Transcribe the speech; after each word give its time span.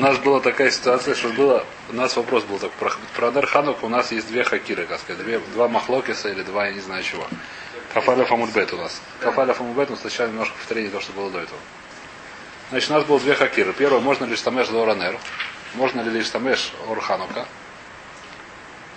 нас 0.00 0.18
была 0.18 0.40
такая 0.40 0.70
ситуация, 0.70 1.14
что 1.14 1.28
было, 1.30 1.64
у 1.90 1.94
нас 1.94 2.16
вопрос 2.16 2.44
был 2.44 2.58
так, 2.58 2.70
про, 2.72 2.92
про 3.16 3.30
Дарханук 3.30 3.82
у 3.82 3.88
нас 3.88 4.12
есть 4.12 4.28
две 4.28 4.44
хакиры, 4.44 4.86
как 4.86 5.00
сказать, 5.00 5.22
две, 5.22 5.38
два 5.54 5.68
махлокиса 5.68 6.28
или 6.28 6.42
два, 6.42 6.66
я 6.66 6.72
не 6.72 6.80
знаю 6.80 7.02
чего. 7.02 7.26
Кафаля 7.92 8.24
Фамульбет 8.24 8.72
у 8.72 8.76
нас. 8.76 9.00
Кафаля 9.20 9.52
Фамульбет, 9.52 9.90
мы 9.90 9.96
сначала 9.96 10.28
немножко 10.28 10.54
повторение 10.56 10.90
то, 10.90 11.00
что 11.00 11.12
было 11.12 11.30
до 11.30 11.40
этого. 11.40 11.58
Значит, 12.70 12.90
у 12.90 12.94
нас 12.94 13.04
было 13.04 13.18
две 13.18 13.34
хакиры. 13.34 13.72
Первое, 13.72 14.00
можно 14.00 14.24
ли 14.24 14.36
штамеш 14.36 14.70
Лоранер, 14.70 15.18
можно 15.74 16.00
ли 16.02 16.22
штамеш 16.22 16.72
Орханука, 16.88 17.46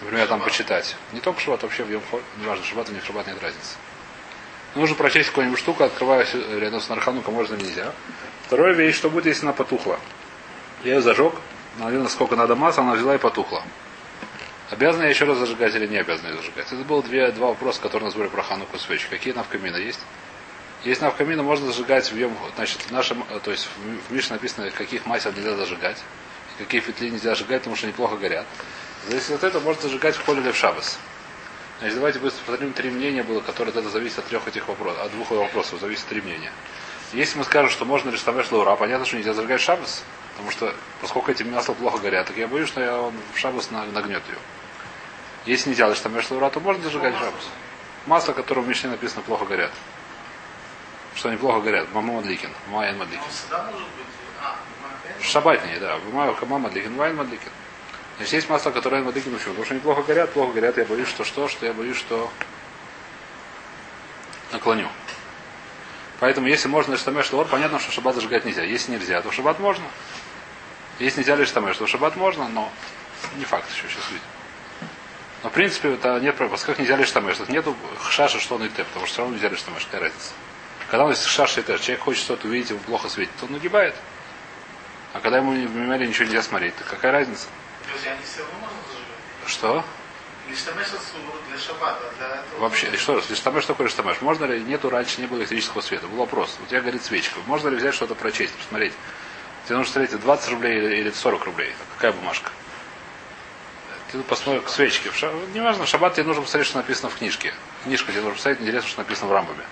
например, 0.02 0.28
там 0.28 0.42
почитать. 0.42 0.96
Не 1.12 1.20
только 1.20 1.42
шаббат, 1.42 1.64
вообще 1.64 1.84
в 1.84 1.92
Йом 1.92 2.04
не 2.40 2.46
важно, 2.46 2.64
шаббат 2.66 2.90
или 2.90 2.96
не 2.96 3.02
шаббат, 3.02 3.26
нет 3.28 3.42
разницы. 3.42 3.76
Нужно 4.76 4.96
прочесть 4.96 5.30
какую-нибудь 5.30 5.60
штуку, 5.60 5.84
открываю 5.84 6.26
рядом 6.60 6.82
с 6.82 6.90
Нарханука, 6.90 7.32
можно 7.32 7.56
или 7.56 7.64
нельзя. 7.64 7.94
Второе 8.46 8.74
вещь, 8.74 8.96
что 8.96 9.10
будет, 9.10 9.26
если 9.26 9.46
она 9.46 9.54
потухла. 9.54 10.00
Я 10.84 10.96
ее 10.96 11.02
зажег, 11.02 11.34
налил 11.78 12.04
насколько 12.04 12.36
надо 12.36 12.56
масла, 12.56 12.84
она 12.84 12.94
взяла 12.94 13.16
и 13.16 13.18
потухла. 13.18 13.64
Обязана 14.70 15.04
я 15.04 15.10
еще 15.10 15.24
раз 15.26 15.38
зажигать 15.38 15.74
или 15.76 15.88
не 15.88 15.98
обязана 15.98 16.28
ее 16.28 16.36
зажигать? 16.36 16.68
Это 16.68 16.84
было 16.84 17.02
две, 17.02 17.32
два 17.32 17.50
вопроса, 17.50 17.80
которые 17.80 18.08
нас 18.08 18.16
были 18.16 18.28
про 18.28 18.44
хануку 18.44 18.78
свечи. 18.78 19.08
Какие 19.10 19.34
навкамина 19.34 19.78
есть? 19.78 20.00
Есть 20.84 21.02
навкамина, 21.02 21.42
можно 21.42 21.68
зажигать 21.68 22.12
в 22.12 22.18
ем, 22.18 22.36
значит, 22.58 22.82
в 22.82 22.92
нашем, 22.92 23.24
то 23.44 23.52
есть 23.52 23.70
в 24.10 24.12
Мише 24.12 24.34
написано, 24.34 24.70
каких 24.72 25.06
масел 25.06 25.32
нельзя 25.32 25.56
зажигать, 25.56 25.98
какие 26.58 26.82
фитли 26.82 27.10
нельзя 27.10 27.30
зажигать, 27.30 27.62
потому 27.62 27.78
что 27.78 27.88
неплохо 27.88 28.18
горят. 28.18 28.46
Зависит 29.08 29.32
от 29.32 29.44
этого, 29.46 29.64
можно 29.64 29.84
зажигать 29.84 30.16
в 30.16 30.26
холе 30.26 30.42
или 30.42 30.52
в 30.52 30.58
шабас. 30.58 31.00
Значит, 31.80 31.96
давайте 31.96 32.20
быстро 32.20 32.44
повторим 32.46 32.74
три 32.74 32.90
мнения 32.90 33.24
было, 33.24 33.40
которые 33.40 33.72
от 33.72 33.78
этого 33.78 33.92
зависит 33.92 34.20
от 34.20 34.26
трех 34.26 34.46
этих 34.50 34.68
вопросов, 34.68 35.02
от 35.02 35.12
двух 35.12 35.32
вопросов 35.32 35.80
зависит 35.80 36.06
три 36.08 36.22
мнения. 36.22 36.52
Если 37.14 37.38
мы 37.38 37.46
скажем, 37.46 37.70
что 37.70 37.86
можно 37.86 38.10
лишь 38.10 38.26
лаура, 38.52 38.76
понятно, 38.76 39.06
что 39.06 39.16
нельзя 39.16 39.34
зажигать 39.34 39.62
шабас, 39.62 40.04
потому 40.34 40.52
что, 40.52 40.74
поскольку 41.02 41.32
эти 41.32 41.44
масла 41.44 41.74
плохо 41.74 42.00
горят, 42.00 42.28
так 42.28 42.38
я 42.38 42.48
боюсь, 42.48 42.68
что 42.68 42.82
я 42.82 43.00
он 43.00 43.14
в 43.34 43.38
шабас 43.38 43.72
нагнет 43.72 44.24
ее. 44.28 44.38
Если 45.46 45.70
не 45.70 45.76
делаешь 45.76 46.00
там 46.00 46.16
лаура, 46.16 46.50
то 46.50 46.60
можно 46.60 46.84
зажигать 46.84 47.16
шабас. 47.16 47.50
Масло, 48.06 48.34
которое 48.34 48.62
в 48.62 48.68
Мишне 48.68 48.90
написано, 48.90 49.22
плохо 49.22 49.46
горят. 49.46 49.72
Что 51.16 51.30
они 51.30 51.38
плохо 51.38 51.62
горят. 51.62 51.88
Мама 51.94 52.14
Мадликин. 52.14 52.50
Майя 52.68 52.94
Мадликин. 52.94 53.24
Шабатнее, 55.22 55.80
да. 55.80 56.00
Мама 56.12 56.60
Мадликин, 56.60 56.94
Майя 56.96 57.14
Мадликин. 57.14 57.52
Значит, 58.18 58.34
есть 58.34 58.50
масло, 58.50 58.72
которое 58.72 59.02
Мадликин 59.04 59.34
почему? 59.34 59.52
Потому 59.52 59.66
что 59.66 59.74
они 59.74 59.82
плохо 59.82 60.04
горят, 60.04 60.32
плохо 60.34 60.54
горят. 60.54 60.78
Я 60.78 60.86
боюсь, 60.86 61.08
что 61.08 61.24
что, 61.24 61.48
что 61.48 61.66
я 61.66 61.74
боюсь, 61.74 61.98
что 61.98 62.30
наклоню. 64.52 64.88
Поэтому, 66.20 66.48
если 66.48 66.68
можно 66.68 66.96
штамеш 66.96 67.32
лор, 67.34 67.48
понятно, 67.48 67.80
что 67.80 67.92
шаббат 67.92 68.16
зажигать 68.16 68.46
нельзя. 68.46 68.64
Если 68.64 68.92
нельзя, 68.92 69.22
то 69.22 69.32
шаббат 69.32 69.60
можно. 69.60 69.84
Если 71.00 71.20
нельзя 71.20 71.36
лишь 71.36 71.50
штамеш, 71.50 71.78
то 71.78 71.88
шаббат 71.88 72.16
можно, 72.16 72.48
но 72.48 72.72
не 73.36 73.46
факт 73.46 73.70
еще 73.70 73.88
сейчас 73.88 74.10
видим. 74.10 74.24
Но, 75.44 75.50
в 75.50 75.54
принципе, 75.54 75.94
это 75.94 76.20
нет 76.20 76.36
проблем. 76.36 76.60
Как 76.66 76.80
нельзя 76.80 76.96
лишь 76.96 77.08
штамеш? 77.08 77.38
Тут 77.38 77.50
нету 77.50 77.76
хшаша, 78.00 78.40
что 78.40 78.56
он 78.56 78.66
и 78.66 78.70
те, 78.70 78.84
потому 78.84 79.06
что 79.06 79.14
все 79.14 79.22
равно 79.22 79.36
нельзя 79.36 79.50
лишь 79.50 79.60
штамеш. 79.60 79.86
Какая 79.86 80.02
разница? 80.02 80.32
Когда 80.90 81.06
у 81.06 81.08
нас 81.10 81.26
шаша 81.26 81.62
и 81.62 81.64
те, 81.64 81.78
человек 81.80 82.02
хочет 82.02 82.24
что-то 82.24 82.48
увидеть, 82.48 82.70
ему 82.70 82.80
плохо 82.80 83.10
светит, 83.10 83.34
то 83.40 83.46
он 83.46 83.54
нагибает. 83.54 83.96
А 85.14 85.20
когда 85.20 85.38
ему 85.38 85.52
в 85.52 85.76
меморе 85.76 86.08
ничего 86.08 86.26
нельзя 86.26 86.42
смотреть, 86.42 86.76
то 86.78 86.84
какая 86.84 87.12
разница? 87.12 87.48
Что? 89.46 89.84
для 91.50 91.58
шаббата, 91.58 92.12
для. 92.18 92.44
Вообще, 92.60 92.96
что 92.98 93.16
раз, 93.16 93.30
лиштамеш 93.30 93.66
такой 93.66 93.86
лиштамеш. 93.86 94.22
Можно 94.22 94.46
ли, 94.46 94.62
нету 94.62 94.90
раньше, 94.90 95.22
не 95.22 95.28
было 95.28 95.40
электрического 95.40 95.82
света. 95.82 96.08
Был 96.08 96.18
вопрос. 96.18 96.58
У 96.64 96.66
тебя 96.66 96.82
горит 96.82 97.04
свечка. 97.04 97.40
Можно 97.46 97.70
ли 97.70 97.78
взять 97.78 97.96
что-то 97.96 98.16
прочесть, 98.16 98.54
посмотреть? 98.54 98.94
Тебе 99.66 99.78
нужно 99.78 99.94
смотреть 99.94 100.20
20 100.20 100.50
рублей 100.50 100.78
или, 100.78 100.96
или 100.98 101.12
40 101.12 101.46
рублей. 101.46 101.74
Какая 101.96 102.12
бумажка? 102.12 102.52
Ты 104.12 104.22
посмотришь 104.22 104.64
к 104.64 104.70
свечке. 104.70 105.10
В 105.10 105.18
ша... 105.18 105.32
Неважно, 105.54 105.86
в 105.86 105.90
шаббат 105.90 106.14
тебе 106.14 106.26
нужно 106.26 106.44
посмотреть, 106.44 106.68
что 106.68 106.78
написано 106.78 107.10
в 107.10 107.16
книжке. 107.16 107.54
Книжка 107.84 108.12
тебе 108.12 108.22
нужно 108.22 108.36
посмотреть, 108.36 108.62
интересно, 108.62 108.90
что 108.90 109.00
написано 109.00 109.30
в 109.30 109.32
рамбаме. 109.34 109.64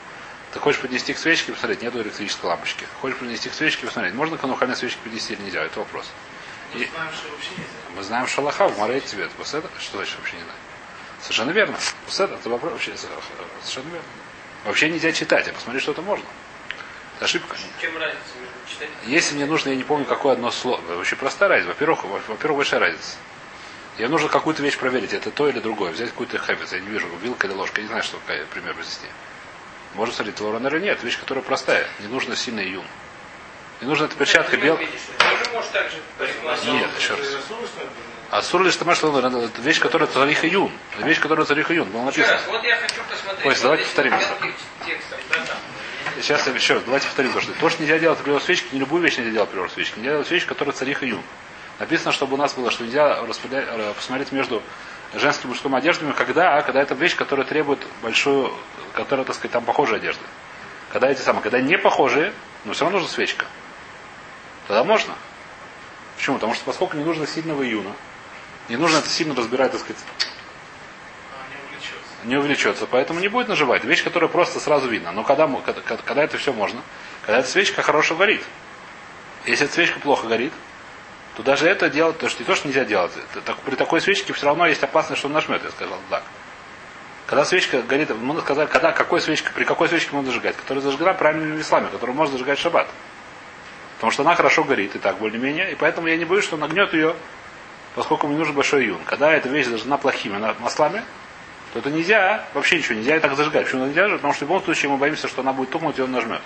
Ты 0.53 0.59
хочешь 0.59 0.81
поднести 0.81 1.13
к 1.13 1.17
свечке, 1.17 1.51
посмотреть, 1.51 1.81
нету 1.81 2.01
электрической 2.01 2.49
лампочки. 2.49 2.85
Хочешь 3.01 3.17
поднести 3.17 3.49
к 3.49 3.53
свечке, 3.53 3.85
посмотреть, 3.85 4.13
можно 4.15 4.37
канухальной 4.37 4.75
свечки 4.75 4.99
поднести 5.03 5.33
или 5.33 5.43
нельзя, 5.43 5.63
это 5.63 5.79
вопрос. 5.79 6.09
Мы 6.73 6.85
знаем, 6.85 7.13
что 7.13 7.31
вообще 7.31 7.49
нельзя. 7.51 7.69
Мы 7.95 8.03
знаем 8.03 8.27
Шалаха, 8.27 8.67
в 8.67 8.77
Море 8.77 9.01
тебе 9.01 9.25
это 9.25 9.45
Что 9.45 9.97
значит 9.97 10.17
вообще 10.17 10.35
не 10.37 10.43
знаю? 10.43 10.59
Совершенно 11.21 11.51
верно. 11.51 11.77
Это 12.17 12.49
вопрос 12.49 12.71
вообще 12.73 12.95
совершенно 12.97 13.89
верно. 13.91 14.07
Вообще 14.65 14.89
нельзя 14.89 15.11
читать, 15.11 15.47
а 15.47 15.53
посмотреть, 15.53 15.83
что 15.83 15.91
это 15.91 16.01
можно. 16.01 16.25
Это 17.21 17.27
ошибка. 17.27 17.55
Чем 17.79 17.95
разница 17.99 18.33
между 18.39 18.55
читать? 18.67 18.89
Если 19.05 19.35
мне 19.35 19.45
нужно, 19.45 19.69
я 19.69 19.75
не 19.75 19.83
помню, 19.83 20.05
какое 20.05 20.33
одно 20.33 20.49
слово. 20.49 20.81
Очень 20.99 21.17
простая 21.17 21.49
разница. 21.49 21.67
Во-первых, 21.67 22.03
во-первых, 22.03 22.57
большая 22.57 22.79
разница. 22.79 23.17
Мне 23.99 24.07
нужно 24.07 24.27
какую-то 24.27 24.63
вещь 24.63 24.75
проверить, 24.75 25.13
это 25.13 25.29
то 25.29 25.47
или 25.47 25.59
другое. 25.59 25.91
Взять 25.91 26.09
какую-то 26.09 26.39
хэббит, 26.39 26.71
я 26.71 26.79
не 26.79 26.87
вижу, 26.87 27.07
вилка 27.21 27.45
или 27.45 27.53
ложка, 27.53 27.79
я 27.79 27.83
не 27.83 27.89
знаю, 27.89 28.01
что 28.01 28.17
какая 28.17 28.43
пример 28.45 28.75
здесь. 28.81 29.01
Можно 29.93 30.15
смотреть, 30.15 30.39
лорен 30.39 30.65
или 30.65 30.79
нет. 30.79 31.03
Вещь, 31.03 31.19
которая 31.19 31.43
простая. 31.43 31.87
Не 31.99 32.07
нужно 32.07 32.35
сильный 32.35 32.67
юм. 32.67 32.85
Не 33.81 33.87
нужно 33.87 34.05
эта 34.05 34.15
перчатка 34.15 34.57
бел. 34.57 34.79
Нет, 34.79 34.89
еще 36.97 37.13
раз. 37.13 37.27
Асур 38.31 38.63
лишь 38.63 38.75
тамаш 38.77 38.97
это 38.97 39.61
вещь, 39.61 39.79
которая 39.79 40.09
царих 40.09 40.43
июн. 40.43 40.71
Вещь, 40.97 41.19
которая 41.19 41.45
царих 41.45 41.69
июн. 41.69 41.87
Было 41.91 42.05
написано. 42.05 42.39
вот 42.47 42.63
я 42.63 42.77
хочу 42.77 43.03
посмотреть. 43.07 43.45
Ой, 43.45 43.55
давайте 43.61 43.83
повторим. 43.83 44.13
Сейчас 46.17 46.45
еще 46.47 46.75
раз, 46.75 46.83
давайте 46.83 47.07
повторим 47.07 47.33
то, 47.33 47.41
что 47.41 47.53
то, 47.53 47.69
что 47.69 47.81
нельзя 47.81 47.99
делать 47.99 48.19
приор 48.19 48.41
свечки, 48.41 48.73
не 48.73 48.79
любую 48.79 49.01
вещь 49.01 49.17
нельзя 49.17 49.31
делать 49.31 49.49
приор 49.49 49.69
свечки. 49.69 49.97
Нельзя 49.99 50.11
делать 50.11 50.31
вещь, 50.31 50.45
которая 50.45 50.73
царих 50.73 51.03
июн. 51.03 51.21
Написано, 51.79 52.11
чтобы 52.11 52.35
у 52.35 52.37
нас 52.37 52.53
было, 52.53 52.69
что 52.69 52.83
нельзя 52.83 53.23
э, 53.23 53.93
посмотреть 53.95 54.31
между 54.31 54.61
женским 55.13 55.45
и 55.45 55.47
мужским 55.49 55.73
одеждами, 55.75 56.11
когда, 56.11 56.57
а, 56.57 56.61
когда 56.61 56.81
это 56.81 56.93
вещь, 56.95 57.15
которая 57.15 57.45
требует 57.45 57.79
большую, 58.01 58.53
которая, 58.93 59.25
так 59.25 59.35
сказать, 59.35 59.51
там 59.51 59.63
похожая 59.65 59.99
одежда. 59.99 60.23
Когда 60.91 61.09
эти 61.09 61.21
самые, 61.21 61.41
когда 61.41 61.59
не 61.59 61.77
похожие, 61.77 62.33
но 62.65 62.73
все 62.73 62.83
равно 62.83 62.99
нужна 62.99 63.13
свечка. 63.13 63.45
Тогда 64.67 64.83
можно. 64.83 65.13
Почему? 66.17 66.35
Потому 66.35 66.53
что 66.53 66.65
поскольку 66.65 66.97
не 66.97 67.03
нужно 67.03 67.25
сильного 67.25 67.63
июна, 67.63 67.91
не 68.69 68.77
нужно 68.77 68.97
это 68.97 69.09
сильно 69.09 69.33
разбирать, 69.35 69.71
так 69.71 69.81
сказать. 69.81 70.01
Не 72.23 72.37
увлечется, 72.37 72.85
поэтому 72.85 73.19
не 73.19 73.27
будет 73.27 73.47
наживать. 73.47 73.83
Вещь, 73.83 74.03
которая 74.03 74.29
просто 74.29 74.59
сразу 74.59 74.87
видно. 74.87 75.11
Но 75.11 75.23
когда, 75.23 75.47
когда, 75.47 75.97
когда 75.97 76.23
это 76.23 76.37
все 76.37 76.53
можно, 76.53 76.81
когда 77.25 77.39
эта 77.39 77.47
свечка 77.47 77.81
хорошо 77.81 78.15
горит. 78.15 78.43
Если 79.45 79.65
эта 79.65 79.73
свечка 79.73 79.99
плохо 79.99 80.27
горит, 80.27 80.53
то 81.35 81.43
даже 81.43 81.67
это 81.67 81.89
делать, 81.89 82.17
то 82.17 82.29
что 82.29 82.41
не 82.41 82.45
то, 82.45 82.55
что 82.55 82.67
нельзя 82.67 82.85
делать. 82.85 83.11
Это 83.31 83.41
так- 83.41 83.57
при 83.59 83.75
такой 83.75 84.01
свечке 84.01 84.33
все 84.33 84.45
равно 84.45 84.67
есть 84.67 84.83
опасность, 84.83 85.19
что 85.19 85.27
он 85.27 85.33
нажмет, 85.33 85.63
я 85.63 85.71
сказал 85.71 85.97
так. 86.09 86.23
Когда 87.25 87.45
свечка 87.45 87.81
горит, 87.81 88.09
можно 88.15 88.41
сказать, 88.41 88.69
когда, 88.69 88.91
какой 88.91 89.21
свечка, 89.21 89.51
при 89.53 89.63
какой 89.63 89.87
свечке 89.87 90.11
можно 90.11 90.31
зажигать, 90.31 90.57
которая 90.57 90.83
зажигана 90.83 91.13
правильными 91.13 91.57
веслами, 91.57 91.87
которую 91.89 92.15
можно 92.15 92.33
зажигать 92.33 92.59
шаббат. 92.59 92.87
Потому 93.95 94.11
что 94.11 94.23
она 94.23 94.35
хорошо 94.35 94.63
горит, 94.63 94.95
и 94.95 94.99
так 94.99 95.17
более-менее, 95.17 95.71
и 95.71 95.75
поэтому 95.75 96.07
я 96.07 96.17
не 96.17 96.25
боюсь, 96.25 96.43
что 96.43 96.57
нагнет 96.57 96.93
ее, 96.93 97.15
поскольку 97.95 98.27
мне 98.27 98.37
нужен 98.37 98.53
большой 98.53 98.85
юн. 98.85 98.99
Когда 99.05 99.31
эта 99.31 99.47
вещь 99.47 99.67
зажжена 99.67 99.97
плохими 99.97 100.37
маслами, 100.59 101.03
то 101.73 101.79
это 101.79 101.89
нельзя, 101.89 102.45
вообще 102.53 102.77
ничего 102.77 102.95
нельзя 102.95 103.15
и 103.15 103.19
так 103.19 103.35
зажигать. 103.35 103.65
Почему 103.65 103.85
нельзя? 103.85 104.09
Потому 104.09 104.33
что 104.33 104.45
в 104.45 104.49
любом 104.49 104.63
случае 104.63 104.91
мы 104.91 104.97
боимся, 104.97 105.27
что 105.27 105.41
она 105.41 105.53
будет 105.53 105.69
тухнуть, 105.69 105.97
и 105.97 106.01
он 106.01 106.11
нажмет. 106.11 106.41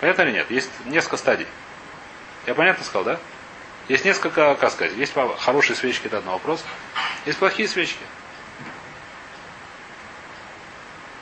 Понятно 0.00 0.22
или 0.22 0.32
нет? 0.32 0.50
Есть 0.50 0.70
несколько 0.86 1.16
стадий. 1.16 1.46
Я 2.46 2.54
понятно 2.54 2.84
сказал, 2.84 3.04
да? 3.04 3.18
Есть 3.88 4.04
несколько, 4.04 4.54
как 4.54 4.70
сказать, 4.72 4.96
есть 4.96 5.14
хорошие 5.38 5.76
свечки, 5.76 6.06
это 6.06 6.18
один 6.18 6.30
вопрос. 6.30 6.64
Есть 7.26 7.38
плохие 7.38 7.68
свечки. 7.68 7.98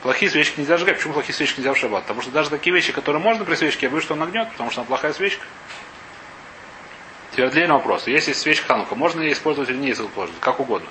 Плохие 0.01 0.31
свечки 0.31 0.59
нельзя 0.59 0.77
сжигать. 0.77 0.97
Почему 0.97 1.13
плохие 1.13 1.35
свечки 1.35 1.59
нельзя 1.59 1.73
в 1.73 1.77
шаббат? 1.77 2.03
Потому 2.03 2.21
что 2.21 2.31
даже 2.31 2.49
такие 2.49 2.73
вещи, 2.73 2.93
которые 2.93 3.21
можно 3.21 3.43
при 3.43 3.55
свечке, 3.55 3.87
я 3.87 3.89
боюсь, 3.89 4.05
что 4.05 4.13
он 4.13 4.19
нагнет, 4.21 4.49
потому 4.51 4.71
что 4.71 4.81
она 4.81 4.87
плохая 4.87 5.13
свечка. 5.13 5.45
Теперь 7.31 7.47
отдельный 7.47 7.73
вопрос. 7.73 8.07
Если 8.07 8.29
есть 8.29 8.41
свечка 8.41 8.67
ханука, 8.67 8.95
можно 8.95 9.21
ее 9.21 9.33
использовать 9.33 9.69
или 9.69 9.77
не 9.77 9.91
использовать? 9.91 10.39
Как 10.39 10.59
угодно. 10.59 10.89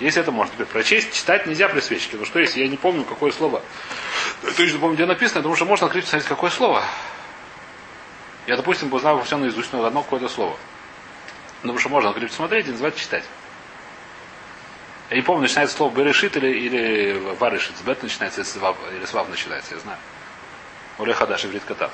Если 0.00 0.22
это 0.22 0.30
можно. 0.30 0.52
Теперь 0.52 0.66
прочесть, 0.66 1.12
читать 1.12 1.46
нельзя 1.46 1.68
при 1.68 1.80
свечке. 1.80 2.16
Ну 2.16 2.24
что 2.24 2.38
если 2.38 2.60
я 2.60 2.68
не 2.68 2.76
помню, 2.76 3.04
какое 3.04 3.32
слово. 3.32 3.62
Точно 4.56 4.78
помню, 4.78 4.94
где 4.94 5.06
написано, 5.06 5.40
потому 5.40 5.56
что 5.56 5.64
можно 5.64 5.86
открыть 5.86 6.04
посмотреть, 6.04 6.28
какое 6.28 6.50
слово. 6.50 6.84
Я, 8.46 8.56
допустим, 8.56 8.88
бы 8.88 9.00
знал 9.00 9.22
все 9.24 9.36
наизусть, 9.36 9.72
но 9.72 9.84
одно 9.84 10.02
какое-то 10.02 10.28
слово. 10.28 10.56
Ну, 11.62 11.72
потому 11.72 11.78
что 11.80 11.88
можно 11.88 12.10
открыть 12.10 12.30
посмотреть 12.30 12.68
и 12.68 12.70
называть 12.70 12.96
читать. 12.96 13.24
Я 15.10 15.16
не 15.16 15.22
помню, 15.22 15.42
начинается 15.42 15.76
слово 15.76 15.92
Берешит 15.94 16.36
или, 16.36 16.48
или 16.48 17.34
Варышит. 17.38 17.76
С 17.76 17.80
Бет 17.80 18.02
начинается, 18.02 18.40
если 18.40 18.58
Вав, 18.58 18.76
или 18.92 19.04
с 19.04 19.12
начинается, 19.12 19.74
я 19.74 19.80
знаю. 19.80 19.98
Оле 20.98 21.14
Хадаш, 21.14 21.44
Иврит 21.44 21.64
Катав. 21.64 21.90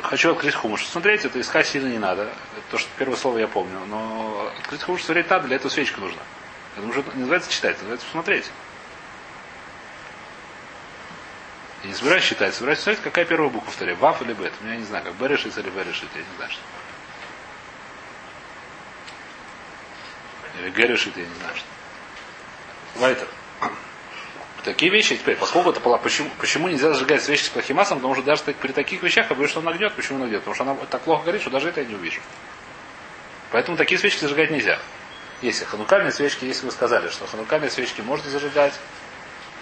Хочу 0.00 0.32
открыть 0.32 0.54
хумуш. 0.54 0.86
Смотреть, 0.86 1.24
это 1.24 1.40
искать 1.40 1.66
сильно 1.66 1.88
не 1.88 1.98
надо. 1.98 2.32
То, 2.70 2.78
что 2.78 2.88
первое 2.98 3.16
слово 3.16 3.38
я 3.38 3.48
помню. 3.48 3.78
Но 3.88 4.50
открыть 4.58 4.82
хумуш 4.82 5.02
смотреть 5.02 5.28
надо, 5.28 5.46
для 5.46 5.56
этого 5.56 5.70
свечка 5.70 6.00
нужна. 6.00 6.22
Это 6.76 6.86
уже 6.86 7.02
не 7.14 7.20
называется 7.20 7.50
читать, 7.50 7.72
это 7.72 7.82
называется 7.82 8.10
смотреть. 8.10 8.50
Я 11.82 11.88
не 11.88 11.94
собираюсь 11.94 12.24
считать, 12.24 12.54
собираюсь 12.54 12.78
смотреть? 12.78 13.02
какая 13.02 13.24
первая 13.24 13.50
буква 13.50 13.70
в 13.70 13.76
таре? 13.76 13.94
Ваф 13.94 14.22
или 14.22 14.32
Бет. 14.32 14.52
Я 14.64 14.76
не 14.76 14.84
знаю, 14.84 15.04
как 15.04 15.14
Б 15.14 15.28
решится 15.28 15.60
или 15.60 15.70
Б 15.70 15.82
решит, 15.82 16.08
я 16.14 16.20
не 16.20 16.36
знаю, 16.36 16.50
что. 16.50 16.60
Или 20.60 20.70
Г 20.70 20.86
решит, 20.86 21.16
я 21.16 21.24
не 21.24 21.34
знаю, 21.34 21.56
что. 21.56 21.66
Вайтер. 23.00 23.28
Такие 24.64 24.92
вещи 24.92 25.16
теперь, 25.16 25.34
поскольку 25.36 25.70
это 25.70 25.80
почему, 25.80 26.30
почему 26.38 26.68
нельзя 26.68 26.92
зажигать 26.92 27.20
свечи 27.20 27.42
с 27.42 27.48
плохим 27.48 27.76
маслом, 27.78 27.98
потому 27.98 28.14
что 28.14 28.22
даже 28.22 28.44
при 28.44 28.70
таких 28.70 29.02
вещах 29.02 29.28
я 29.28 29.34
боюсь, 29.34 29.50
что 29.50 29.58
он 29.58 29.76
гнет. 29.76 29.92
Почему 29.94 30.22
он 30.22 30.28
гнет? 30.28 30.38
Потому 30.40 30.54
что 30.54 30.62
она 30.62 30.76
так 30.88 31.02
плохо 31.02 31.24
горит, 31.24 31.40
что 31.40 31.50
даже 31.50 31.70
это 31.70 31.80
я 31.80 31.86
не 31.88 31.96
увижу. 31.96 32.20
Поэтому 33.50 33.76
такие 33.76 33.98
свечи 33.98 34.18
зажигать 34.18 34.52
нельзя. 34.52 34.78
Если 35.42 35.64
ханукальные 35.64 36.12
свечки, 36.12 36.44
если 36.44 36.66
вы 36.66 36.70
сказали, 36.70 37.08
что 37.08 37.26
ханукальные 37.26 37.70
свечки 37.70 38.00
можно 38.00 38.30
зажигать, 38.30 38.74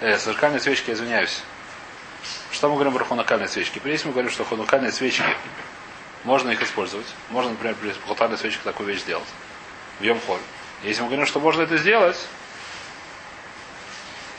э, 0.01 0.19
ханукальные 0.19 0.61
свечки, 0.61 0.91
извиняюсь. 0.91 1.43
Что 2.53 2.69
мы 2.69 2.75
говорим 2.75 2.93
про 2.93 3.05
ханукальные 3.05 3.49
свечки? 3.49 3.81
Если 3.83 4.07
мы 4.07 4.13
говорим, 4.13 4.31
что 4.31 4.45
ханукальные 4.45 4.93
свечки, 4.93 5.25
можно 6.25 6.51
их 6.51 6.63
использовать. 6.63 7.07
Можно, 7.31 7.53
например, 7.53 7.77
при 7.77 7.93
ханукальной 7.93 8.37
свечке 8.37 8.61
такую 8.63 8.91
вещь 8.91 9.01
сделать. 9.01 9.29
В 10.01 10.03
Йом-Холь. 10.03 10.41
Если 10.83 11.01
мы 11.01 11.09
говорим, 11.09 11.25
что 11.25 11.41
можно 11.41 11.63
это 11.63 11.79
сделать, 11.79 12.19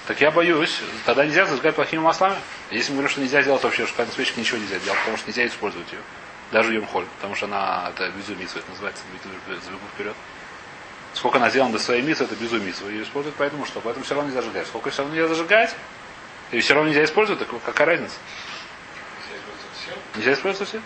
так 0.05 0.21
я 0.21 0.29
боюсь, 0.29 0.79
тогда 1.05 1.25
нельзя 1.25 1.47
зажигать 1.47 1.73
плохими 1.73 2.01
маслами. 2.01 2.35
Если 2.69 2.91
мы 2.91 2.97
говорим, 2.97 3.09
что 3.09 3.21
нельзя 3.21 3.41
сделать 3.41 3.63
вообще, 3.63 3.88
что 3.88 4.05
свечка 4.11 4.39
ничего 4.39 4.59
нельзя 4.59 4.77
делать, 4.77 4.99
потому 4.99 5.17
что 5.17 5.27
нельзя 5.27 5.47
использовать 5.47 5.91
ее. 5.91 6.01
Даже 6.51 6.75
Йом-Холь, 6.75 7.07
потому 7.15 7.33
что 7.33 7.47
она, 7.47 7.89
это 7.89 8.09
безумица, 8.11 8.59
это 8.59 8.69
называется, 8.69 9.01
забегу 9.47 9.88
вперед. 9.95 10.15
Сколько 11.13 11.37
она 11.37 11.49
сделана 11.49 11.73
до 11.73 11.79
своей 11.79 12.01
мисы, 12.01 12.23
это 12.23 12.35
безумица. 12.35 12.85
Ее 12.85 13.03
используют 13.03 13.35
поэтому 13.37 13.65
что? 13.65 13.81
Поэтому 13.81 14.05
все 14.05 14.15
равно 14.15 14.29
нельзя 14.29 14.41
зажигать. 14.41 14.67
Сколько 14.67 14.89
все 14.91 15.01
равно 15.01 15.15
нельзя 15.15 15.27
зажигать, 15.27 15.75
и 16.51 16.59
все 16.59 16.73
равно 16.73 16.89
нельзя 16.89 17.03
использовать, 17.03 17.39
так 17.39 17.61
какая 17.63 17.87
разница? 17.87 18.15
Нельзя 20.15 20.33
использовать 20.33 20.69
все? 20.69 20.81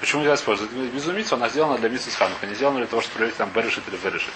Почему 0.00 0.22
нельзя 0.22 0.34
использовать? 0.34 0.72
Безумица, 0.72 1.36
она 1.36 1.48
сделана 1.48 1.78
для 1.78 1.88
миссис 1.88 2.16
Ханука, 2.16 2.46
не 2.46 2.54
сделана 2.54 2.78
для 2.78 2.86
того, 2.86 3.02
чтобы 3.02 3.16
проверить 3.16 3.36
там 3.36 3.50
берешит 3.50 3.84
или 3.86 3.96
берешит. 3.96 4.32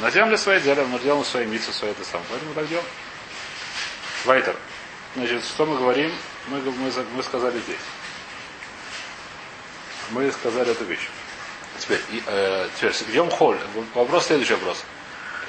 Она 0.00 0.10
сделана 0.10 0.30
для 0.30 0.38
своей 0.38 0.60
дела, 0.60 0.82
она 0.82 0.98
сделана 0.98 1.24
своей 1.24 1.46
миссис, 1.46 1.76
своей 1.76 1.92
это 1.92 2.04
сам. 2.04 2.22
Поэтому 2.30 2.54
так 2.54 2.66
делаем. 2.68 2.86
Вайтер. 4.24 4.56
Значит, 5.14 5.44
что 5.44 5.66
мы 5.66 5.76
говорим? 5.76 6.12
Мы, 6.48 6.60
мы, 6.60 6.92
мы 7.14 7.22
сказали 7.22 7.58
здесь. 7.60 7.76
Мы 10.10 10.30
сказали 10.32 10.72
эту 10.72 10.84
вещь. 10.84 11.08
Теперь, 11.80 12.00
э, 12.26 12.68
теперь 12.76 12.92
Йом-Холь. 13.16 13.58
Вопрос, 13.94 14.26
следующий 14.26 14.52
вопрос. 14.54 14.84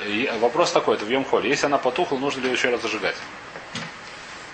И, 0.06 0.32
вопрос 0.40 0.72
такой, 0.72 0.96
это 0.96 1.06
в 1.06 1.10
Йом-Холь. 1.10 1.46
Если 1.46 1.66
она 1.66 1.78
потухла, 1.78 2.18
нужно 2.18 2.42
ли 2.42 2.48
ее 2.48 2.54
еще 2.54 2.70
раз 2.70 2.82
зажигать? 2.82 3.16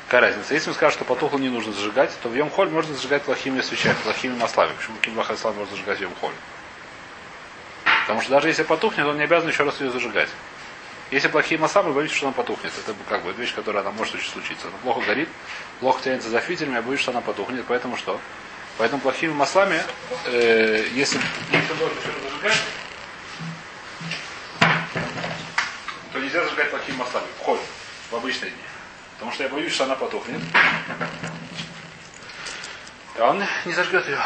Какая 0.08 0.22
разница? 0.22 0.54
Если 0.54 0.70
мы 0.70 0.76
скажем, 0.76 0.98
что 0.98 1.06
потухло 1.06 1.38
не 1.38 1.50
нужно 1.50 1.74
зажигать, 1.74 2.12
то 2.24 2.30
в 2.30 2.34
Йом-Холь 2.36 2.70
можно 2.70 2.96
зажигать 2.96 3.22
плохими 3.24 3.62
свечами, 3.62 3.96
плохими 4.04 4.34
маслами. 4.36 4.74
Почему 4.76 4.98
Кимбах 5.02 5.30
Ислам 5.32 5.56
можно 5.56 5.72
зажигать 5.72 6.00
в 6.00 6.02
Йом-Холь? 6.02 6.34
Потому 8.08 8.22
что 8.22 8.32
даже 8.32 8.48
если 8.48 8.64
потухнет, 8.64 9.06
он 9.06 9.18
не 9.18 9.24
обязан 9.24 9.50
еще 9.50 9.64
раз 9.64 9.80
ее 9.80 9.92
зажигать. 9.92 10.30
Если 11.12 11.28
плохие 11.28 11.60
масла, 11.60 11.84
вы 11.84 11.94
боитесь, 11.94 12.16
что 12.16 12.28
она 12.28 12.34
потухнет. 12.34 12.72
Это 12.86 12.96
как 13.08 13.24
бы 13.24 13.32
вещь, 13.34 13.54
которая 13.54 13.84
она 13.84 13.92
может 13.92 14.16
очень 14.16 14.30
случиться. 14.30 14.68
Она 14.68 14.78
плохо 14.82 15.02
горит, 15.06 15.30
плохо 15.80 16.02
тянется 16.04 16.30
за 16.30 16.40
фитилем, 16.40 16.74
я 16.74 16.82
боюсь, 16.82 17.00
что 17.00 17.12
она 17.12 17.22
потухнет. 17.22 17.64
Поэтому 17.68 17.96
что? 17.96 18.20
Поэтому 18.78 19.02
плохими 19.02 19.34
маслами, 19.34 19.82
э, 20.26 20.88
если, 20.94 21.20
то 26.14 26.20
нельзя 26.20 26.44
зажигать 26.44 26.70
плохими 26.70 26.96
маслами. 26.98 27.26
В 27.40 27.44
холь, 27.44 27.60
в 28.12 28.16
обычные 28.16 28.52
дни. 28.52 28.62
Потому 29.16 29.32
что 29.32 29.44
я 29.44 29.50
боюсь, 29.50 29.74
что 29.74 29.86
она 29.86 29.96
потухнет. 29.96 30.42
И 33.18 33.20
он 33.20 33.44
не 33.66 33.74
зажгет 33.74 34.06
ее. 34.08 34.20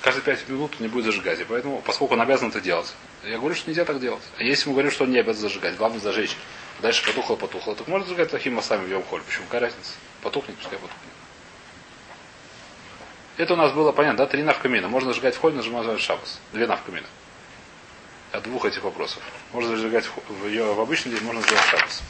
Каждые 0.00 0.24
пять 0.24 0.48
минут 0.48 0.80
не 0.80 0.88
будет 0.88 1.04
зажигать. 1.04 1.38
И 1.40 1.44
поэтому, 1.44 1.80
поскольку 1.82 2.14
он 2.14 2.20
обязан 2.20 2.48
это 2.48 2.60
делать, 2.60 2.92
я 3.22 3.38
говорю, 3.38 3.54
что 3.54 3.70
нельзя 3.70 3.84
так 3.84 4.00
делать. 4.00 4.22
А 4.36 4.42
если 4.42 4.68
мы 4.68 4.74
говорим, 4.74 4.90
что 4.90 5.04
он 5.04 5.12
не 5.12 5.18
обязан 5.18 5.42
зажигать, 5.42 5.76
главное 5.76 6.00
зажечь. 6.00 6.36
Дальше 6.80 7.06
потухло, 7.06 7.36
потухло, 7.36 7.76
так 7.76 7.86
можно 7.86 8.08
зажигать 8.08 8.30
плохими 8.30 8.54
маслами 8.54 8.84
в 8.84 8.90
йом 8.90 9.04
холь. 9.04 9.22
Почему? 9.22 9.44
Какая 9.44 9.60
разница? 9.60 9.92
Потухнет, 10.22 10.56
пускай 10.56 10.76
потухнет. 10.76 11.21
Это 13.36 13.54
у 13.54 13.56
нас 13.56 13.72
было 13.72 13.92
понятно, 13.92 14.18
да? 14.18 14.26
Три 14.26 14.42
навкамина. 14.42 14.88
Можно 14.88 15.10
зажигать 15.10 15.34
в 15.34 15.40
холь, 15.40 15.54
нажимать 15.54 16.00
шабас. 16.00 16.40
Две 16.52 16.66
навкамина. 16.66 17.06
От 18.32 18.42
двух 18.44 18.64
этих 18.64 18.82
вопросов. 18.82 19.22
Можно 19.52 19.76
зажигать 19.76 20.08
в, 20.28 20.46
ее 20.46 20.72
в 20.74 20.80
обычный 20.80 21.12
день, 21.12 21.22
можно 21.24 21.40
зажигать 21.40 21.64
шабас. 21.64 22.02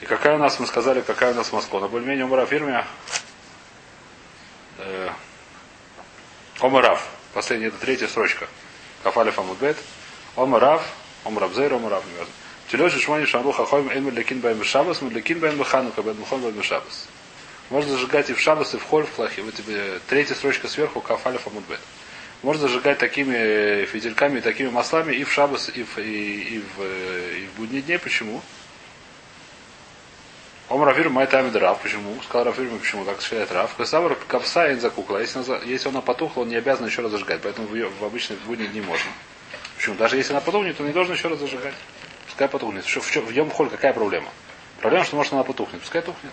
И 0.00 0.06
какая 0.06 0.36
у 0.36 0.38
нас, 0.38 0.58
мы 0.58 0.66
сказали, 0.66 1.00
какая 1.02 1.32
у 1.32 1.36
нас 1.36 1.52
Москва. 1.52 1.80
На 1.80 1.88
более-менее 1.88 2.24
умра 2.24 2.46
фирме 2.46 2.84
э, 4.78 5.10
Омарав. 6.60 7.08
Последняя, 7.34 7.68
это 7.68 7.78
третья 7.78 8.08
строчка. 8.08 8.48
Кафалев 9.02 9.38
Амудбет. 9.38 9.76
Омарав. 10.36 10.86
Омрабзейр, 11.24 11.74
Омарав, 11.74 12.04
не 12.06 12.18
важно. 12.18 12.32
Тележи 12.68 12.98
шмани 12.98 13.26
шамру 13.26 13.52
хахойм 13.52 13.90
эйм 13.90 14.08
лекин 14.10 14.40
бэм 14.40 14.64
шабас, 14.64 15.02
лекин 15.02 15.38
бэм 15.38 15.62
ханука, 15.62 16.02
бэм 16.02 16.24
хон 16.24 16.40
бэм 16.40 16.62
шабас. 16.62 17.06
Можно 17.72 17.92
зажигать 17.92 18.28
и 18.28 18.34
в 18.34 18.38
шабас, 18.38 18.74
и 18.74 18.76
в 18.76 18.84
холь, 18.84 19.06
в 19.06 19.10
плохе. 19.12 19.40
Вот 19.40 19.54
тебе 19.54 19.98
третья 20.06 20.34
строчка 20.34 20.68
сверху, 20.68 21.00
кафалев 21.00 21.46
амудбет. 21.46 21.80
Можно 22.42 22.68
зажигать 22.68 22.98
такими 22.98 23.86
фитильками, 23.86 24.40
такими 24.40 24.68
маслами 24.68 25.14
и 25.14 25.24
в 25.24 25.32
шабас, 25.32 25.70
и 25.74 25.82
в, 25.82 25.96
и, 25.96 26.56
и 26.56 26.58
в, 26.58 26.82
и 26.82 27.46
в 27.46 27.56
будние 27.56 27.80
дни. 27.80 27.96
Почему? 27.96 28.42
Ом 30.68 30.84
Рафир 30.84 31.08
Майтами 31.08 31.48
Драв. 31.48 31.80
Почему? 31.80 32.14
Сказал 32.24 32.44
Рафир, 32.44 32.68
почему? 32.78 33.06
Как 33.06 33.22
считает 33.22 33.50
Рав. 33.50 33.74
Касавр 33.74 34.16
Капса 34.28 34.76
закукла. 34.78 35.16
Если, 35.16 35.38
она, 35.38 35.64
если 35.64 35.88
она 35.88 36.02
потухла, 36.02 36.42
он 36.42 36.50
не 36.50 36.56
обязан 36.56 36.84
еще 36.84 37.00
раз 37.00 37.12
зажигать. 37.12 37.40
Поэтому 37.42 37.68
в, 37.68 38.00
в 38.00 38.04
обычные 38.04 38.38
будние 38.40 38.68
дни 38.68 38.82
можно. 38.82 39.10
Почему? 39.78 39.94
Даже 39.94 40.18
если 40.18 40.34
она 40.34 40.42
потухнет, 40.42 40.76
то 40.76 40.82
не 40.82 40.92
должен 40.92 41.14
еще 41.14 41.28
раз 41.28 41.38
зажигать. 41.38 41.74
Пускай 42.26 42.48
потухнет. 42.48 42.84
Что, 42.84 43.00
в, 43.00 43.10
в, 43.10 43.16
в 43.16 43.30
Йом 43.30 43.50
Холь 43.50 43.70
какая 43.70 43.94
проблема? 43.94 44.28
Проблема, 44.78 45.06
что 45.06 45.16
может 45.16 45.32
она 45.32 45.42
потухнет. 45.42 45.80
Пускай 45.80 46.02
тухнет. 46.02 46.32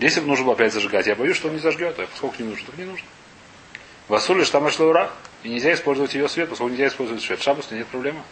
Если 0.00 0.20
бы 0.20 0.28
нужно 0.28 0.46
было 0.46 0.54
опять 0.54 0.72
зажигать, 0.72 1.06
я 1.06 1.14
боюсь, 1.14 1.36
что 1.36 1.48
он 1.48 1.54
не 1.54 1.60
зажгет. 1.60 1.98
А 1.98 2.06
поскольку 2.06 2.42
не 2.42 2.48
нужно, 2.48 2.66
так 2.66 2.78
не 2.78 2.84
нужно. 2.84 3.06
В 4.08 4.14
Асуле 4.14 4.44
что 4.44 4.60
там 4.60 4.86
ура. 4.86 5.10
И 5.42 5.48
нельзя 5.48 5.72
использовать 5.74 6.14
ее 6.14 6.28
свет, 6.28 6.48
поскольку 6.48 6.72
нельзя 6.72 6.88
использовать 6.88 7.22
свет. 7.22 7.42
Шабус 7.42 7.70
нет 7.70 7.86
проблемы. 7.86 8.22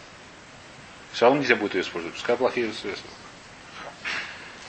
Все 1.11 1.25
равно 1.25 1.41
нельзя 1.41 1.55
будет 1.55 1.75
ее 1.75 1.81
использовать. 1.81 2.15
Пускай 2.15 2.37
плохие 2.37 2.71
средства. 2.73 3.09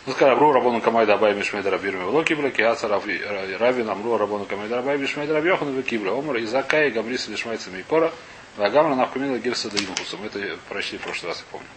Ну, 0.07 0.13
сказал, 0.13 0.31
Рабру 0.35 0.53
Рабону 0.53 0.81
Камай 0.81 1.05
Дабай 1.07 1.35
Мишмей 1.35 1.63
Дарабирми 1.63 2.05
Влокибля, 2.05 2.51
Киаца 2.51 2.89
Рави 2.89 3.83
Намру 3.83 4.17
Рабону 4.17 4.47
Камай 4.47 4.69
Дабай 4.69 4.97
Мишмей 4.97 5.27
Дарабьохан 5.27 5.75
Векибля, 5.75 6.13
Омар 6.13 6.39
Изакай 6.39 6.91
Гамрис 6.91 7.29
Лишмайца 7.29 7.71
Микора, 7.71 8.11
Вагамра 8.57 8.95
Навкамила 8.95 9.39
Гирса 9.39 9.71
Даймухуса. 9.71 10.17
Мы 10.17 10.27
это 10.27 10.59
прочли 10.69 10.97
в 10.97 11.03
прошлый 11.03 11.33
раз, 11.33 11.39
я 11.41 11.45
помню. 11.51 11.69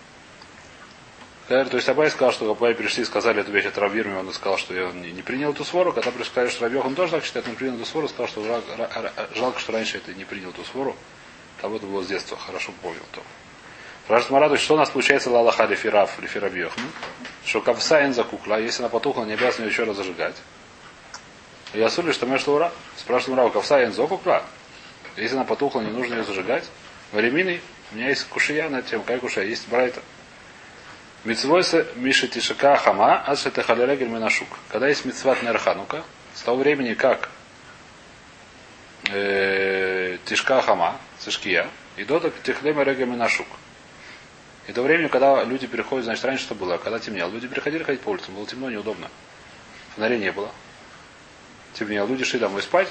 То 1.47 1.69
есть 1.73 1.89
Абай 1.89 2.09
сказал, 2.09 2.31
что 2.31 2.49
Абай 2.49 2.73
пришли 2.73 3.03
и 3.03 3.05
сказали 3.05 3.41
эту 3.41 3.51
вещь 3.51 3.65
от 3.65 3.77
Равирми, 3.77 4.15
он 4.15 4.31
сказал, 4.31 4.57
что 4.57 4.73
он 4.85 5.01
не, 5.01 5.11
не 5.11 5.21
принял 5.21 5.51
эту 5.51 5.65
свору. 5.65 5.91
Когда 5.91 6.11
пришли, 6.11 6.49
что 6.49 6.63
Рабьехан 6.63 6.95
тоже 6.95 7.11
так 7.11 7.25
считает, 7.25 7.47
он 7.47 7.55
принял 7.55 7.75
эту 7.75 7.85
свору, 7.85 8.07
сказал, 8.07 8.27
что 8.27 8.61
жалко, 9.35 9.59
что 9.59 9.71
раньше 9.73 9.97
это 9.97 10.13
не 10.13 10.23
принял 10.23 10.51
эту 10.51 10.63
свору. 10.63 10.95
Там 11.61 11.75
это 11.75 11.85
было 11.85 12.01
с 12.01 12.07
детства, 12.07 12.37
хорошо 12.37 12.71
помнил 12.81 13.03
то. 13.11 13.21
Спрашивает 14.05 14.31
Мараду, 14.31 14.57
что 14.57 14.73
у 14.73 14.77
нас 14.77 14.89
получается 14.89 15.29
лалаха 15.29 15.65
лефираф, 15.65 16.19
лефирабьех? 16.21 16.73
Что 17.45 17.61
кавсайн 17.61 18.13
закукла, 18.13 18.59
если 18.59 18.81
она 18.81 18.89
потухла, 18.89 19.23
не 19.23 19.33
обязан 19.33 19.63
ее 19.63 19.69
еще 19.69 19.83
раз 19.83 19.97
зажигать. 19.97 20.35
Я 21.73 21.89
сули, 21.89 22.11
что 22.11 22.25
между 22.25 22.51
ура. 22.51 22.71
Спрашивает 22.97 23.51
кавсайн 23.53 23.93
закукла. 23.93 24.43
Если 25.15 25.35
она 25.35 25.45
потухла, 25.45 25.81
не 25.81 25.91
нужно 25.91 26.15
ее 26.15 26.23
зажигать. 26.23 26.65
Временный, 27.11 27.61
у 27.91 27.95
меня 27.95 28.09
есть 28.09 28.25
кушия 28.27 28.69
на 28.69 28.81
тему, 28.81 29.03
какая 29.03 29.19
кушия, 29.19 29.43
есть 29.43 29.67
брайта. 29.69 30.01
Мицвойса 31.23 31.87
Миша 31.95 32.27
Тишака 32.27 32.75
Хама, 32.75 33.23
Асшета 33.25 33.63
Халерегель 33.63 34.09
Минашук. 34.09 34.47
Когда 34.69 34.89
есть 34.89 35.05
мицват 35.05 35.41
Нерханука, 35.41 36.03
с 36.33 36.41
того 36.41 36.57
времени, 36.57 36.95
как 36.95 37.29
э, 39.09 40.17
Тишка 40.25 40.61
Хама, 40.61 40.97
Цишкия, 41.19 41.67
и 41.95 42.03
до 42.03 42.19
Тихлема 42.43 42.83
Регель 42.83 43.07
Минашук. 43.07 43.47
И 44.67 44.71
до 44.71 44.81
времени, 44.81 45.07
когда 45.07 45.43
люди 45.43 45.67
переходят, 45.67 46.05
значит, 46.05 46.23
раньше 46.25 46.43
что 46.43 46.55
было? 46.55 46.77
Когда 46.77 46.99
темнело, 46.99 47.29
люди 47.29 47.47
переходили 47.47 47.83
ходить 47.83 48.01
по 48.01 48.09
улицам, 48.09 48.35
было 48.35 48.45
темно, 48.45 48.69
неудобно. 48.69 49.09
Фонарей 49.95 50.19
не 50.19 50.31
было. 50.31 50.49
Темнело, 51.73 52.07
люди 52.07 52.23
шли 52.23 52.39
домой 52.39 52.61
спать. 52.61 52.87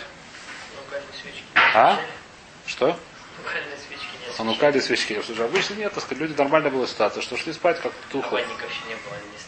А? 1.75 1.99
Что? 2.67 2.99
А 4.43 4.45
ну 4.45 4.57
кали 4.57 4.81
свечки. 4.81 5.23
Слушай, 5.25 5.45
обычно 5.45 5.75
нет, 5.75 5.93
так 5.93 6.03
сказать, 6.03 6.21
люди 6.21 6.37
нормально 6.37 6.69
была 6.69 6.85
ситуация, 6.89 7.23
что 7.23 7.37
шли 7.37 7.53
спать, 7.53 7.81
как 7.81 7.93
тухло. 8.11 8.41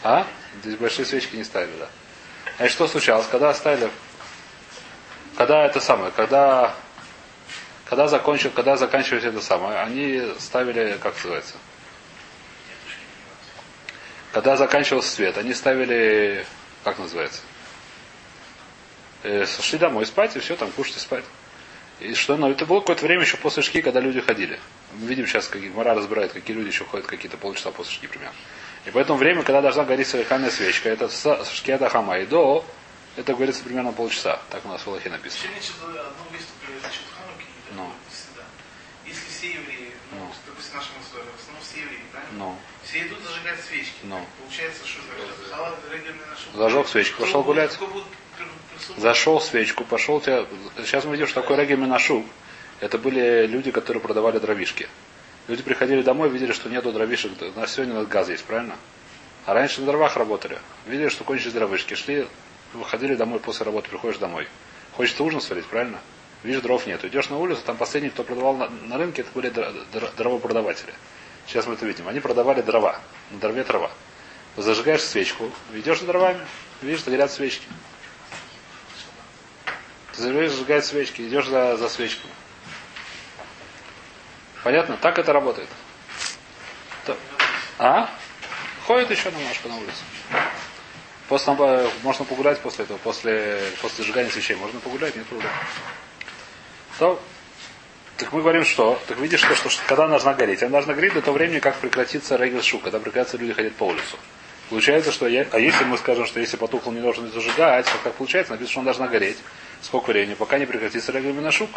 А? 0.04 0.24
Здесь 0.62 0.76
большие 0.76 1.04
свечки 1.04 1.34
не 1.34 1.42
ставили, 1.42 1.76
да. 1.80 1.88
А 2.60 2.68
что 2.68 2.86
случалось? 2.86 3.26
Когда 3.28 3.52
ставили, 3.54 3.90
когда 5.36 5.66
это 5.66 5.80
самое, 5.80 6.12
когда, 6.12 6.76
когда 7.86 8.06
закончил, 8.06 8.52
когда 8.52 8.76
заканчивались 8.76 9.24
это 9.24 9.40
самое, 9.40 9.80
они 9.80 10.32
ставили, 10.38 10.96
как 11.02 11.16
называется, 11.16 11.54
когда 14.30 14.56
заканчивался 14.56 15.10
свет, 15.10 15.36
они 15.38 15.54
ставили, 15.54 16.46
как 16.84 17.00
называется, 17.00 17.40
э, 19.24 19.44
шли 19.60 19.76
домой 19.76 20.06
спать, 20.06 20.36
и 20.36 20.38
все, 20.38 20.54
там 20.54 20.70
кушать 20.70 20.98
и 20.98 21.00
спать. 21.00 21.24
И 22.00 22.14
что, 22.14 22.36
но 22.36 22.50
это 22.50 22.66
было 22.66 22.80
какое-то 22.80 23.04
время 23.06 23.22
еще 23.22 23.36
после 23.36 23.62
шки, 23.62 23.80
когда 23.80 24.00
люди 24.00 24.20
ходили. 24.20 24.58
Мы 25.00 25.06
видим 25.08 25.26
сейчас, 25.26 25.48
как 25.48 25.62
Мара 25.74 25.94
разбирает, 25.94 26.32
какие 26.32 26.56
люди 26.56 26.68
еще 26.68 26.84
ходят 26.84 27.06
какие-то 27.06 27.36
полчаса 27.36 27.70
после 27.70 27.94
шки 27.94 28.06
примерно. 28.06 28.34
И 28.86 28.90
поэтому 28.90 29.18
время, 29.18 29.42
когда 29.42 29.60
должна 29.62 29.84
гореть 29.84 30.08
совершенная 30.08 30.50
свечка, 30.50 30.88
это 30.88 31.08
с 31.08 31.50
шкиата 31.52 31.88
хама 31.88 32.18
и 32.18 32.26
до, 32.26 32.64
это 33.16 33.32
говорится 33.34 33.62
примерно 33.64 33.92
полчаса. 33.92 34.40
Так 34.50 34.64
у 34.64 34.68
нас 34.68 34.82
в 34.82 34.88
Аллахе 34.88 35.08
написано. 35.10 35.50
Ну. 37.76 37.90
Всегда. 38.10 38.42
Если 39.06 39.28
все 39.30 39.52
евреи, 39.54 39.90
ну, 40.12 40.18
Ну. 40.20 40.30
допустим, 40.46 40.76
нашим 40.76 40.92
условиям, 41.00 41.32
в 41.36 41.40
основном 41.40 41.62
все 41.62 41.80
евреи, 41.80 42.00
правильно? 42.12 42.32
Ну, 42.38 42.56
Все 42.84 43.06
идут 43.06 43.18
зажигать 43.22 43.60
свечки. 43.64 43.94
Ну. 44.02 44.24
Получается, 44.40 44.86
что 44.86 45.00
за 45.48 45.54
халат 45.54 45.74
регулярный 45.90 46.26
наш 46.30 46.38
Зажег 46.54 46.88
свечку, 46.88 47.22
пошел 47.22 47.42
гулять. 47.42 47.78
зашел 48.96 49.40
свечку, 49.40 49.84
пошел 49.84 50.20
тебя. 50.20 50.46
Сейчас 50.78 51.04
мы 51.04 51.12
видим, 51.12 51.26
что 51.26 51.40
такое 51.40 51.56
регги 51.58 51.74
Минашук. 51.74 52.26
Это 52.81 52.99
были 52.99 53.47
люди, 53.47 53.71
которые 53.71 54.00
продавали 54.00 54.38
дровишки. 54.38 54.88
Люди 55.49 55.62
приходили 55.62 56.02
домой, 56.02 56.28
видели, 56.31 56.52
что 56.52 56.69
нету 56.69 56.93
дровишек. 56.93 57.33
У 57.54 57.61
нас 57.61 57.73
сегодня 57.73 57.95
у 57.95 57.99
нас 57.99 58.07
газ 58.07 58.28
есть, 58.28 58.45
правильно? 58.45 58.76
А 59.47 59.54
раньше 59.54 59.81
на 59.81 59.87
дровах 59.87 60.16
работали. 60.16 60.59
Видели, 60.87 61.09
что 61.09 61.25
кончились 61.25 61.52
дровишки. 61.52 61.95
Шли, 61.95 62.26
выходили 62.73 63.14
домой 63.14 63.40
после 63.40 63.66
работы, 63.66 63.88
приходишь 63.90 64.19
домой. 64.19 64.49
Хочется 64.93 65.23
ужин 65.23 65.40
сварить, 65.40 65.66
правильно? 65.66 65.99
Видишь, 66.43 66.62
дров 66.62 66.87
нет. 66.87 67.04
Идешь 67.04 67.31
на 67.31 67.38
улицу, 67.38 67.62
там 67.64 67.76
последний, 67.76 68.11
кто 68.11 68.23
продавал 68.23 68.57
на, 68.57 68.69
на 68.69 68.99
рынке, 68.99 69.23
это 69.23 69.31
были 69.35 69.50
дро- 69.50 69.75
дро- 69.93 70.11
дровопродаватели. 70.16 70.93
Сейчас 71.47 71.66
мы 71.66 71.75
это 71.75 71.85
видим. 71.87 72.09
Они 72.09 72.21
продавали 72.21 72.62
дрова. 72.62 73.00
На 73.31 73.38
дрове 73.38 73.64
трава. 73.64 73.90
Зажигаешь 74.57 75.02
свечку, 75.02 75.50
идешь 75.75 76.00
за 76.00 76.07
дровами, 76.07 76.40
видишь, 76.81 77.04
горят 77.04 77.31
свечки. 77.33 77.66
Ты 80.12 80.23
зажигаешь, 80.23 80.85
свечки, 80.85 81.23
идешь 81.23 81.49
за, 81.49 81.76
за 81.76 81.88
свечкой. 81.88 82.31
Понятно? 84.64 84.97
Так 84.97 85.18
это 85.18 85.33
работает. 85.33 85.68
А? 87.78 88.09
Ходит 88.87 89.11
еще 89.11 89.30
немножко 89.30 89.68
на 89.68 89.76
улице. 89.76 90.02
После, 91.28 91.54
э, 91.59 91.88
можно 92.02 92.25
погулять 92.25 92.61
после 92.61 92.85
этого, 92.85 92.99
после, 92.99 93.61
после 93.83 94.04
зажигания 94.04 94.30
свечей. 94.30 94.56
Можно 94.56 94.80
погулять, 94.80 95.16
нет 95.16 95.26
проблем. 95.26 95.50
То, 96.99 97.21
так 98.16 98.33
мы 98.33 98.40
говорим, 98.40 98.64
что? 98.64 99.00
Так 99.06 99.18
видишь, 99.18 99.40
что, 99.40 99.54
что, 99.54 99.68
что 99.68 99.83
когда 99.87 100.04
она 100.04 100.12
должна 100.12 100.35
гореть? 100.35 100.62
Она 100.62 100.73
должна 100.73 100.94
гореть 100.94 101.14
до 101.14 101.23
того 101.23 101.37
времени, 101.37 101.59
как 101.59 101.76
прекратится 101.76 102.37
регел 102.37 102.62
шук, 102.62 102.83
когда 102.83 103.00
прекратятся 103.00 103.37
люди 103.37 103.52
ходить 103.52 103.75
по 103.75 103.85
улицу. 103.85 104.18
Получается, 104.71 105.12
что 105.12 105.26
я, 105.26 105.47
а 105.50 105.59
если 105.59 105.85
мы 105.85 105.99
скажем, 105.99 106.26
что 106.26 106.40
если 106.40 106.56
потухло 106.56 106.90
не 106.90 107.00
должен 107.00 107.30
зажигать, 107.30 107.85
то 107.87 107.92
как 108.02 108.14
получается, 108.14 108.52
написано, 108.52 108.71
что 108.71 108.78
он 108.80 108.85
должна 108.85 109.09
гореть. 109.09 109.38
Сколько 109.83 110.11
времени? 110.11 110.35
Пока 110.35 110.59
не 110.59 110.64
прекратится 110.64 111.12
регел 111.12 111.35
минашук. 111.35 111.71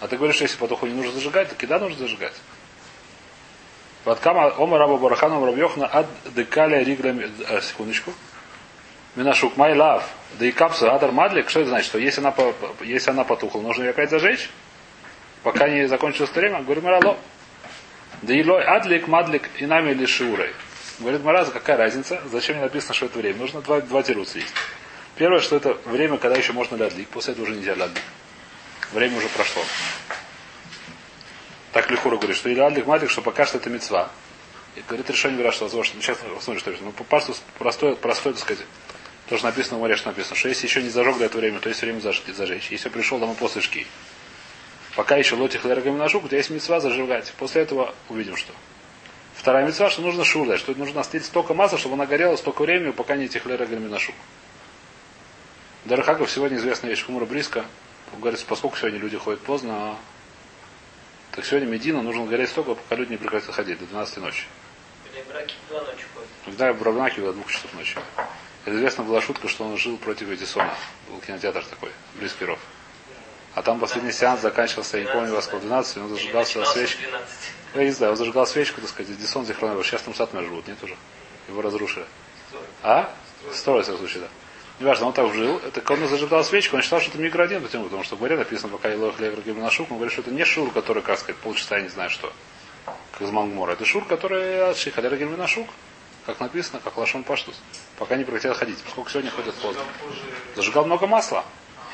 А 0.00 0.08
ты 0.08 0.16
говоришь, 0.16 0.36
что 0.36 0.44
если 0.44 0.56
потухло 0.56 0.86
не 0.86 0.94
нужно 0.94 1.12
зажигать, 1.12 1.50
то 1.50 1.54
когда 1.54 1.78
нужно 1.78 1.98
зажигать? 1.98 2.34
Ваткама 4.04 4.48
ома 4.56 4.78
раба 4.78 4.96
барахану 4.96 5.44
рабьехна 5.44 5.88
ад 5.92 6.06
декаля 6.34 6.82
ригля... 6.82 7.14
э, 7.48 7.60
Секундочку. 7.60 8.12
Минашук 9.14 9.56
май 9.56 9.74
лав. 9.76 10.08
Да 10.38 10.46
и 10.46 10.52
капса 10.52 10.94
адар 10.94 11.12
мадлик. 11.12 11.50
Что 11.50 11.60
это 11.60 11.68
значит? 11.70 11.88
Что 11.88 11.98
если 11.98 12.20
она, 12.20 12.32
если 12.80 13.10
она 13.10 13.24
потухла, 13.24 13.60
нужно 13.60 13.82
ее 13.82 13.90
опять 13.90 14.08
зажечь? 14.08 14.48
Пока 15.42 15.68
не 15.68 15.86
закончилось 15.86 16.30
время, 16.30 16.62
говорит 16.62 16.82
Марало. 16.82 17.18
Да 18.22 18.32
и 18.34 18.42
лой 18.42 18.64
адлик, 18.64 19.06
мадлик 19.06 19.50
и 19.58 19.66
нами 19.66 19.90
или 19.90 20.06
шиурой. 20.06 20.54
Говорит 20.98 21.24
Мараза, 21.24 21.50
какая 21.50 21.78
разница? 21.78 22.20
Зачем 22.30 22.56
мне 22.56 22.64
написано, 22.64 22.92
что 22.92 23.06
это 23.06 23.18
время? 23.18 23.38
Нужно 23.38 23.62
два, 23.62 23.80
два 23.80 24.00
есть. 24.00 24.54
Первое, 25.16 25.40
что 25.40 25.56
это 25.56 25.74
время, 25.86 26.18
когда 26.18 26.36
еще 26.36 26.52
можно 26.52 26.76
лядлик. 26.76 27.08
После 27.08 27.32
этого 27.32 27.46
уже 27.46 27.54
нельзя 27.54 27.74
лядлик. 27.74 28.02
Время 28.92 29.18
уже 29.18 29.28
прошло. 29.28 29.62
Так 31.72 31.90
Лихура 31.90 32.16
говорит, 32.16 32.36
что 32.36 32.48
или 32.48 32.60
адлик, 32.60 32.86
мадлик, 32.86 33.10
что 33.10 33.22
пока 33.22 33.46
что 33.46 33.58
это 33.58 33.70
мецва. 33.70 34.10
И 34.76 34.82
говорит 34.86 35.08
решение 35.10 35.36
говорят, 35.36 35.54
что 35.54 35.64
возможно, 35.64 36.00
сейчас 36.00 36.18
посмотрим, 36.18 36.60
что 36.60 36.70
это. 36.70 36.82
Ну, 36.82 36.92
пасту 36.92 37.34
простое, 37.58 37.94
простое, 37.94 38.32
так 38.32 38.42
сказать, 38.42 38.64
то, 39.28 39.36
что 39.36 39.46
написано 39.46 39.76
в 39.76 39.80
море, 39.80 39.96
что 39.96 40.08
написано, 40.08 40.36
что 40.36 40.48
если 40.48 40.66
еще 40.66 40.82
не 40.82 40.88
зажег 40.88 41.18
до 41.18 41.26
этого 41.26 41.40
времени, 41.40 41.60
то 41.60 41.68
есть 41.68 41.80
время 41.82 41.98
заж- 41.98 42.32
зажечь. 42.32 42.70
Если 42.70 42.88
пришел 42.88 43.18
домой 43.18 43.36
после 43.36 43.60
шки, 43.60 43.86
Пока 44.96 45.16
еще 45.16 45.36
лотих 45.36 45.64
лерагами 45.64 45.96
ножук, 45.96 46.24
у 46.30 46.34
есть 46.34 46.50
мецва 46.50 46.80
зажигать. 46.80 47.32
После 47.38 47.62
этого 47.62 47.94
увидим, 48.08 48.36
что. 48.36 48.52
Вторая 49.34 49.64
мецва, 49.64 49.88
что 49.88 50.02
нужно 50.02 50.24
шур 50.24 50.58
что 50.58 50.74
нужно 50.74 51.00
остыть 51.00 51.24
столько 51.24 51.54
масла, 51.54 51.78
чтобы 51.78 51.94
она 51.94 52.06
горела 52.06 52.36
столько 52.36 52.62
времени, 52.62 52.90
пока 52.90 53.16
не 53.16 53.26
этих 53.26 53.46
лерагами 53.46 53.88
ножук. 53.88 54.14
Дарахаков 55.84 56.30
сегодня 56.30 56.58
известная 56.58 56.90
вещь, 56.90 57.04
Хумра 57.04 57.24
близко. 57.24 57.64
Говорится, 58.18 58.46
поскольку 58.46 58.76
сегодня 58.76 58.98
люди 58.98 59.16
ходят 59.16 59.40
поздно, 59.40 59.74
а 59.74 59.96
так 61.32 61.44
сегодня 61.44 61.66
Медина 61.66 62.02
нужно 62.02 62.26
гореть 62.26 62.50
столько, 62.50 62.74
пока 62.74 62.96
люди 62.96 63.12
не 63.12 63.16
прекратят 63.16 63.54
ходить, 63.54 63.78
до 63.78 63.86
12 63.86 64.16
ночи. 64.18 64.44
Или 65.12 65.22
браки 65.22 65.54
в 65.66 65.68
два 65.70 65.80
ночи 65.80 66.04
ходят. 66.14 66.28
Когда 66.44 66.72
в 66.72 66.78
Бравнаке 66.78 67.20
до 67.20 67.32
двух 67.32 67.50
часов 67.50 67.72
ночи. 67.74 67.96
Это 68.64 68.76
известна 68.76 69.04
была 69.04 69.20
шутка, 69.20 69.48
что 69.48 69.64
он 69.64 69.76
жил 69.78 69.96
против 69.96 70.28
Эдисона. 70.28 70.74
Был 71.08 71.20
кинотеатр 71.20 71.64
такой, 71.64 71.90
близкий 72.16 72.44
ров. 72.44 72.58
А 73.54 73.62
там 73.62 73.80
последний 73.80 74.12
сеанс 74.12 74.40
заканчивался, 74.40 74.98
я 74.98 75.04
не 75.04 75.10
помню, 75.10 75.34
во 75.34 75.42
сколько, 75.42 75.66
12, 75.66 75.96
он 75.98 76.08
зажигал 76.08 76.44
свечку. 76.44 77.02
12. 77.02 77.28
Я 77.74 77.84
не 77.84 77.90
знаю, 77.90 78.12
он 78.12 78.18
зажигал 78.18 78.46
свечку, 78.46 78.80
так 78.80 78.90
сказать, 78.90 79.12
Эдисон 79.12 79.46
Зихронов. 79.46 79.86
Сейчас 79.86 80.02
там 80.02 80.14
сатмер 80.14 80.42
живут, 80.42 80.66
нет 80.66 80.82
уже? 80.82 80.96
Его 81.48 81.62
разрушили. 81.62 82.06
А? 82.82 83.12
Строили, 83.52 83.82
в 83.82 83.96
случае, 83.96 84.22
да. 84.22 84.28
Неважно, 84.80 85.08
он 85.08 85.12
так 85.12 85.32
жил. 85.34 85.58
Это 85.58 85.82
когда 85.82 86.04
он 86.04 86.08
зажигал 86.08 86.42
свечку, 86.42 86.76
он 86.76 86.82
считал, 86.82 87.00
что 87.00 87.10
это 87.10 87.18
микроодин, 87.18 87.62
потому, 87.62 87.84
потому 87.84 88.02
что 88.02 88.16
в 88.16 88.18
горе 88.18 88.36
написано, 88.36 88.72
пока 88.72 88.92
Илох 88.92 89.20
Левер 89.20 89.42
Гимнашук, 89.42 89.90
он 89.90 89.98
говорит, 89.98 90.12
что 90.12 90.22
это 90.22 90.30
не 90.30 90.44
шур, 90.44 90.72
который, 90.72 91.02
как 91.02 91.18
сказать, 91.18 91.36
полчаса, 91.36 91.76
я 91.76 91.82
не 91.82 91.90
знаю 91.90 92.08
что, 92.08 92.32
как 93.12 93.20
из 93.20 93.30
Мангмора. 93.30 93.72
Это 93.72 93.84
шур, 93.84 94.06
который 94.06 94.70
от 94.70 94.78
Шихалера 94.78 95.16
Гимнашук, 95.16 95.68
как 96.24 96.40
написано, 96.40 96.80
как 96.82 96.96
Лашон 96.96 97.24
Паштус. 97.24 97.60
Пока 97.98 98.16
не 98.16 98.24
прекратят 98.24 98.56
ходить. 98.56 98.78
Поскольку 98.78 99.10
сегодня 99.10 99.30
ходят 99.30 99.54
поздно. 99.56 99.82
Зажигал 100.56 100.86
много 100.86 101.06
масла. 101.06 101.44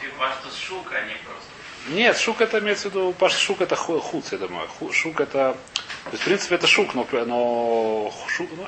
Фибаштус 0.01 0.57
шука, 0.57 0.95
а 0.95 1.03
не 1.03 1.15
просто. 1.15 1.51
Нет, 1.89 2.17
шук 2.19 2.41
это 2.41 2.61
имеется 2.61 2.89
в 2.89 2.95
виду, 2.95 3.13
паш 3.13 3.37
шук 3.37 3.61
это 3.61 3.75
ху- 3.75 4.01
хуц, 4.01 4.31
я 4.31 4.39
думаю. 4.39 4.69
Шук 4.93 5.21
это, 5.21 5.57
то 6.05 6.11
есть 6.11 6.23
в 6.23 6.25
принципе 6.25 6.55
это 6.57 6.67
шук, 6.67 6.95
но, 6.95 7.07
но 7.27 8.13
шук, 8.29 8.49
ну, 8.57 8.67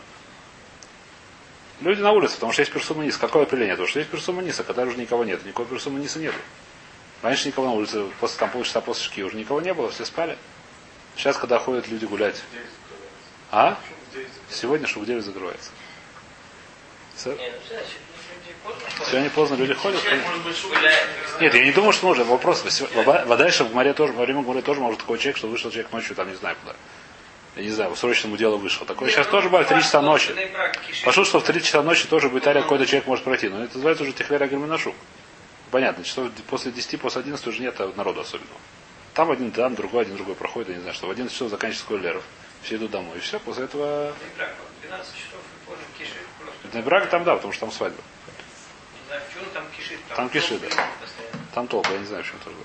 люди 1.81 2.01
на 2.01 2.13
улице, 2.13 2.35
потому 2.35 2.53
что 2.53 2.63
есть 2.63 2.73
персума 2.73 3.05
ниса. 3.05 3.19
Какое 3.19 3.45
определение? 3.45 3.75
Потому 3.75 3.89
что 3.89 3.99
есть 3.99 4.11
персума 4.11 4.43
ниса, 4.43 4.65
когда 4.65 4.83
уже 4.83 4.97
никого 4.97 5.25
нет. 5.25 5.45
Никакой 5.45 5.67
персума 5.67 5.99
ниса 5.99 6.19
нету. 6.19 6.39
Раньше 7.23 7.49
никого 7.49 7.67
на 7.67 7.73
улице, 7.73 8.05
после 8.21 8.39
там 8.39 8.51
полчаса 8.51 8.81
после 8.81 9.05
шки 9.05 9.23
уже 9.23 9.37
никого 9.37 9.61
не 9.61 9.75
было, 9.75 9.91
все 9.91 10.05
спали. 10.05 10.39
Сейчас, 11.17 11.37
когда 11.37 11.59
ходят 11.59 11.89
люди 11.89 12.05
гулять. 12.05 12.43
А? 13.51 13.77
Сегодня 14.51 14.87
шук 14.87 15.05
9 15.05 15.25
закрывается. 15.25 15.71
Ну 17.25 17.35
что. 17.35 17.37
Сегодня 19.11 19.31
поздно 19.31 19.55
люди 19.57 19.75
ходят. 19.75 20.01
Нет, 21.41 21.55
я 21.55 21.65
не 21.65 21.73
думаю, 21.73 21.93
что 21.93 22.07
нужно. 22.07 22.25
Вопрос. 22.25 22.63
В 22.63 23.37
дальше 23.37 23.65
в 23.65 23.75
море 23.75 23.95
тоже, 23.95 24.13
во 24.13 24.25
время 24.25 24.43
моря 24.43 24.63
тоже 24.63 24.81
может 24.81 25.01
такой 25.01 25.19
человек, 25.19 25.37
что 25.37 25.49
вышел 25.49 25.71
человек 25.71 25.93
ночью, 25.93 26.15
там 26.15 26.29
не 26.29 26.37
знаю 26.37 26.57
куда. 26.63 26.77
Я 27.59 27.65
не 27.65 27.71
знаю, 27.71 27.97
срочному 27.97 28.37
делу 28.37 28.57
вышел. 28.57 28.87
Такое 28.87 29.11
сейчас 29.11 29.27
тоже 29.27 29.49
бывает 29.49 29.67
в 29.67 29.71
3 29.71 29.83
часа 29.83 30.01
ночи. 30.01 30.33
Пошел, 31.05 31.25
что 31.25 31.41
в 31.41 31.43
3 31.43 31.61
часа 31.61 31.83
ночи 31.83 32.07
тоже 32.07 32.29
в 32.29 32.39
Италии 32.39 32.63
какой-то 32.63 32.87
человек 32.87 33.09
может 33.09 33.25
пройти. 33.25 33.49
Но 33.49 33.65
это 33.65 33.75
называется 33.75 34.05
уже 34.05 34.13
техлера 34.13 34.47
герминашу. 34.47 34.95
Понятно, 35.73 36.05
часов 36.05 36.31
после 36.49 36.71
10, 36.71 37.01
после 37.01 37.21
11 37.23 37.45
уже 37.49 37.61
нет 37.61 37.77
народу 37.97 38.21
особенного. 38.21 38.61
Там 39.13 39.33
один 39.33 39.51
там, 39.51 39.75
другой, 39.75 40.03
один 40.03 40.15
другой 40.15 40.37
проходит, 40.37 40.69
я 40.69 40.77
не 40.77 40.83
знаю, 40.83 40.95
что 40.95 41.09
в 41.09 41.11
11 41.11 41.33
часов 41.35 41.51
заканчивается 41.51 41.89
Койлеров. 41.89 42.23
Все 42.63 42.77
идут 42.77 42.93
домой. 42.93 43.17
И 43.17 43.21
все, 43.21 43.41
после 43.41 43.65
этого... 43.65 44.13
12 44.87 45.15
часов 45.17 45.41
и 45.41 45.67
позже 45.67 45.83
кишит 45.99 46.27
просто. 46.41 46.77
На 46.79 46.83
брак 46.85 47.11
там 47.11 47.25
да, 47.25 47.35
потому 47.35 47.53
что 47.53 47.63
там 47.63 47.73
свадьба. 47.73 48.01
Не 48.95 49.09
знаю, 49.09 49.23
почему 49.27 49.51
там 49.53 49.65
кишит. 49.77 49.99
Там 50.15 50.29
кишит, 50.29 50.61
да. 50.61 50.87
Там 51.55 51.67
толпа, 51.67 51.91
я 51.91 51.99
не 51.99 52.07
знаю, 52.07 52.23
в 52.23 52.27
чем 52.29 52.39
тоже. 52.39 52.57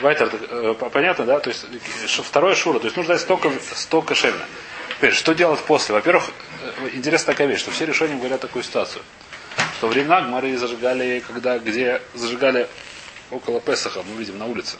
Вайтер, 0.00 0.30
э, 0.32 0.74
по- 0.78 0.90
понятно, 0.90 1.24
да? 1.26 1.40
То 1.40 1.50
есть 1.50 1.66
второе 2.24 2.54
шура, 2.54 2.78
то 2.78 2.86
есть 2.86 2.96
нужно 2.96 3.14
дать 3.14 3.22
столько, 3.22 3.52
столько 3.74 4.14
шевна. 4.14 4.44
Теперь, 4.96 5.12
что 5.12 5.34
делать 5.34 5.60
после? 5.60 5.94
Во-первых, 5.94 6.30
э, 6.62 6.90
интересная 6.94 7.34
такая 7.34 7.46
вещь, 7.48 7.60
что 7.60 7.70
все 7.70 7.86
решения 7.86 8.16
говорят 8.16 8.40
такую 8.40 8.62
ситуацию. 8.62 9.02
Что 9.78 9.88
времена 9.88 10.22
Гмары 10.22 10.56
зажигали, 10.56 11.22
когда, 11.26 11.58
где 11.58 12.00
зажигали 12.14 12.68
около 13.30 13.60
Песаха, 13.60 14.02
мы 14.02 14.16
видим 14.16 14.38
на 14.38 14.46
улице. 14.46 14.76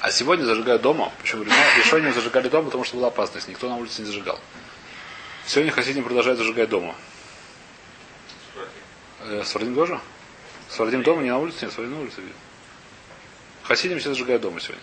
А 0.00 0.10
сегодня 0.12 0.44
зажигают 0.44 0.82
дома. 0.82 1.12
Почему 1.20 1.44
решением 1.44 2.14
зажигали 2.14 2.48
дома, 2.48 2.66
потому 2.66 2.84
что 2.84 2.96
была 2.96 3.08
опасность. 3.08 3.48
Никто 3.48 3.68
на 3.68 3.76
улице 3.76 4.02
не 4.02 4.06
зажигал. 4.06 4.38
Сегодня 5.46 5.72
хасидим 5.72 6.04
продолжают 6.04 6.38
зажигать 6.38 6.68
дома. 6.68 6.94
Свардим 9.44 9.74
тоже? 9.74 10.00
Свардим 10.68 11.02
дома, 11.02 11.22
не 11.22 11.30
на 11.30 11.38
улице, 11.38 11.64
нет, 11.64 11.72
Свардим 11.72 11.94
на 11.94 12.00
улице 12.02 12.20
видим. 12.20 12.34
Хасидим 13.68 13.98
все 13.98 14.08
зажигают 14.08 14.40
дома 14.40 14.60
сегодня. 14.60 14.82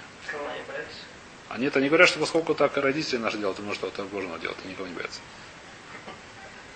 А 1.50 1.58
нет, 1.58 1.76
они 1.76 1.88
говорят, 1.88 2.08
что 2.08 2.20
поскольку 2.20 2.54
так 2.54 2.78
родители 2.78 3.18
наши 3.18 3.38
делают, 3.40 3.58
то 3.58 3.64
может 3.64 3.80
что-то 3.80 4.04
Божьего 4.04 4.38
делать, 4.38 4.58
и 4.64 4.68
никого 4.68 4.88
не 4.88 4.94
боятся. 4.94 5.22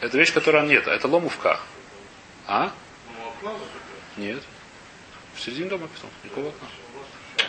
Это 0.01 0.17
вещь, 0.17 0.33
которая 0.33 0.65
нет, 0.65 0.87
а 0.87 0.93
это 0.95 1.07
ломовка. 1.07 1.59
А? 2.47 2.71
Ну. 3.43 3.59
Нет. 4.17 4.41
В 5.35 5.39
середине 5.39 5.69
дома 5.69 5.87
потом, 5.87 6.09
никакого 6.23 6.49
окна. 6.49 6.67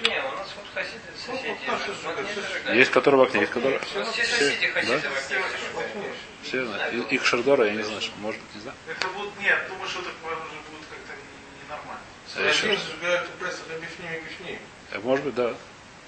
Не, 0.03 0.21
у 0.21 0.37
нас 0.37 0.49
вот 0.55 0.67
хасиды 0.75 1.01
соседи. 1.17 1.57
Ну. 2.67 2.75
Есть 2.75 2.91
которые 2.91 3.21
в 3.21 3.23
окне, 3.23 3.41
есть 3.41 3.53
которые... 3.53 3.81
У 3.95 3.99
нас 3.99 4.09
все 4.13 4.23
Все, 4.25 4.37
соседи 4.37 4.67
хасиды 4.67 5.01
да? 5.01 5.09
в 5.09 5.79
окне. 5.79 6.13
Все 6.43 6.67
Их 7.11 7.25
шардора, 7.25 7.65
я 7.65 7.73
не 7.73 7.83
знаю, 7.83 8.03
что, 8.03 8.13
может, 8.19 8.41
не 8.55 8.61
знаю. 8.61 8.77
Это 8.87 9.09
будет, 9.09 9.31
нет, 9.41 9.59
думаю, 9.69 9.89
что 9.89 10.01
это 10.01 10.11
уже 10.27 10.37
будет 10.37 10.80
ненормально. 12.35 12.51
Еще 12.53 12.67
Один 12.67 12.77
раз. 12.77 12.87
сжигают 12.87 13.29
у 13.29 13.45
Песах 13.45 13.61
объясним 13.77 14.13
и 14.13 14.21
бифним. 14.25 14.59
Э, 14.93 14.99
Может 15.01 15.25
быть, 15.25 15.35
да. 15.35 15.55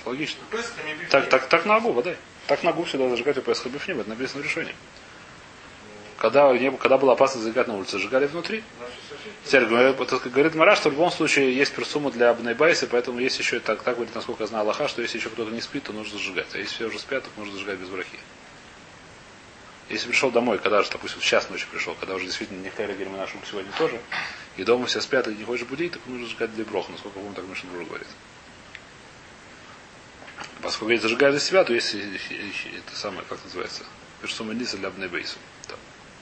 Логично. 0.04 0.40
Так, 1.10 1.28
так, 1.28 1.46
так 1.48 1.64
ногу, 1.64 1.92
вода. 1.92 2.14
Так 2.48 2.62
ногу 2.64 2.82
всегда 2.84 3.08
зажигать 3.08 3.38
у 3.38 3.42
Песха 3.42 3.68
Бифним, 3.68 4.00
это 4.00 4.08
написано 4.08 4.42
в 4.42 4.44
решении. 4.44 4.74
Когда, 6.18 6.52
не, 6.56 6.70
было- 6.70 6.78
когда 6.78 6.98
была 6.98 7.12
опасность 7.12 7.42
зажигать 7.44 7.68
на 7.68 7.74
улице, 7.76 7.98
сжигали 7.98 8.26
внутри. 8.26 8.64
Теперь 9.44 9.64
говорит, 9.66 9.96
говорит 10.32 10.54
Мара, 10.56 10.74
что 10.76 10.88
в 10.88 10.92
любом 10.92 11.10
случае 11.12 11.54
есть 11.54 11.72
персума 11.72 12.10
для 12.10 12.30
Абнайбайса, 12.30 12.86
поэтому 12.88 13.18
есть 13.20 13.38
еще, 13.38 13.60
так, 13.60 13.82
так 13.82 13.94
говорит, 13.96 14.14
насколько 14.14 14.42
я 14.42 14.46
знаю 14.48 14.62
Аллаха, 14.62 14.88
что 14.88 15.02
если 15.02 15.18
еще 15.18 15.30
кто-то 15.30 15.50
не 15.52 15.60
спит, 15.60 15.84
то 15.84 15.92
нужно 15.92 16.18
зажигать. 16.18 16.46
А 16.54 16.58
если 16.58 16.74
все 16.74 16.86
уже 16.86 16.98
спят, 16.98 17.24
то 17.24 17.30
можно 17.36 17.52
зажигать 17.54 17.78
без 17.78 17.88
брахи. 17.88 18.18
Если 19.88 20.08
пришел 20.08 20.30
домой, 20.30 20.58
когда 20.58 20.82
же, 20.82 20.90
допустим, 20.90 21.20
в 21.20 21.24
час 21.24 21.50
ночи 21.50 21.66
пришел, 21.70 21.94
когда 21.94 22.14
уже 22.14 22.24
действительно 22.26 22.66
или 22.66 23.04
нашу 23.16 23.36
сегодня 23.48 23.70
тоже, 23.78 24.00
и 24.56 24.64
дома 24.64 24.86
все 24.86 25.00
спят, 25.00 25.28
и 25.28 25.34
не 25.34 25.44
хочешь 25.44 25.66
будить, 25.66 25.92
так 25.92 26.02
нужно 26.06 26.26
зажигать 26.26 26.54
для 26.54 26.64
броха, 26.64 26.92
насколько 26.92 27.18
помню, 27.18 27.34
так 27.34 27.46
Мишин 27.46 27.68
говорит. 27.72 28.08
Поскольку 30.60 30.92
если 30.92 31.02
зажигают 31.02 31.34
для 31.34 31.40
себя, 31.40 31.64
то 31.64 31.72
есть 31.72 31.94
э, 31.94 31.98
э, 31.98 32.78
это 32.78 32.96
самое, 32.96 33.24
как 33.28 33.42
называется, 33.44 33.82
персума 34.20 34.54
ниса 34.54 34.76
для 34.76 34.88
Абнайбайса. 34.88 35.36
Да. 35.68 35.74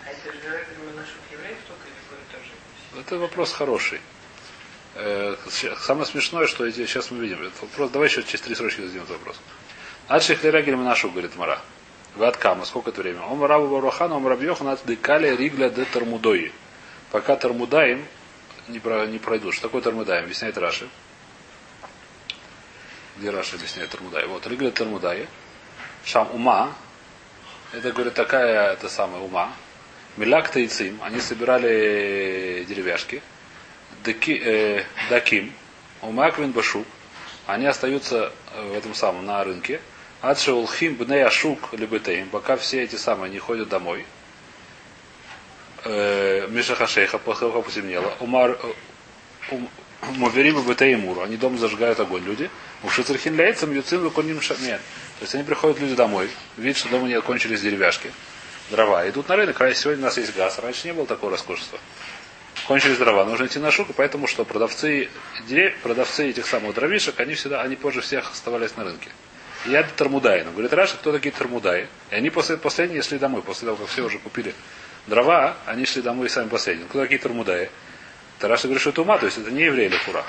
А 0.04 0.10
это 0.10 0.32
же 0.32 0.38
говорим 0.38 0.96
наших 0.96 1.16
евреев 1.30 1.58
только 1.68 1.82
или 1.86 1.94
говорит 2.08 2.28
тоже? 2.30 3.00
Это 3.00 3.18
вопрос 3.18 3.52
хороший. 3.52 4.00
Э, 4.94 5.36
Самое 5.80 6.06
смешное, 6.06 6.46
что 6.46 6.70
сейчас 6.70 7.10
мы 7.10 7.18
видим. 7.18 7.42
Этот 7.42 7.60
вопрос, 7.60 7.90
давай 7.90 8.08
еще 8.08 8.22
через 8.22 8.40
три 8.40 8.54
срочки 8.54 8.80
зададим 8.80 9.02
этот 9.02 9.18
вопрос. 9.18 9.40
Ачи 10.08 10.34
хлерагель 10.34 10.76
нашу, 10.76 11.10
говорит 11.10 11.36
Мара. 11.36 11.60
Ват 12.16 12.36
кама, 12.36 12.64
сколько 12.64 12.90
это 12.90 13.02
время? 13.02 13.22
Ом 13.22 13.44
рабу 13.44 13.68
барухану, 13.68 14.16
ом 14.16 14.26
рабьехан 14.26 14.68
от 14.68 14.84
декали 14.86 15.36
ригля 15.36 15.68
де 15.68 15.84
тармудои. 15.84 16.52
Пока 17.10 17.36
тармудаем 17.36 18.04
не, 18.70 18.78
про, 18.78 19.06
не 19.06 19.18
пройдут. 19.18 19.54
Что 19.54 19.64
такое 19.64 19.82
тармудаем? 19.82 20.24
Объясняет 20.24 20.56
Раши. 20.58 20.88
Где 23.16 23.30
Раши 23.30 23.56
объясняет 23.56 23.90
תרמודאי? 23.90 24.26
Вот, 24.26 24.46
רגלא 24.46 24.70
תרמודאי. 24.70 25.26
שם 26.04 26.30
אומה. 26.32 26.72
Это, 27.72 27.92
говорит, 27.92 28.14
такая, 28.14 28.72
это 28.72 28.88
самая 28.88 29.20
אומה. 29.20 29.52
מלקטי 30.16 30.48
עצים, 30.50 30.98
они 31.02 31.20
собирали 31.20 32.64
деревяшки. 32.68 33.22
דקי- 34.02 34.40
э, 34.42 34.84
דקים, 35.08 35.52
ומתעכבין 36.00 36.52
בשוק, 36.52 36.86
они 37.46 37.66
остаются 37.66 38.32
э, 38.54 38.72
в 38.72 38.76
этом 38.76 38.94
самом, 38.94 39.26
на 39.26 39.44
рынке. 39.44 39.80
עד 40.20 40.34
שהולכים 40.34 40.96
בני 40.96 41.24
השוק 41.24 41.72
לבתיהם, 41.72 42.28
пока 42.28 42.56
все 42.56 42.82
эти 42.82 42.96
самые 42.96 43.30
не 43.30 43.38
ходят 43.38 43.68
домой. 43.68 44.04
משחשכה, 46.50 47.18
как 47.18 47.64
потемнело. 47.64 48.12
Умар, 48.20 48.58
э, 48.62 48.72
ум- 49.50 49.68
Муверима 50.16 50.62
Бетеймуру, 50.62 51.20
они 51.22 51.36
дома 51.36 51.58
зажигают 51.58 52.00
огонь, 52.00 52.24
люди. 52.24 52.50
Ушицерхин 52.82 53.36
Лейцем, 53.36 53.72
Юцин 53.74 54.00
Выконим 54.00 54.40
Шамет. 54.40 54.80
То 55.18 55.22
есть 55.24 55.34
они 55.34 55.44
приходят 55.44 55.78
люди 55.78 55.94
домой, 55.94 56.30
видят, 56.56 56.78
что 56.78 56.88
дома 56.88 57.06
не 57.06 57.20
кончились 57.20 57.60
деревяшки, 57.60 58.10
дрова, 58.70 59.06
идут 59.10 59.28
на 59.28 59.36
рынок. 59.36 59.60
Раньше 59.60 59.80
сегодня 59.80 60.02
у 60.02 60.04
нас 60.06 60.16
есть 60.16 60.34
газ, 60.34 60.58
раньше 60.58 60.86
не 60.86 60.94
было 60.94 61.06
такого 61.06 61.32
роскошества. 61.32 61.78
Кончились 62.66 62.96
дрова, 62.96 63.24
нужно 63.26 63.46
идти 63.46 63.58
на 63.58 63.70
шуку, 63.70 63.92
поэтому 63.92 64.26
что 64.26 64.44
продавцы, 64.44 65.10
дерев- 65.48 65.76
продавцы 65.82 66.30
этих 66.30 66.46
самых 66.46 66.74
дровишек, 66.74 67.20
они 67.20 67.34
всегда, 67.34 67.60
они 67.60 67.76
позже 67.76 68.00
всех 68.00 68.30
оставались 68.30 68.76
на 68.76 68.84
рынке. 68.84 69.10
И 69.66 69.70
я 69.70 69.82
Тармудай. 69.82 70.44
Но 70.44 70.52
говорит 70.52 70.72
Раша, 70.72 70.96
кто 70.96 71.12
такие 71.12 71.32
Тармудаи? 71.32 71.86
И 72.10 72.14
они 72.14 72.30
после, 72.30 72.56
последние 72.56 73.02
шли 73.02 73.18
домой, 73.18 73.42
после 73.42 73.66
того, 73.66 73.76
как 73.76 73.88
все 73.88 74.02
уже 74.02 74.18
купили 74.18 74.54
дрова, 75.06 75.56
они 75.66 75.84
шли 75.86 76.02
домой 76.02 76.28
сами 76.30 76.48
последние. 76.48 76.88
Кто 76.88 77.00
такие 77.00 77.18
Тармудаи? 77.20 77.70
Тараша 78.38 78.64
говорит, 78.64 78.80
что 78.80 78.90
это 78.90 79.02
ума, 79.02 79.18
то 79.18 79.26
есть 79.26 79.38
это 79.38 79.50
не 79.50 79.62
евреи 79.64 79.86
или 79.86 79.96
фура. 79.98 80.24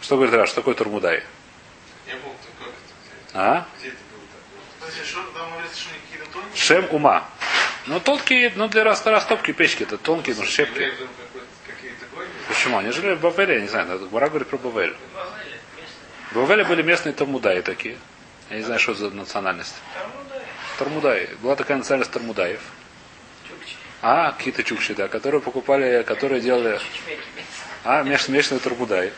Что 0.00 0.16
говорит 0.16 0.34
Раша, 0.34 0.52
что 0.52 0.60
такое 0.62 0.74
был 2.16 2.32
такой, 2.32 2.72
где, 3.28 3.38
А? 3.38 3.66
где 3.78 3.88
это 3.88 3.96
было 4.10 4.26
такое? 4.80 4.88
Тонкие? 6.32 6.56
Шем 6.56 6.86
ума. 6.90 7.28
Ну, 7.86 8.00
тонкие, 8.00 8.52
ну, 8.56 8.68
для 8.68 8.84
рас- 8.84 9.06
растопки 9.06 9.52
печки, 9.52 9.84
это 9.84 9.98
тонкие, 9.98 10.34
ну, 10.36 10.44
щепки. 10.44 10.92
Почему? 12.48 12.78
Они 12.78 12.90
жили 12.90 13.14
в 13.14 13.20
Бавеле, 13.20 13.54
я 13.54 13.60
не 13.60 13.68
знаю, 13.68 13.98
Гмара 14.08 14.28
говорит 14.28 14.48
про 14.48 14.58
Бавель. 14.58 14.96
В 16.32 16.34
Бавеле 16.34 16.64
были 16.64 16.82
местные 16.82 17.12
Тармудаи 17.12 17.60
такие. 17.60 17.96
Я 18.50 18.56
не 18.56 18.62
знаю, 18.62 18.80
что 18.80 18.94
за 18.94 19.10
национальность. 19.10 19.74
Там, 19.94 20.10
ну 20.16 20.24
да, 20.30 20.42
Тармудаи. 20.78 21.28
Была 21.40 21.56
такая 21.56 21.76
национальность 21.76 22.10
Тармудаев. 22.10 22.60
А, 24.04 24.32
какие-то 24.32 24.64
чукчи, 24.64 24.94
да, 24.94 25.06
которые 25.06 25.40
покупали, 25.40 26.02
которые 26.02 26.40
делали, 26.40 26.80
а, 27.84 28.02
местные 28.02 28.42
Тармудаи. 28.58 29.12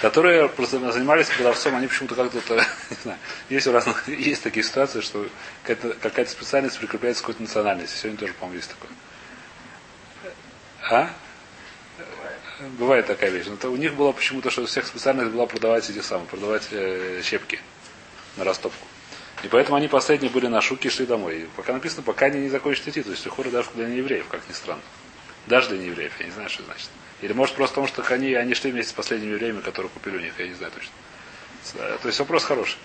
Которые 0.00 0.48
просто 0.48 0.78
занимались 0.92 1.28
продавцом, 1.28 1.76
они 1.76 1.86
почему-то 1.86 2.14
как-то, 2.14 2.38
не 2.90 2.96
знаю, 3.02 3.18
есть 3.50 3.66
у 3.66 3.72
разных, 3.72 4.08
есть 4.08 4.42
такие 4.42 4.64
ситуации, 4.64 5.02
что 5.02 5.28
какая-то, 5.62 5.94
какая-то 6.00 6.30
специальность 6.30 6.78
прикрепляется 6.78 7.22
к 7.22 7.26
какой-то 7.26 7.42
национальности. 7.42 7.98
Сегодня 7.98 8.18
тоже, 8.18 8.32
по-моему, 8.32 8.56
есть 8.56 8.70
такое. 8.70 8.90
А? 10.90 11.10
Бывает 12.78 13.06
такая 13.06 13.28
вещь. 13.28 13.44
Но 13.46 13.56
то 13.56 13.68
у 13.68 13.76
них 13.76 13.94
было 13.94 14.12
почему-то, 14.12 14.50
что 14.50 14.62
у 14.62 14.66
всех 14.66 14.86
специальность 14.86 15.32
была 15.32 15.44
продавать 15.44 15.88
эти 15.90 16.00
самые, 16.00 16.26
продавать 16.28 16.66
э, 16.70 17.20
щепки 17.22 17.60
на 18.38 18.44
растопку. 18.44 18.86
И 19.42 19.48
поэтому 19.48 19.76
они 19.76 19.88
последние 19.88 20.30
были 20.30 20.46
на 20.46 20.60
шуке 20.60 20.88
и 20.88 20.90
шли 20.90 21.06
домой. 21.06 21.42
И 21.42 21.44
пока 21.56 21.72
написано, 21.72 22.02
пока 22.02 22.26
они 22.26 22.40
не 22.40 22.48
закончат 22.48 22.88
идти. 22.88 23.02
То 23.02 23.10
есть 23.10 23.26
хоры 23.28 23.50
даже 23.50 23.70
для 23.74 23.86
неевреев, 23.86 24.26
как 24.28 24.42
ни 24.48 24.52
странно. 24.52 24.82
Даже 25.46 25.70
для 25.70 25.78
неевреев, 25.78 26.12
я 26.20 26.26
не 26.26 26.32
знаю, 26.32 26.50
что 26.50 26.62
значит. 26.64 26.88
Или 27.22 27.32
может 27.32 27.54
просто 27.54 27.74
потому, 27.80 27.88
что 27.88 28.02
они, 28.14 28.34
они 28.34 28.54
шли 28.54 28.70
вместе 28.70 28.90
с 28.90 28.94
последними 28.94 29.32
евреями, 29.32 29.60
которые 29.60 29.90
купили 29.90 30.16
у 30.16 30.20
них, 30.20 30.32
я 30.38 30.48
не 30.48 30.54
знаю 30.54 30.72
точно. 30.72 30.92
То 32.02 32.08
есть 32.08 32.18
вопрос 32.18 32.44
хороший. 32.44 32.78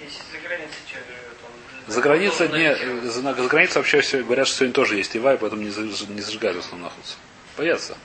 Если 0.00 0.18
за 0.32 0.38
границей 0.46 0.76
человек 0.90 1.08
живет, 1.08 1.38
он... 1.44 1.92
За 1.92 2.00
границей, 2.00 2.48
не, 2.48 3.10
за, 3.10 3.20
за 3.22 3.48
границей 3.48 3.76
вообще 3.76 4.00
все, 4.00 4.22
говорят, 4.22 4.48
что 4.48 4.58
сегодня 4.58 4.74
тоже 4.74 4.96
есть 4.96 5.14
ива, 5.14 5.34
и 5.34 5.38
поэтому 5.38 5.62
не, 5.62 5.68
не 5.68 6.20
зажигают 6.20 6.56
в 6.56 6.60
основном 6.60 6.88
находятся. 6.88 7.16
Боятся. 7.56 7.96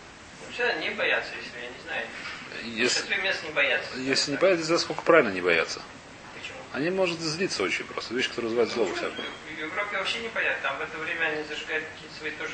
Ну, 0.48 0.54
всегда 0.54 0.74
не 0.74 0.90
боятся, 0.92 1.32
если 1.36 1.60
я 1.60 1.70
не 1.70 1.84
знаю. 1.84 2.06
Если, 2.64 3.00
Большинство 3.00 3.24
мест 3.24 3.44
не 3.44 3.50
боятся. 3.50 3.98
если 3.98 4.32
не 4.32 4.38
боятся, 4.38 4.78
сколько 4.78 5.02
правильно 5.02 5.32
не 5.32 5.42
боятся. 5.42 5.82
Они 6.74 6.90
может 6.90 7.20
злиться 7.20 7.64
очень 7.64 7.86
просто. 7.86 8.14
Вещь, 8.14 8.30
которая 8.30 8.50
вызывает 8.50 8.72
злобу 8.72 8.94
всякую. 8.96 9.28
В 9.56 9.60
Европе 9.60 9.98
вообще 9.98 10.20
не 10.20 10.30
боятся. 10.30 10.64
Там 10.64 10.78
в 10.78 10.82
это 10.82 10.98
время 10.98 11.26
они 11.26 11.44
зажигают 11.44 11.86
какие-то 11.94 12.18
свои 12.18 12.32
тоже 12.32 12.54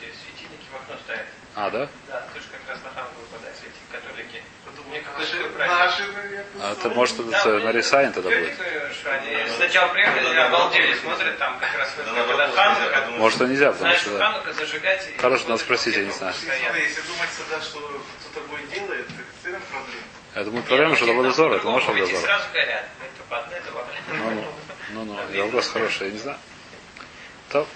светильники 0.00 0.66
в 0.70 0.76
окно 0.76 0.96
ставят. 1.04 1.26
А, 1.54 1.70
да? 1.70 1.88
Да, 2.06 2.20
тоже 2.32 2.46
как 2.52 2.68
раз 2.68 2.78
на 2.84 2.90
ханку 2.90 3.20
выпадают 3.20 3.56
эти 3.58 3.80
католики. 3.90 4.42
А 6.58 6.72
это 6.72 6.88
может 6.90 7.20
это 7.20 7.58
на 7.60 7.72
Рисайн 7.72 8.12
тогда 8.12 8.30
будет. 8.30 8.54
сначала 9.56 9.92
приехали, 9.92 10.36
обалдели, 10.36 10.94
смотрят 10.94 11.38
там 11.38 11.58
как 11.58 11.78
раз 11.78 11.94
Ханука. 12.54 13.06
Может, 13.18 13.40
это 13.40 13.50
нельзя, 13.50 13.72
потому 13.72 13.94
что. 13.94 14.18
Ханука 14.18 14.52
зажигать... 14.52 15.08
и 15.08 15.18
Хорошо, 15.18 15.48
надо 15.48 15.60
спросить, 15.62 15.96
я 15.96 16.04
не 16.04 16.12
знаю. 16.12 16.34
Если 16.34 17.00
думать 17.02 17.30
всегда, 17.30 17.60
что 17.60 17.78
кто 17.78 18.40
такое 18.40 18.62
делает, 18.66 19.06
так 19.06 19.26
это 19.44 19.60
проблема. 19.70 20.09
Я 20.34 20.44
думаю, 20.44 20.62
проблема, 20.62 20.94
что 20.94 21.06
это 21.06 21.14
водозор, 21.14 21.52
это. 21.52 21.68
Это 21.68 21.68
это 23.50 23.72
по 23.72 23.86
Ну, 24.12 24.30
ну, 24.30 24.44
ну, 24.92 25.04
ну, 25.04 25.18
это 25.18 25.44
вопрос 25.44 25.68
хороший, 25.68 26.06
я 26.08 26.12
не 26.12 26.18
знаю. 26.18 26.38
То. 27.50 27.66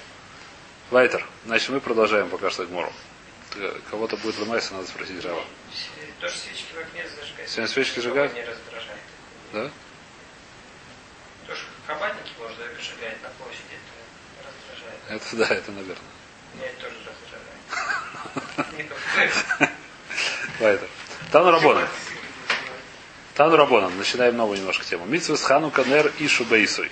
Вайтер. 0.90 1.26
Значит, 1.46 1.70
мы 1.70 1.80
продолжаем 1.80 2.28
пока 2.28 2.50
что 2.50 2.64
Гмору. 2.66 2.92
Кого-то 3.90 4.16
будет 4.18 4.38
ломаться, 4.38 4.74
надо 4.74 4.86
спросить 4.86 5.20
Жава. 5.22 5.44
Тоже 6.20 6.36
свечки 6.36 6.72
в 6.74 6.78
окне 6.78 7.04
зажигать. 7.08 7.48
Сегодня 7.48 7.68
свечки 7.68 7.96
зажигают? 7.96 8.34
Не 8.34 8.44
раздражает. 8.44 9.00
Да? 9.52 9.70
Тоже 11.46 11.62
кабанники 11.86 12.32
можно 12.38 12.56
зажигать 12.56 13.22
на 13.22 13.28
площади, 13.30 13.76
это 13.76 14.48
раздражает. 14.48 15.22
Это 15.22 15.36
да, 15.36 15.54
это 15.54 15.72
наверное. 15.72 15.96
Меня 16.54 16.66
это 16.68 16.80
тоже 16.82 16.96
раздражает. 18.68 19.70
Вайтер. 20.60 20.88
Тану 21.32 21.50
Рабонан. 21.50 21.88
Тану 23.34 23.56
Рабонан. 23.56 23.96
Начинаем 23.98 24.36
новую 24.36 24.58
немножко 24.58 24.84
тему. 24.84 25.06
Митсвес 25.06 25.42
Ханука 25.42 25.82
Нер 25.84 26.12
и 26.18 26.28
Шубейсуй. 26.28 26.90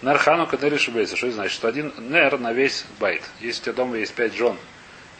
Нер 0.00 0.18
Ханука 0.18 0.56
Нер 0.56 0.74
и 0.74 0.78
Шубейсуй. 0.78 1.16
Что 1.16 1.26
это 1.26 1.36
значит? 1.36 1.54
Что 1.54 1.68
один 1.68 1.92
Нер 1.98 2.38
на 2.38 2.52
весь 2.52 2.84
байт. 3.00 3.22
Если 3.40 3.60
у 3.60 3.64
тебя 3.64 3.72
дома 3.74 3.96
есть 3.98 4.14
5 4.14 4.34
жен 4.34 4.56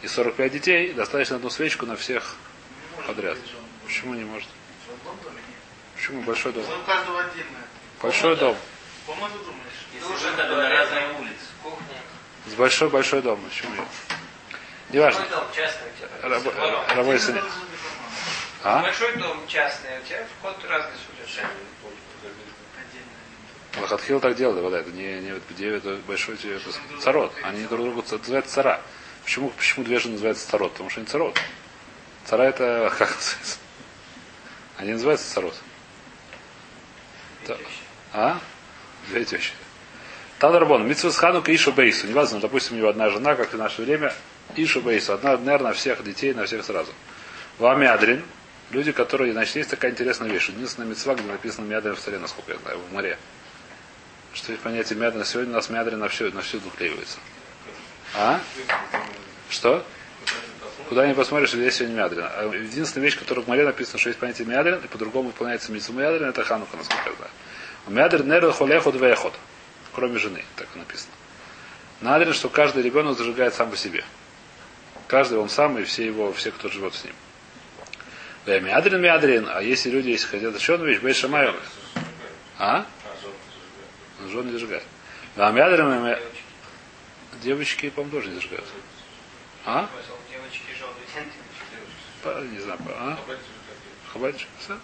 и 0.01 0.07
45 0.07 0.51
детей, 0.51 0.93
достаточно 0.93 1.35
одну 1.35 1.49
свечку 1.49 1.85
на 1.85 1.97
всех 1.97 2.35
подряд. 3.05 3.37
Почему 3.85 4.13
не 4.13 4.23
может? 4.23 4.47
Почему 5.95 6.21
большой 6.21 6.53
дом? 6.53 6.63
У 6.63 6.85
каждого 6.85 7.19
отдельное. 7.19 7.67
Большой 8.01 8.35
дом. 8.37 8.55
Комнату 9.05 9.37
думаешь? 9.39 9.63
Если 9.93 10.13
уже 10.13 10.31
на 10.31 10.69
разные 10.69 11.07
улицы. 11.19 11.45
Кухня. 11.61 12.01
С 12.47 12.53
большой-большой 12.53 13.21
дом. 13.21 13.39
Почему 13.49 13.75
нет? 13.75 13.87
Неважно. 14.91 15.25
Тебя? 15.53 15.69
Раб- 16.21 16.43
А? 18.63 18.81
Большой 18.81 19.17
дом 19.17 19.45
частный, 19.47 19.89
у 19.99 20.07
тебя 20.07 20.25
вход 20.39 20.55
разный 20.69 20.93
судят. 21.05 21.45
Лохатхил 23.81 24.21
так 24.21 24.35
делали, 24.35 24.61
вот 24.61 24.73
это, 24.73 24.89
не, 24.91 25.19
не 25.19 25.33
где 25.49 25.75
это 25.75 25.97
большой 26.07 26.37
тебе 26.37 26.55
это 26.55 26.69
царот. 27.01 27.33
Они 27.43 27.65
друг 27.65 27.81
другу 27.81 28.05
называют 28.09 28.47
цара. 28.47 28.81
Почему, 29.25 29.49
почему 29.49 29.83
две 29.83 29.99
же 29.99 30.09
называются 30.09 30.49
царот? 30.49 30.71
Потому 30.73 30.89
что 30.89 31.01
они 31.01 31.07
царот. 31.07 31.37
Цара 32.25 32.43
это 32.43 32.93
как 32.97 33.09
называется? 33.09 33.57
Они 34.77 34.93
называются 34.93 35.33
царот. 35.33 35.55
Да. 37.47 37.57
А? 38.13 38.39
Две 39.09 39.25
тещи. 39.25 39.51
Тадарбон, 40.39 40.87
Митсвас 40.87 41.17
Ханука 41.17 41.53
Ишу 41.53 41.73
Бейсу. 41.73 42.07
Неважно, 42.07 42.39
допустим, 42.39 42.75
у 42.75 42.79
него 42.79 42.89
одна 42.89 43.09
жена, 43.09 43.35
как 43.35 43.53
и 43.53 43.57
в 43.57 43.59
наше 43.59 43.81
время, 43.81 44.13
Ишу 44.55 44.81
Бейсу. 44.81 45.13
Одна, 45.13 45.31
наверное, 45.37 45.69
на 45.69 45.73
всех 45.73 46.01
детей, 46.03 46.33
на 46.33 46.45
всех 46.45 46.63
сразу. 46.63 46.93
Вамядрин. 47.59 48.23
Люди, 48.71 48.91
которые, 48.91 49.33
значит, 49.33 49.55
есть 49.55 49.69
такая 49.69 49.91
интересная 49.91 50.29
вещь. 50.29 50.49
Единственная 50.49 50.87
мецва, 50.87 51.15
где 51.15 51.23
написано 51.23 51.65
Мядрин 51.65 51.95
в 51.95 51.99
царе, 51.99 52.17
насколько 52.17 52.53
я 52.53 52.57
знаю, 52.59 52.79
в 52.79 52.93
море. 52.93 53.17
Что 54.33 54.51
есть 54.51 54.63
понятие 54.63 54.97
Мядрин. 54.97 55.23
Сегодня 55.25 55.51
у 55.51 55.55
нас 55.55 55.69
Мядрин 55.69 55.99
на 55.99 56.07
все, 56.07 56.29
на 56.31 56.41
все 56.41 56.59
дуклеивается. 56.59 57.19
А? 58.15 58.41
Что? 59.49 59.85
Куда 60.89 61.07
не 61.07 61.13
посмотришь, 61.13 61.53
везде 61.53 61.71
сегодня 61.71 61.95
Мядрин. 61.97 62.23
А 62.25 62.51
единственная 62.53 63.05
вещь, 63.05 63.17
которая 63.17 63.45
в 63.45 63.47
море 63.47 63.63
написано, 63.63 63.99
что 63.99 64.09
есть 64.09 64.19
понятие 64.19 64.47
Мядрин, 64.47 64.79
и 64.79 64.87
по-другому 64.87 65.29
выполняется 65.29 65.71
митцва 65.71 65.95
Мядрин, 65.95 66.29
это 66.29 66.43
Ханука, 66.43 66.77
насколько 66.77 67.09
я 67.09 67.15
знаю. 67.15 67.31
Мядрин 67.87 68.27
нерл 68.27 68.51
холехот 68.51 68.95
вехот. 68.95 69.33
Кроме 69.93 70.17
жены, 70.17 70.43
так 70.55 70.67
и 70.75 70.79
написано. 70.79 71.13
Надрин, 72.01 72.33
что 72.33 72.49
каждый 72.49 72.83
ребенок 72.83 73.17
зажигает 73.17 73.53
сам 73.53 73.69
по 73.69 73.77
себе. 73.77 74.03
Каждый 75.07 75.37
он 75.37 75.49
сам 75.49 75.77
и 75.77 75.83
все 75.83 76.05
его, 76.05 76.33
все, 76.33 76.51
кто 76.51 76.69
живет 76.69 76.95
с 76.95 77.03
ним. 77.03 77.13
Да, 78.45 78.59
Мядрин, 78.59 79.01
Мядрин, 79.01 79.47
а 79.49 79.61
если 79.61 79.89
люди, 79.89 80.09
если 80.09 80.27
хотят 80.27 80.55
еще 80.55 80.75
одну 80.75 80.85
вещь, 80.85 80.99
Бейт 80.99 81.15
Шамай. 81.15 81.53
А? 82.59 82.85
Жен 84.29 84.47
не 84.47 84.51
зажигает. 84.51 84.83
Да, 85.35 85.51
Мядрин, 85.51 86.03
Мя- 86.03 86.19
девочки, 87.41 87.89
по-моему, 87.89 88.17
тоже 88.17 88.29
не 88.29 88.35
зажигают. 88.35 88.65
А? 89.65 89.89
Не 92.51 92.59
знаю, 92.59 92.79
а? 92.89 93.17
Хабальчик? 94.11 94.47
Всё? 94.59 94.77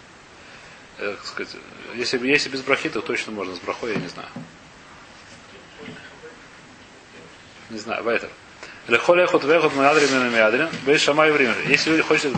Э, 0.98 1.14
как 1.14 1.26
сказать, 1.26 1.56
если, 1.94 2.26
если 2.26 2.48
без 2.48 2.62
брахи, 2.62 2.88
то 2.88 3.00
точно 3.00 3.32
можно. 3.32 3.54
С 3.54 3.58
брахой 3.60 3.92
я 3.92 3.98
не 3.98 4.08
знаю. 4.08 4.28
Не 7.70 7.78
знаю, 7.78 8.02
Вайтер. 8.04 8.30
Лехоле 8.90 9.24
хот 9.24 9.44
вехот 9.44 9.72
мядрин 9.76 10.10
на 10.18 10.28
мядрин. 10.30 10.68
Бей 10.84 10.98
шамай 10.98 11.30
время. 11.30 11.54
Если 11.68 11.90
люди 11.90 12.02
хотят 12.02 12.32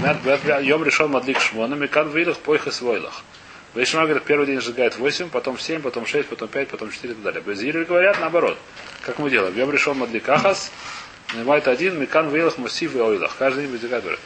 йом 0.62 0.84
решен 0.84 1.08
мадлик 1.08 1.40
шмона, 1.40 1.74
мекан 1.76 2.10
вилах 2.10 2.36
пойха 2.36 2.70
свойлах. 2.70 3.22
Бей 3.74 3.86
шамай 3.86 4.04
говорит, 4.04 4.24
первый 4.24 4.46
день 4.46 4.60
сжигает 4.60 4.98
8, 4.98 5.30
потом 5.30 5.58
7, 5.58 5.80
потом 5.80 6.04
6, 6.04 6.28
потом 6.28 6.48
5, 6.48 6.68
потом 6.68 6.90
4 6.90 7.10
и 7.10 7.14
так 7.14 7.22
далее. 7.22 7.40
Безиры 7.40 7.86
говорят 7.86 8.20
наоборот. 8.20 8.58
Как 9.00 9.18
мы 9.18 9.30
делаем? 9.30 9.56
Йом 9.56 9.70
решен 9.72 9.96
мадлик 9.96 10.28
ахас. 10.28 10.70
Нанимает 11.32 11.68
один, 11.68 11.98
мекан 11.98 12.28
вилах 12.28 12.58
массив 12.58 12.94
и 12.94 13.00
ойлах. 13.00 13.34
Каждый 13.38 13.62
день 13.62 13.72
возникает 13.72 14.02
говорит. 14.02 14.20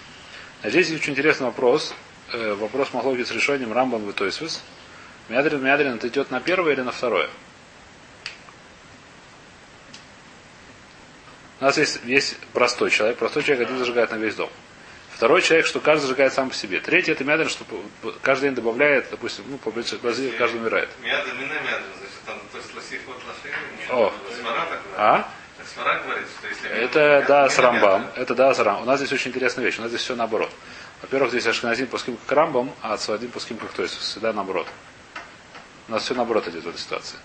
А 0.62 0.71
здесь 0.71 0.89
есть 0.89 1.03
очень 1.03 1.12
интересный 1.12 1.47
вопрос. 1.47 1.95
Э, 2.33 2.55
вопрос 2.55 2.93
Махлоги 2.93 3.23
с 3.23 3.31
решением 3.31 3.73
Рамбам 3.73 4.11
и 4.11 4.12
Тойсвис. 4.12 4.65
Мядрин, 5.29 5.62
Мядрин, 5.62 5.95
это 5.95 6.09
идет 6.09 6.33
на 6.33 6.41
первое 6.41 6.73
или 6.73 6.81
на 6.81 6.91
второе? 6.91 7.29
У 11.61 11.64
нас 11.64 11.79
есть, 11.79 12.01
есть 12.05 12.37
простой 12.53 12.90
человек. 12.90 13.19
Простой 13.19 13.42
человек 13.42 13.66
один 13.66 13.79
зажигает 13.79 14.11
на 14.11 14.16
весь 14.16 14.35
дом. 14.35 14.51
Второй 15.14 15.40
человек, 15.40 15.66
что 15.66 15.81
каждый 15.81 16.03
зажигает 16.03 16.35
сам 16.35 16.51
по 16.51 16.55
себе. 16.55 16.81
Третий 16.81 17.11
это 17.11 17.25
мядрин, 17.25 17.49
что 17.49 17.64
каждый 18.21 18.49
день 18.49 18.55
добавляет, 18.55 19.09
допустим, 19.11 19.45
ну, 19.49 19.57
по 19.57 19.71
базе 19.71 19.97
каждый 20.33 20.61
умирает. 20.61 20.90
Мяда, 21.03 21.33
мина 21.33 21.55
мяда, 21.55 21.85
значит, 21.99 22.21
там, 22.27 22.38
то 22.53 22.59
есть 22.59 22.75
лосих 22.75 23.01
вот 23.07 23.16
говорит. 23.88 24.12
А? 24.99 25.29
Говорит, 25.77 26.27
если... 26.51 26.69
Это 26.69 27.25
да 27.27 27.49
с 27.49 27.59
Рамбам. 27.59 28.11
Это 28.14 28.35
да 28.35 28.53
с 28.53 28.59
Рамбам. 28.59 28.83
У 28.83 28.87
нас 28.87 28.99
здесь 29.01 29.12
очень 29.12 29.31
интересная 29.31 29.64
вещь. 29.64 29.79
У 29.79 29.83
нас 29.83 29.88
здесь 29.90 30.03
все 30.03 30.14
наоборот. 30.14 30.51
Во-первых, 31.01 31.31
здесь 31.31 31.47
Ашканазим 31.47 31.87
пуским 31.87 32.16
как 32.16 32.37
Рамбам, 32.37 32.75
а 32.83 32.97
Цвадим 32.97 33.31
пуским 33.31 33.57
как 33.57 33.73
Тойсус. 33.73 33.99
Всегда 34.01 34.33
наоборот. 34.33 34.66
У 35.88 35.92
нас 35.92 36.03
все 36.03 36.14
наоборот 36.14 36.47
идет 36.49 36.64
в 36.64 36.69
этой 36.69 36.79
ситуации. 36.79 37.16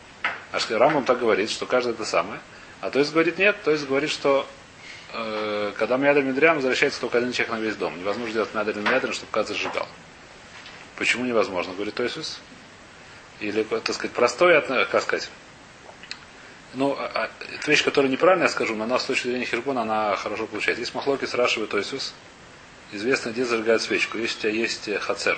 Рамбам 0.69 1.03
так 1.03 1.19
говорит, 1.19 1.49
что 1.49 1.65
каждый 1.65 1.93
это 1.93 2.05
самое. 2.05 2.39
А 2.81 2.89
то 2.89 2.99
есть 2.99 3.11
говорит 3.13 3.37
нет, 3.37 3.57
то 3.63 3.71
есть 3.71 3.87
говорит, 3.87 4.09
что 4.09 4.47
э, 5.13 5.73
когда 5.77 5.97
Мядр 5.97 6.21
Медрям 6.23 6.55
возвращается 6.55 6.99
только 6.99 7.19
один 7.19 7.31
человек 7.31 7.53
на 7.53 7.59
весь 7.59 7.75
дом. 7.75 7.97
Невозможно 7.99 8.33
делать 8.33 8.53
Мядр 8.53 8.73
Медрям, 8.79 9.13
чтобы 9.13 9.31
каждый 9.31 9.53
зажигал. 9.53 9.87
Почему 10.97 11.25
невозможно, 11.25 11.73
говорит 11.73 11.93
Тойсус? 11.95 12.39
Или, 13.39 13.63
так 13.63 13.93
сказать, 13.95 14.11
простой, 14.11 14.57
отно- 14.57 14.85
как 14.85 15.01
сказать, 15.03 15.29
ну, 16.73 16.95
а- 16.97 17.11
а, 17.13 17.29
это 17.53 17.69
вещь, 17.69 17.83
которая 17.83 18.09
неправильно 18.11 18.43
я 18.43 18.49
скажу, 18.49 18.75
но 18.75 18.85
она 18.85 18.97
с 18.97 19.05
точки 19.05 19.27
зрения 19.27 19.45
Хирбона, 19.45 19.81
она 19.81 20.15
хорошо 20.15 20.47
получается. 20.47 20.81
Есть 20.81 20.93
махлоки 20.95 21.25
с 21.25 21.33
Рашевой 21.33 21.67
Тойсус. 21.67 22.13
Известно, 22.93 23.29
где 23.29 23.45
зажигают 23.45 23.81
свечку. 23.81 24.17
Если 24.17 24.37
у 24.37 24.41
тебя 24.41 24.51
есть 24.51 24.87
э, 24.87 24.99
хацер. 24.99 25.37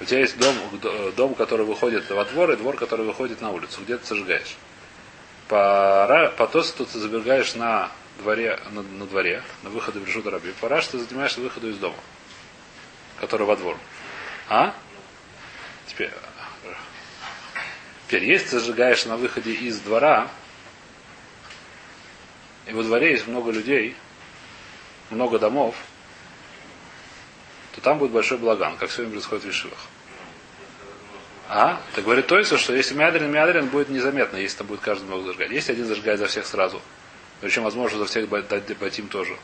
У 0.00 0.04
тебя 0.04 0.20
есть 0.20 0.38
дом, 0.38 0.54
д- 0.82 1.12
дом, 1.12 1.34
который 1.34 1.64
выходит 1.64 2.08
во 2.10 2.24
двор, 2.26 2.50
и 2.52 2.56
двор, 2.56 2.76
который 2.76 3.06
выходит 3.06 3.40
на 3.40 3.50
улицу. 3.50 3.80
Где 3.82 3.96
ты 3.96 4.06
зажигаешь? 4.06 4.56
По, 5.48 6.06
Ра- 6.08 6.30
по 6.36 6.46
Тосу 6.46 6.84
ты 6.84 6.98
зажигаешь 6.98 7.54
на 7.54 7.90
дворе, 8.18 8.58
на, 8.70 8.82
на 8.82 9.06
дворе, 9.06 9.42
на 9.62 9.70
выходе 9.70 10.00
в 10.00 10.06
Решут 10.06 10.26
Раби. 10.26 10.52
По 10.60 10.68
Раш 10.68 10.88
ты 10.88 10.98
занимаешься 10.98 11.40
выходу 11.40 11.68
из 11.68 11.78
дома, 11.78 11.96
который 13.20 13.46
во 13.46 13.56
двор. 13.56 13.76
А? 14.48 14.74
Теперь, 15.86 16.10
Теперь, 18.06 18.24
если 18.24 18.50
ты 18.50 18.60
зажигаешь 18.60 19.04
на 19.04 19.16
выходе 19.16 19.52
из 19.52 19.80
двора, 19.80 20.28
и 22.66 22.72
во 22.72 22.84
дворе 22.84 23.10
есть 23.10 23.26
много 23.26 23.50
людей, 23.50 23.96
много 25.10 25.40
домов, 25.40 25.74
то 27.74 27.80
там 27.80 27.98
будет 27.98 28.12
большой 28.12 28.38
благан, 28.38 28.76
как 28.76 28.92
сегодня 28.92 29.12
происходит 29.12 29.42
в 29.42 29.46
Вишивах. 29.48 29.78
А? 31.48 31.80
Так 31.94 32.04
говорит 32.04 32.26
Тойсу, 32.26 32.58
что 32.58 32.74
если 32.74 32.94
мядрин, 32.94 33.30
мядрин 33.30 33.66
будет 33.66 33.88
незаметно, 33.88 34.36
если 34.36 34.58
там 34.58 34.66
будет 34.66 34.80
каждый 34.80 35.04
много 35.04 35.24
зажигать. 35.24 35.50
Если 35.50 35.72
один 35.72 35.86
зажигает 35.86 36.18
за 36.18 36.26
всех 36.26 36.46
сразу, 36.46 36.82
причем, 37.40 37.62
возможно, 37.62 37.98
за 37.98 38.06
всех 38.06 38.28
дать 38.28 38.78
батим 38.78 39.08
тоже. 39.08 39.36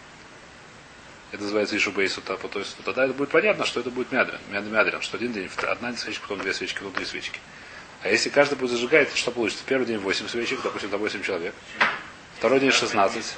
Это 1.31 1.43
называется 1.43 1.77
Ишу 1.77 1.93
Бейсу 1.93 2.21
Тапу. 2.21 2.49
То 2.49 2.59
есть 2.59 2.77
тогда 2.85 3.05
это 3.05 3.15
будет 3.15 3.31
понятно, 3.31 3.65
что 3.65 3.81
это 3.81 3.91
будет 3.91 4.12
мядрин, 4.12 4.38
мядрин, 4.51 5.01
что 5.01 5.17
один 5.17 5.33
день 5.33 5.49
одна 5.62 5.95
свечка, 5.95 6.23
потом 6.23 6.41
две 6.41 6.53
свечки, 6.53 6.79
потом 6.79 6.93
три 6.93 7.05
свечки. 7.05 7.41
А 8.03 8.09
если 8.09 8.31
каждый 8.31 8.59
будет 8.59 8.73
зажигать, 8.73 9.11
то 9.11 9.17
что 9.17 9.31
получится? 9.31 9.62
Первый 9.65 9.87
день 9.87 9.99
8 9.99 10.27
свечек, 10.27 10.61
допустим, 10.62 10.91
до 10.91 10.99
8 10.99 11.23
человек. 11.23 11.55
Второй 12.37 12.59
день 12.59 12.73
16. 12.73 13.37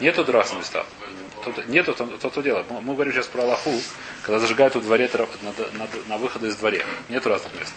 Нету 0.00 0.24
драс 0.24 0.52
на 0.52 0.58
местах. 0.58 0.84
Тут, 1.44 1.66
нету 1.68 1.94
там, 1.94 2.18
то, 2.18 2.30
то 2.30 2.42
дело. 2.42 2.64
Мы, 2.70 2.80
мы 2.80 2.94
говорим 2.94 3.12
сейчас 3.12 3.26
про 3.26 3.42
Аллаху, 3.42 3.72
когда 4.22 4.38
зажигают 4.38 4.76
у 4.76 4.80
дворе 4.80 5.10
на, 5.12 5.52
на, 5.78 5.88
на 6.08 6.18
выходы 6.18 6.48
из 6.48 6.56
дворе. 6.56 6.84
Нету 7.08 7.28
разных 7.28 7.52
мест. 7.54 7.72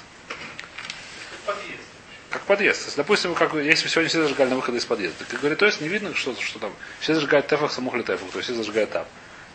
Как 2.29 2.41
подъезд. 2.43 2.85
Есть, 2.85 2.97
допустим, 2.97 3.33
как, 3.33 3.53
если 3.53 3.87
сегодня 3.87 4.09
все 4.09 4.21
зажигали 4.21 4.49
на 4.49 4.55
выходы 4.57 4.77
из 4.77 4.85
подъезда, 4.85 5.23
так 5.25 5.39
говорит, 5.39 5.57
то 5.57 5.65
есть 5.65 5.81
не 5.81 5.87
видно, 5.87 6.13
что, 6.13 6.35
что 6.39 6.59
там. 6.59 6.73
Все 6.99 7.13
зажигают 7.13 7.47
тефах, 7.47 7.71
самухли 7.71 8.01
тефах, 8.01 8.29
то 8.31 8.37
есть 8.37 8.49
все 8.49 8.53
зажигают 8.53 8.91
там. 8.91 9.05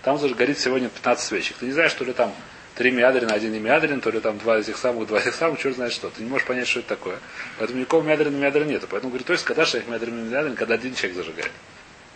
Там 0.03 0.17
горит 0.35 0.59
сегодня 0.59 0.89
15 0.89 1.25
свечек. 1.25 1.57
Ты 1.59 1.67
не 1.67 1.73
знаешь, 1.73 1.91
что 1.91 2.05
ли 2.05 2.13
там 2.13 2.35
три 2.75 2.91
миадрина, 2.91 3.35
один 3.35 3.53
не 3.53 3.59
миадрин, 3.59 4.01
то 4.01 4.11
ли 4.11 4.21
там 4.21 4.39
два 4.39 4.59
этих 4.59 4.79
самых, 4.79 5.07
два 5.09 5.21
этих 5.21 5.35
самых, 5.35 5.61
черт 5.61 5.77
знает 5.77 5.93
что. 5.93 6.09
Ты 6.09 6.23
не 6.23 6.31
можешь 6.31 6.47
понять, 6.47 6.67
что 6.67 6.81
это 6.81 6.89
такое. 6.89 7.19
Поэтому 7.59 7.81
никакого 7.81 8.03
миадрина, 8.03 8.35
миадрина 8.35 8.71
нету. 8.71 8.87
Поэтому 8.91 9.11
говорит, 9.11 9.27
то 9.27 9.35
есть 9.35 9.45
когда 9.45 9.67
шейх 9.67 9.87
миадрин, 9.87 10.31
миадрин, 10.31 10.57
когда 10.57 10.75
один 10.75 10.95
человек 10.95 11.19
зажигает. 11.19 11.53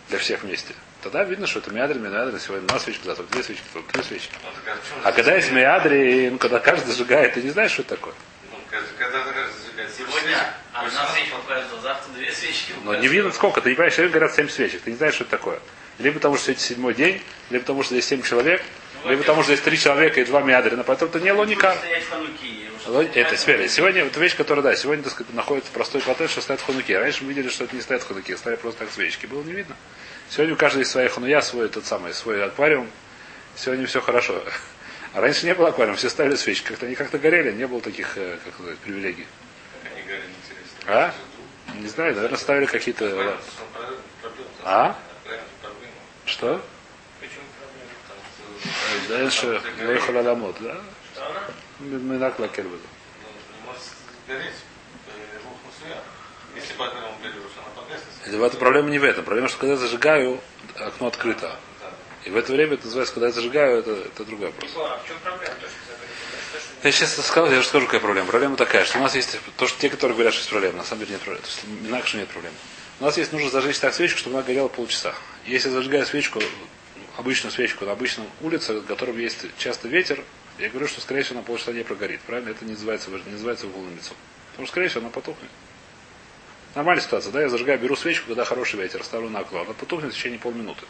Для 0.09 0.19
всех 0.19 0.43
вместе. 0.43 0.73
Тогда 1.01 1.23
видно, 1.23 1.47
что 1.47 1.59
это 1.59 1.71
миадрин, 1.71 2.01
миадрин, 2.03 2.39
сегодня 2.39 2.65
одна 2.65 2.79
свечка, 2.79 3.05
завтра 3.05 3.25
две 3.25 3.43
свечки, 3.43 3.63
потом 3.73 3.87
три 3.91 4.03
свечки. 4.03 4.31
Ну, 4.43 4.49
чем 4.65 4.97
А 5.03 5.11
когда 5.11 5.35
есть 5.35 5.51
миадрин, 5.51 6.37
когда 6.39 6.59
каждый 6.59 6.87
зажигает, 6.87 7.33
ты 7.35 7.41
не 7.43 7.51
знаешь, 7.51 7.71
что 7.71 7.81
это 7.81 7.95
такое. 7.95 8.13
Ну, 8.51 8.57
когда- 8.97 9.23
закажешь 9.23 9.51
зажигать? 9.63 9.91
Сегодня 9.95 10.53
одна 10.73 11.07
свечка 11.13 11.35
завтра 11.81 12.11
две 12.13 12.31
свечки 12.31 12.73
Но 12.83 12.95
не 12.95 13.07
видно 13.07 13.31
сколько, 13.31 13.61
ты 13.61 13.69
не 13.69 13.75
понимаешь, 13.75 13.93
сегодня 13.93 14.13
говорят 14.13 14.35
7 14.35 14.49
свечек, 14.49 14.81
ты 14.81 14.91
не 14.91 14.97
знаешь, 14.97 15.13
что 15.15 15.23
это 15.23 15.31
такое. 15.31 15.59
Либо 15.99 16.15
потому, 16.15 16.37
что 16.37 16.51
это 16.51 16.61
седьмой 16.61 16.93
день, 16.93 17.21
либо 17.51 17.61
потому, 17.61 17.83
что 17.83 17.93
здесь 17.93 18.07
7 18.07 18.21
человек, 18.23 18.61
либо 19.05 19.21
потому, 19.21 19.43
что 19.43 19.53
здесь 19.53 19.63
3 19.63 19.77
человека 19.77 20.19
и 20.21 20.25
2 20.25 20.41
миадрина, 20.41 20.83
поэтому 20.83 21.09
это 21.09 21.19
не 21.19 21.31
логика. 21.31 21.75
стоять 21.75 22.03
в 22.03 22.09
хануки. 22.09 22.69
Ло- 22.87 23.01
Это 23.01 23.35
теперь, 23.35 23.67
сегодня, 23.67 24.03
это 24.03 24.19
вещь, 24.19 24.35
которая, 24.35 24.63
да, 24.63 24.75
сегодня, 24.75 25.03
так 25.03 25.13
сказать, 25.13 25.33
находится 25.33 25.71
простой 25.71 26.01
патент, 26.01 26.29
что 26.29 26.41
стоят 26.41 26.61
в 26.61 26.65
хануке. 26.65 26.99
Раньше 26.99 27.23
мы 27.23 27.29
видели, 27.29 27.49
что 27.49 27.63
это 27.63 27.75
не 27.75 27.81
стоят 27.81 28.03
в 28.03 28.07
хануке, 28.07 28.37
стоят 28.37 28.61
просто 28.61 28.81
так 28.81 28.91
свечки. 28.93 29.25
Было 29.25 29.41
не 29.43 29.53
видно. 29.53 29.75
Сегодня 30.29 30.53
у 30.53 30.57
каждого 30.57 30.81
есть 30.81 30.91
своя 30.91 31.09
хануя, 31.09 31.41
свой 31.41 31.65
этот 31.65 31.85
самый, 31.85 32.13
свой 32.13 32.43
аквариум. 32.43 32.89
Сегодня 33.55 33.87
все 33.87 34.01
хорошо. 34.01 34.43
А 35.13 35.21
раньше 35.21 35.45
не 35.45 35.55
было 35.55 35.69
аквариума, 35.69 35.97
все 35.97 36.09
ставили 36.09 36.35
свечки. 36.35 36.67
Как-то 36.67 36.85
они 36.85 36.95
как-то 36.95 37.17
горели, 37.17 37.51
не 37.51 37.65
было 37.65 37.81
таких, 37.81 38.17
э, 38.17 38.37
как 38.43 38.53
сказать, 38.53 38.77
привилегий. 38.79 39.25
А? 40.87 41.13
Не 41.75 41.87
знаю, 41.87 42.13
наверное, 42.15 42.37
ставили 42.37 42.65
какие-то... 42.65 43.37
А? 44.63 44.95
Что? 46.25 46.61
Дальше 49.09 49.61
выехала 49.79 50.21
ламот, 50.21 50.55
да? 50.59 50.77
Она 57.57 57.69
погаснет. 57.75 58.43
Это 58.43 58.57
проблема 58.57 58.89
не 58.89 58.99
в 58.99 59.03
этом. 59.03 59.25
Проблема, 59.25 59.49
что 59.49 59.57
когда 59.59 59.73
я 59.73 59.79
зажигаю, 59.79 60.39
окно 60.75 61.07
открыто. 61.07 61.57
Да. 61.81 61.91
И 62.23 62.29
в 62.29 62.37
это 62.37 62.51
время 62.53 62.75
это 62.75 62.85
называется, 62.85 63.13
когда 63.13 63.27
я 63.27 63.33
зажигаю, 63.33 63.79
это, 63.79 63.91
это 63.91 64.25
другой 64.25 64.47
вопрос. 64.47 64.71
А 64.77 65.01
в 65.03 65.07
чем 65.07 65.17
проблема? 65.21 65.55
Я 66.83 66.91
сейчас 66.91 67.15
сказал, 67.25 67.51
я 67.51 67.61
же 67.61 67.67
скажу, 67.67 67.85
какая 67.85 68.01
проблема. 68.01 68.27
Проблема 68.27 68.55
такая, 68.55 68.85
что 68.85 68.99
у 68.99 69.01
нас 69.01 69.15
есть 69.15 69.37
то, 69.57 69.67
что 69.67 69.79
те, 69.79 69.89
которые 69.89 70.15
говорят, 70.15 70.33
что 70.33 70.41
есть 70.41 70.51
проблема, 70.51 70.77
на 70.77 70.83
самом 70.83 71.01
деле 71.01 71.13
нет 71.13 71.21
проблем. 71.21 71.43
То 71.43 71.49
есть 71.49 71.61
инакше 71.89 72.17
нет 72.17 72.29
проблем. 72.29 72.53
У 72.99 73.03
нас 73.03 73.17
есть 73.17 73.33
нужно 73.33 73.49
зажечь 73.49 73.79
так 73.79 73.93
свечку, 73.93 74.19
чтобы 74.19 74.37
она 74.37 74.45
горела 74.45 74.67
полчаса. 74.69 75.13
Если 75.45 75.67
я 75.67 75.73
зажигаю 75.73 76.05
свечку, 76.05 76.39
обычную 77.17 77.51
свечку 77.51 77.85
на 77.85 77.91
обычном 77.91 78.27
улице, 78.41 78.73
на 78.73 78.81
котором 78.81 79.17
есть 79.17 79.45
часто 79.57 79.87
ветер, 79.87 80.23
я 80.59 80.69
говорю, 80.69 80.87
что 80.87 81.01
скорее 81.01 81.23
всего 81.23 81.39
она 81.39 81.45
полчаса 81.45 81.73
не 81.73 81.83
прогорит. 81.83 82.21
Правильно? 82.21 82.49
Это 82.49 82.65
не 82.65 82.71
называется, 82.71 83.09
не 83.09 83.31
называется 83.31 83.67
уголовным 83.67 83.95
лицом. 83.95 84.15
Потому 84.51 84.65
что 84.65 84.73
скорее 84.73 84.87
всего 84.87 85.01
она 85.01 85.09
потухнет. 85.09 85.49
Нормальная 86.75 87.03
ситуация, 87.03 87.31
да? 87.31 87.41
Я 87.41 87.49
зажигаю, 87.49 87.79
беру 87.79 87.95
свечку, 87.95 88.27
когда 88.27 88.45
хороший 88.45 88.79
ветер, 88.79 89.03
ставлю 89.03 89.29
на 89.29 89.39
окно. 89.39 89.61
Она 89.61 89.73
потухнет 89.73 90.13
в 90.13 90.15
течение 90.15 90.39
полминуты. 90.39 90.85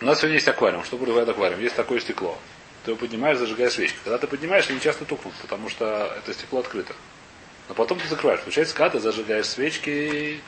У 0.00 0.04
нас 0.04 0.18
сегодня 0.18 0.36
есть 0.36 0.48
аквариум. 0.48 0.84
Что 0.84 0.98
бывает 0.98 1.28
аквариум? 1.28 1.60
Есть 1.60 1.74
такое 1.74 2.00
стекло. 2.00 2.38
Ты 2.84 2.90
его 2.90 2.98
поднимаешь, 2.98 3.38
зажигая 3.38 3.70
свечку. 3.70 3.98
Когда 4.04 4.18
ты 4.18 4.26
поднимаешь, 4.26 4.68
они 4.68 4.80
часто 4.80 5.04
тухнут, 5.04 5.34
потому 5.40 5.68
что 5.70 6.14
это 6.18 6.34
стекло 6.34 6.60
открыто. 6.60 6.94
Но 7.68 7.74
потом 7.74 7.98
ты 7.98 8.06
закрываешь. 8.08 8.40
Получается, 8.40 8.74
когда 8.74 8.90
ты 8.90 9.00
зажигаешь 9.00 9.46
свечки, 9.46 10.40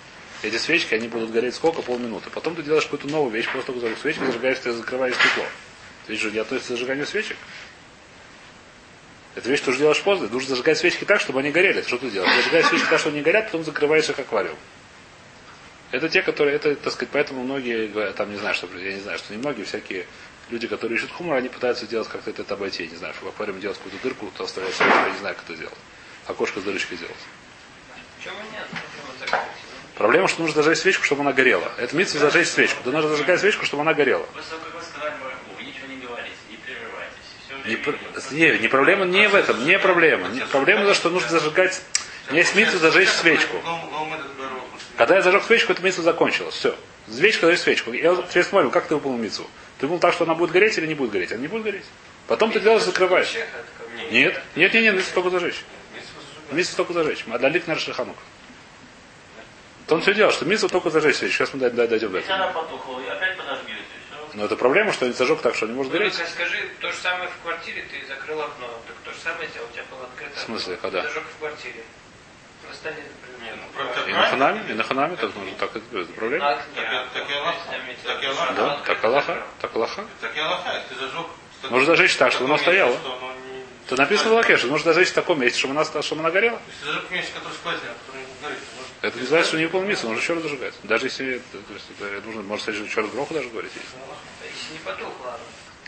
эти 0.43 0.57
свечки, 0.57 0.95
они 0.95 1.09
будут 1.09 1.31
гореть 1.31 1.55
сколько? 1.55 1.83
Полминуты. 1.83 2.31
Потом 2.31 2.55
ты 2.55 2.63
делаешь 2.63 2.85
какую-то 2.85 3.09
новую 3.09 3.33
вещь, 3.33 3.51
просто 3.51 3.73
только 3.73 3.99
свечки 4.01 4.25
зажигаешь, 4.25 4.59
ты 4.59 4.73
закрываешь 4.73 5.17
стекло. 5.17 5.45
Вещь 6.09 6.21
же 6.21 6.31
не 6.31 6.39
относится 6.39 6.73
к 6.73 6.77
зажиганию 6.77 7.07
свечек. 7.07 7.37
Это 9.35 9.49
вещь, 9.49 9.61
ты 9.61 9.71
уже 9.71 9.79
делаешь 9.79 10.03
поздно. 10.03 10.27
Должен 10.27 10.49
зажигать 10.49 10.79
свечки 10.79 11.05
так, 11.05 11.21
чтобы 11.21 11.41
они 11.41 11.51
горели. 11.51 11.83
Что 11.83 11.99
ты 11.99 12.11
делаешь? 12.11 12.35
Зажигаешь 12.35 12.67
свечки 12.67 12.89
так, 12.89 12.99
чтобы 12.99 13.15
они 13.15 13.23
горят, 13.23 13.47
потом 13.47 13.63
закрываешь 13.63 14.09
их 14.09 14.19
аквариум. 14.19 14.57
Это 15.91 16.09
те, 16.09 16.23
которые, 16.23 16.57
это, 16.57 16.75
так 16.75 16.93
сказать, 16.93 17.11
поэтому 17.13 17.45
многие, 17.45 17.89
там, 18.13 18.31
не 18.31 18.37
знаю, 18.39 18.55
что, 18.55 18.67
я 18.77 18.93
не 18.93 19.01
знаю, 19.01 19.19
что 19.19 19.33
не 19.33 19.39
многие, 19.39 19.63
всякие 19.65 20.07
люди, 20.51 20.67
которые 20.67 20.99
ищут 20.99 21.13
хумор, 21.13 21.37
они 21.37 21.49
пытаются 21.49 21.87
делать 21.87 22.09
как-то 22.09 22.31
это 22.31 22.55
обойти, 22.55 22.85
я 22.85 22.91
не 22.91 22.97
знаю, 22.97 23.15
чтобы 23.15 23.31
в 23.31 23.35
аквариуме 23.35 23.61
делать 23.61 23.79
какую-то 23.79 24.03
дырку, 24.03 24.31
то 24.37 24.45
оставлять 24.45 24.75
свечку, 24.75 24.99
я 24.99 25.11
не 25.11 25.19
знаю, 25.19 25.35
как 25.35 25.45
это 25.45 25.59
делать. 25.59 25.79
Окошко 26.27 26.61
с 26.61 26.63
дырочкой 26.63 26.99
делать. 26.99 27.17
Проблема, 29.95 30.29
что 30.29 30.43
нужно 30.43 30.63
зажечь 30.63 30.79
свечку, 30.79 31.05
чтобы 31.05 31.23
она 31.23 31.33
горела. 31.33 31.73
Это 31.77 31.97
митцва 31.97 32.21
зажечь 32.21 32.49
свечку. 32.49 32.83
Да 32.85 32.93
нужно 32.93 33.11
зажигать 33.11 33.41
свечку, 33.41 33.65
чтобы 33.65 33.83
она 33.83 33.95
горела. 33.95 34.25
После 34.33 34.51
того, 34.51 34.63
как 34.65 34.75
вы 34.75 34.83
сказали 34.83 35.15
Бараху, 35.21 35.41
вы 35.57 35.65
ничего 35.65 35.87
не 35.89 35.97
говорите, 35.97 36.37
не 36.51 36.57
прерывайтесь. 36.57 37.27
Все 37.45 37.57
Не, 38.31 38.59
не, 38.59 38.69
проблема 38.69 39.05
не 39.05 39.29
в 39.29 39.35
этом, 39.35 39.65
не 39.67 39.79
проблема. 39.79 40.29
Не, 40.29 40.41
проблема 40.47 40.85
то, 40.85 40.95
что 40.95 41.11
нужно 41.11 41.29
зажигать. 41.29 41.81
Не 42.31 42.39
есть 42.39 42.55
митцва 42.55 42.79
зажечь 42.79 43.09
свечку. 43.09 43.57
Когда 44.97 45.17
я 45.17 45.23
зажег 45.23 45.45
свечку, 45.45 45.73
эта 45.73 45.83
митцва 45.83 46.03
закончилась. 46.05 46.55
Все. 46.55 46.75
Свечка 47.11 47.47
зажечь 47.47 47.63
свечку. 47.63 47.93
Я 47.93 48.15
теперь 48.29 48.45
смотрю, 48.45 48.71
как 48.71 48.87
ты 48.87 48.95
выполнил 48.95 49.19
митцву. 49.19 49.47
Ты 49.79 49.87
думал 49.87 50.01
так, 50.01 50.13
что 50.13 50.25
она 50.25 50.35
будет 50.35 50.51
гореть 50.51 50.77
или 50.79 50.87
не 50.87 50.95
будет 50.95 51.11
гореть? 51.13 51.33
Она 51.33 51.41
не 51.41 51.49
будет 51.49 51.63
гореть. 51.63 51.85
Потом 52.27 52.51
ты 52.53 52.61
делаешь, 52.61 52.83
закрываешь. 52.83 53.35
Нет, 54.11 54.43
нет, 54.57 54.75
нет, 54.75 54.83
нет, 54.83 54.95
митцва 54.95 55.15
только 55.15 55.31
зажечь. 55.31 55.63
Митцва 56.53 56.77
только 56.77 56.93
зажечь. 56.93 57.25
Адалик 57.31 57.67
на 57.67 57.75
Рашиханук. 57.75 58.17
То 59.87 59.95
он 59.95 60.03
все 60.03 60.13
делал, 60.13 60.33
что 60.33 60.45
митцва 60.45 60.69
только 60.69 60.91
зажечь 60.91 61.17
свечку. 61.17 61.39
Сейчас 61.39 61.55
мы 61.55 61.61
дой- 61.61 61.71
дойдем 61.71 62.13
до 62.13 62.19
этого. 62.19 62.35
она 62.35 62.49
потухла, 62.49 63.01
и 63.01 63.09
опять 63.09 63.37
подожгете. 63.39 63.79
Все. 64.11 64.28
Но 64.39 64.45
это 64.45 64.55
проблема, 64.55 64.93
что 64.93 65.05
он 65.07 65.13
зажег 65.15 65.41
так, 65.43 65.57
что 65.57 65.67
не 65.67 65.73
может 65.73 65.93
Ну, 65.93 65.99
гореть. 65.99 66.17
только 66.17 66.31
скажи, 66.31 66.59
то 66.81 66.93
же 66.93 66.99
самое 66.99 67.29
в 67.29 67.43
квартире, 67.43 67.85
ты 67.91 68.07
закрыл 68.07 68.41
окно. 68.41 68.69
Так 68.87 68.97
то 69.05 69.11
же 69.13 69.19
самое 69.19 69.49
сделал, 69.49 69.67
у 69.69 69.73
тебя 69.75 69.83
было 69.91 70.05
открыто. 70.05 70.37
В 70.39 70.41
смысле, 70.45 70.75
окно. 70.75 70.83
когда? 70.91 71.03
Ты 71.03 71.09
зажег 71.09 71.25
в 71.25 71.39
квартире. 71.41 71.83
Восстание, 72.69 73.03
например. 73.03 73.55
Ну, 73.57 73.63
правда, 73.75 74.09
И 74.09 74.13
на 74.13 74.23
ханаме, 74.31 74.61
и 74.71 74.75
на 74.75 74.85
ханаме 74.85 75.17
так 75.17 75.35
нужно, 75.35 75.53
так 75.59 75.71
это 75.75 75.99
это 75.99 76.13
проблема. 76.13 76.53
И- 76.53 76.57
и 76.79 76.81
и. 76.81 78.55
Да, 78.55 78.81
так 78.87 79.05
Аллаха, 79.05 79.43
так 79.61 79.75
Аллаха. 79.75 80.05
Так 80.21 80.37
и 80.37 80.39
Аллаха, 80.41 80.73
если 80.77 80.95
ты 80.95 81.01
зажег... 81.01 81.27
Нужно 81.71 81.87
зажечь 81.87 82.15
так, 82.17 82.31
чтобы 82.31 82.45
оно 82.47 82.57
в 82.57 82.59
таком 82.61 82.75
месте, 82.75 82.95
стояло. 82.95 83.01
что 83.01 83.17
оно 83.27 83.33
не- 83.51 83.65
То 83.89 83.97
написано 83.97 84.31
в 84.31 84.33
Лаке, 84.35 84.57
что 84.57 84.67
нужно 84.69 84.93
зажечь 84.93 85.11
в 85.11 85.15
таком 85.15 85.41
месте, 85.41 85.59
чтобы 85.59 85.75
она, 85.75 85.85
чтобы 85.85 86.21
она 86.21 86.31
горела. 86.31 86.61
Если 86.69 86.87
зажег 86.87 87.11
месте, 87.11 87.33
который 87.35 87.55
сквозняк, 87.55 87.97
который 88.07 88.21
не 88.23 88.41
горит, 88.41 88.59
Это 89.01 89.19
не 89.19 89.27
значит, 89.27 89.47
что 89.49 89.57
не 89.59 89.65
выполнил 89.67 89.89
миссию, 89.89 90.09
нужно 90.09 90.21
еще 90.23 90.35
раз 90.35 90.43
зажигать. 90.43 90.75
Даже 90.83 91.07
если, 91.07 91.37
это- 91.37 91.59
то 91.59 91.73
есть, 91.75 91.87
это 92.01 92.27
нужно, 92.27 92.43
может, 92.43 92.67
кстати, 92.67 92.85
еще 92.85 93.01
раз 93.01 93.11
гроху 93.11 93.35
даже 93.35 93.49
говорить. 93.49 93.73
есть. 93.75 93.87
Если 94.45 94.73
не 94.73 94.79
потухло. 94.81 95.39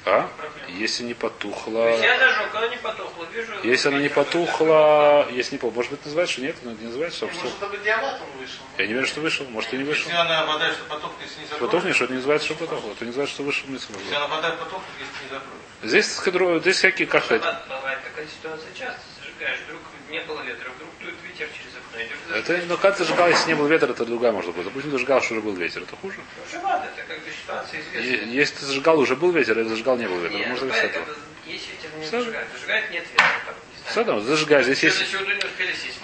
А? 0.07 0.31
Если 0.68 1.03
не 1.05 1.12
То 1.14 1.20
потухло... 1.29 1.88
есть 1.90 2.03
я 2.03 2.18
зажег, 2.18 2.55
оно 2.55 2.66
не 2.68 2.77
потухло. 2.79 3.25
Вижу. 3.35 3.53
Если 3.62 3.88
она 3.88 3.99
не 3.99 4.09
потухла, 4.09 5.29
если 5.31 5.57
не 5.57 5.59
по, 5.59 5.70
может 5.70 5.90
быть, 5.90 6.05
называется, 6.07 6.33
что 6.35 6.42
нет, 6.42 6.57
но 6.62 6.70
не 6.73 6.87
называется, 6.87 7.18
что, 7.18 7.29
что- 7.29 7.42
Может, 7.44 7.57
чтобы 7.59 7.79
диаматом 7.79 8.27
вышел. 8.38 8.62
Я 8.79 8.87
не 8.87 8.92
верю, 8.94 9.07
что 9.07 9.20
вышел, 9.20 9.46
может, 9.51 9.75
и 9.75 9.77
не 9.77 9.85
вышел. 9.85 10.07
Если 10.09 10.16
она 10.20 10.46
вода, 10.46 10.73
что 10.73 10.85
потухнет, 10.85 11.20
если 11.29 11.40
не 11.40 11.46
закроешь. 11.46 11.61
Потухнет, 11.70 11.94
что 11.96 12.05
это 12.05 12.12
не 12.14 12.16
называется, 12.18 12.46
что 12.46 12.55
потухло. 12.57 12.90
Это 12.92 13.05
не 13.05 13.07
называется, 13.09 13.35
что 13.35 13.42
вышел 13.42 13.68
миссию. 13.68 13.99
Если 14.03 14.14
она 14.14 14.27
вода 14.29 14.51
потухнет, 14.53 14.88
если 14.99 15.25
не 15.25 15.31
закроешь. 15.31 15.61
Здесь, 15.83 16.62
здесь 16.62 16.77
всякие, 16.77 17.07
как 17.07 17.27
бывает 17.29 17.99
такая 18.05 18.27
ситуация 18.27 18.73
часто. 18.73 19.01
Зажигаешь, 19.20 19.61
вдруг 19.66 19.81
не 20.09 20.20
было 20.20 20.40
ветра, 20.42 20.70
вдруг 20.77 20.90
дует 21.01 21.14
ветер 21.29 21.49
через 21.53 21.77
окно. 21.77 22.01
Идешь 22.01 22.20
это, 22.35 22.62
но 22.66 22.77
как 22.77 22.97
ты 22.97 23.05
зажигал, 23.05 23.29
если 23.29 23.49
не 23.49 23.55
был 23.55 23.66
ветер, 23.66 23.90
это 23.90 24.05
другая 24.05 24.33
может 24.33 24.55
быть. 24.55 24.64
Допустим, 24.64 24.90
зажигал, 24.90 25.21
что 25.23 25.35
уже 25.35 25.43
был 25.43 25.55
ветер, 25.55 25.83
это 25.83 25.97
хуже. 25.97 26.16
Живат, 26.51 26.83
это 26.85 27.07
как 27.07 27.19
бы 27.19 27.31
ситуация 27.31 27.81
Если 28.27 28.55
ты 28.57 28.66
зажигал, 28.66 28.99
уже 28.99 29.16
был 29.16 29.31
ветер, 29.33 29.59
или 29.59 29.69
зажигал, 29.69 29.97
не 29.97 30.07
был 30.09 30.19
ветер, 30.21 30.38
Нет, 30.38 30.49
можно 30.49 30.66
бывает, 30.66 30.85
с 30.85 30.88
этого. 30.90 31.05
когда 31.05 31.21
есть 31.47 31.69
ветер, 31.71 31.90
не 31.99 32.07
зажигает. 32.07 32.47
Зажигает, 32.55 32.90
нет 32.90 33.05
ветра. 33.11 33.27
Там, 33.47 33.55
не. 33.55 33.90
Все 33.90 34.05
там, 34.05 34.21
зажигаешь. 34.23 34.64
Здесь 34.66 34.83
есть... 34.85 35.14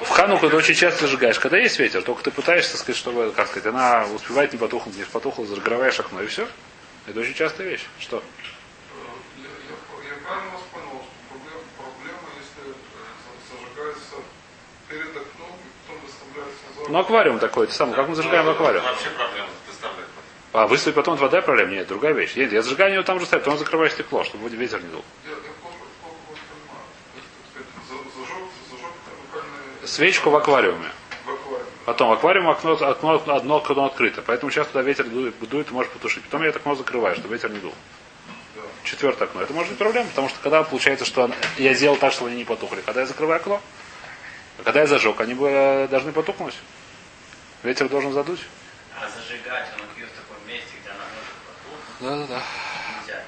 В 0.01 0.09
Хануку 0.11 0.49
ты 0.51 0.57
очень 0.57 0.75
часто 0.75 1.03
зажигаешь, 1.03 1.39
когда 1.39 1.59
есть 1.59 1.79
ветер, 1.79 2.03
только 2.03 2.23
ты 2.25 2.31
пытаешься, 2.31 2.77
сказать, 2.77 2.97
чтобы, 2.97 3.33
как 3.33 3.49
сказать, 3.49 3.67
она 3.67 4.07
успевает 4.07 4.53
не 4.53 4.59
потухнуть, 4.59 4.97
не 4.97 5.05
потухла, 5.05 5.47
закрываешь 5.47 5.99
окно, 6.01 6.23
и 6.23 6.27
все. 6.27 6.49
Это 7.07 7.21
очень 7.21 7.35
частая 7.35 7.69
вещь. 7.69 7.85
Что? 8.01 8.23
Я, 9.37 9.45
я- 9.45 10.11
я 10.11 10.17
правильно 10.27 10.51
вас 10.53 10.63
понял, 10.73 11.01
что 11.01 11.29
проблема, 11.31 11.61
проблема 11.79 12.27
если 12.35 12.73
э, 12.73 12.75
зажигается 13.47 14.17
перед 14.89 15.11
окном 15.17 15.55
и 15.55 15.69
потом 15.87 16.01
выставляется 16.05 16.63
назад. 16.67 16.76
Ну, 16.89 16.99
аквариум 16.99 17.39
такой, 17.39 17.65
это 17.65 17.75
самое, 17.75 17.97
как 17.97 18.09
мы 18.09 18.15
зажигаем 18.15 18.49
аквариум. 18.49 18.85
Вообще 18.85 19.11
проблема 19.11 19.49
доставлять. 19.67 20.07
А 20.53 20.67
выставить 20.67 20.95
потом 20.95 21.15
от 21.15 21.21
вода 21.21 21.43
проблема? 21.43 21.73
Нет, 21.73 21.89
другая 21.89 22.13
вещь. 22.13 22.35
Я 22.37 22.63
зажигаю 22.63 22.93
его 22.93 23.03
там 23.03 23.21
же 23.21 23.27
ставлю, 23.27 23.45
потом 23.45 23.59
закрываю 23.59 23.91
стекло, 23.91 24.25
чтобы 24.25 24.49
ветер 24.49 24.83
не 24.83 24.89
дул. 24.89 25.05
Свечку 29.85 30.31
в 30.31 30.37
аквариуме. 30.37 30.91
в 31.25 31.31
аквариуме. 31.31 31.65
Потом, 31.85 32.11
аквариум 32.11 32.49
окно, 32.49 32.73
окно, 32.73 33.23
одно 33.27 33.57
окно 33.57 33.85
открыто, 33.85 34.23
поэтому 34.27 34.51
сейчас 34.51 34.67
туда 34.69 34.83
ветер 34.83 35.05
дует, 35.05 35.35
дует 35.49 35.71
и 35.71 35.75
может 35.75 35.93
потушить. 35.93 36.25
Потом 36.25 36.43
я 36.43 36.49
это 36.49 36.59
окно 36.59 36.75
закрываю, 36.75 37.15
чтобы 37.15 37.35
ветер 37.35 37.51
не 37.51 37.59
дул. 37.59 37.75
Четвертое 38.83 39.25
окно. 39.25 39.43
Это 39.43 39.53
может 39.53 39.71
быть 39.71 39.79
проблема, 39.79 40.09
потому 40.09 40.29
что 40.29 40.39
когда 40.41 40.63
получается, 40.63 41.05
что 41.05 41.31
я 41.59 41.75
сделал 41.75 41.97
так, 41.97 42.13
чтобы 42.13 42.31
они 42.31 42.39
не 42.39 42.45
потухли. 42.45 42.81
Когда 42.85 43.03
я 43.03 43.07
закрываю 43.07 43.41
окно, 43.41 43.61
а 44.59 44.63
когда 44.63 44.81
я 44.81 44.87
зажег, 44.87 45.21
они 45.21 45.35
бы 45.35 45.49
э, 45.49 45.89
должны 45.89 46.13
потухнуть. 46.13 46.55
Ветер 47.63 47.89
должен 47.89 48.13
задуть. 48.13 48.41
А 48.99 49.09
зажигать 49.09 49.69
он 49.77 50.01
ее 50.01 50.07
в 50.07 50.11
таком 50.11 50.49
месте, 50.49 50.71
где 50.81 50.91
она 50.91 51.05
может 51.15 51.35
потухнуть, 51.47 52.29
Да, 52.29 52.35
да, 52.37 52.41
да. 52.41 52.43
нельзя. 53.01 53.25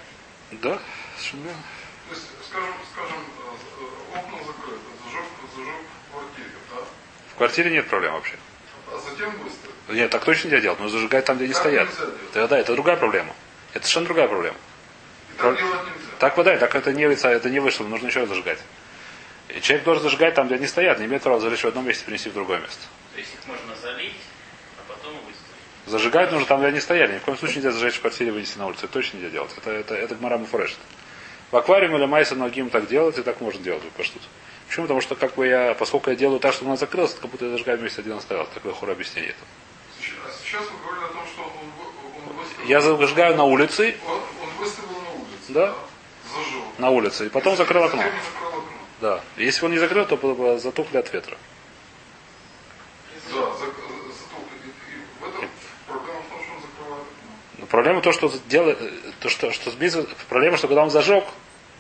Да, 0.53 0.79
совершенно 1.17 1.43
верно. 1.45 1.63
То 2.09 2.15
есть, 2.15 2.27
скажем, 2.49 2.75
скажем, 2.93 3.17
э, 3.19 3.85
э, 4.15 4.19
окна 4.19 4.39
закрыты, 4.47 4.81
зажег, 5.05 5.25
зажег 5.57 5.75
в 6.09 6.13
квартире, 6.13 6.49
да? 6.71 6.77
В 7.33 7.37
квартире 7.37 7.71
нет 7.71 7.89
проблем 7.89 8.13
вообще. 8.15 8.37
А 8.91 8.99
затем 8.99 9.31
выставил. 9.43 9.75
Нет, 9.89 10.11
так 10.11 10.25
точно 10.25 10.49
нельзя 10.49 10.61
делать, 10.63 10.81
но 10.81 10.89
зажигать 10.89 11.25
там, 11.25 11.37
где 11.37 11.45
они 11.47 11.55
стоят. 11.55 11.89
Да, 12.35 12.47
да, 12.47 12.59
это 12.59 12.75
другая 12.75 12.97
проблема. 12.97 13.35
Это 13.75 13.85
совершенно 13.85 14.07
другая 14.07 14.29
проблема. 14.29 14.57
Про- 15.37 15.53
так 15.55 15.61
нельзя. 15.63 15.79
Так 16.19 16.37
вода, 16.37 16.57
так 16.57 16.75
это 16.75 16.93
не, 16.93 17.07
лица, 17.07 17.31
это 17.31 17.49
не 17.51 17.61
вышло, 17.61 17.85
нужно 17.85 18.09
еще 18.09 18.21
раз 18.21 18.29
зажигать. 18.31 18.59
И 19.49 19.61
человек 19.61 19.85
должен 19.85 20.03
зажигать 20.03 20.35
там, 20.35 20.47
где 20.47 20.57
они 20.57 20.67
стоят, 20.67 20.99
не 20.99 21.07
имеет 21.07 21.23
права 21.23 21.41
залить 21.41 21.59
в 21.59 21.65
одном 21.67 21.87
месте 21.87 22.03
и 22.03 22.07
принести 22.07 22.29
в 22.29 22.35
другое 22.35 22.61
место. 22.61 22.83
То 23.15 23.19
есть 23.19 23.33
их 23.35 23.47
можно 23.47 23.75
залить, 23.77 24.13
а 24.77 24.93
потом 24.93 25.15
выставить. 25.15 25.87
Зажигать 25.87 26.33
нужно 26.33 26.47
там, 26.47 26.59
где 26.59 26.69
они 26.69 26.81
стояли. 26.81 27.15
Ни 27.15 27.19
в 27.19 27.23
коем 27.23 27.39
случае 27.39 27.57
нельзя 27.57 27.73
зажечь 27.73 27.95
в 27.95 28.01
квартире 28.01 28.31
и 28.31 28.33
вынести 28.33 28.59
на 28.59 28.67
улицу. 28.67 28.85
Это 28.85 28.93
точно 28.93 29.17
нельзя 29.17 29.31
делать. 29.31 29.51
Это, 29.57 29.71
это, 29.71 29.95
это 29.95 30.15
гмара 30.17 30.37
Муфрешет. 30.37 30.79
В 31.51 31.57
аквариуме 31.57 31.97
или 31.97 32.05
майса 32.05 32.35
многим 32.35 32.69
так 32.69 32.89
делать, 32.89 33.17
и 33.17 33.23
так 33.23 33.41
можно 33.41 33.63
делать. 33.63 33.83
Почему? 33.97 34.21
Почему? 34.69 34.85
Потому 34.85 35.01
что 35.01 35.15
как 35.15 35.35
бы 35.35 35.47
я, 35.47 35.75
поскольку 35.75 36.11
я 36.11 36.17
делаю 36.17 36.41
так, 36.41 36.53
чтобы 36.53 36.71
она 36.71 36.77
закрылась, 36.77 37.13
это 37.13 37.23
как 37.23 37.31
будто 37.31 37.47
я 37.47 37.53
зажигаю 37.53 37.79
вместе 37.79 38.03
один 38.03 38.19
оставил. 38.19 38.47
Такое 38.53 38.75
хура 38.75 38.93
объяснение. 38.93 39.35
а 39.35 40.31
сейчас 40.45 40.61
вы 40.61 40.77
говорили 40.85 41.05
о 41.07 41.09
том, 41.09 41.23
что 41.27 41.43
он, 41.43 42.31
он 42.31 42.37
выставил. 42.37 42.69
Я 42.69 42.81
зажигаю 42.83 43.37
на 43.37 43.45
улице, 43.45 43.97
Он, 44.07 44.13
он 44.13 44.51
выставил 44.59 45.01
на 45.01 45.11
улице. 45.13 45.49
Да. 45.49 45.75
Зажег. 46.35 46.79
на 46.79 46.91
улице, 46.91 47.27
и 47.27 47.29
потом 47.31 47.57
закрыл 47.57 47.85
окно. 47.85 48.03
Закрыл 48.03 48.49
окно. 48.49 48.78
Да. 49.01 49.21
Если 49.37 49.65
он 49.65 49.71
не 49.73 49.79
закрыл, 49.79 50.05
то 50.07 50.17
было 50.17 50.35
бы 50.35 50.59
затухли 50.59 50.99
от 50.99 51.13
ветра. 51.13 51.37
Да, 53.33 53.39
этом 55.29 55.51
проблема 55.87 56.21
в 56.23 56.29
том, 56.31 56.41
что. 56.41 57.07
Но 57.59 57.67
проблема 57.67 58.01
том, 58.01 58.13
что 58.13 58.33
дело, 58.49 58.77
то 59.21 59.29
что, 59.29 59.53
что 59.53 59.71
с 59.71 59.75
митцвой- 59.75 60.09
проблема, 60.29 60.57
что 60.57 60.67
когда 60.69 60.83
он 60.83 60.91
зажег, 60.91 61.25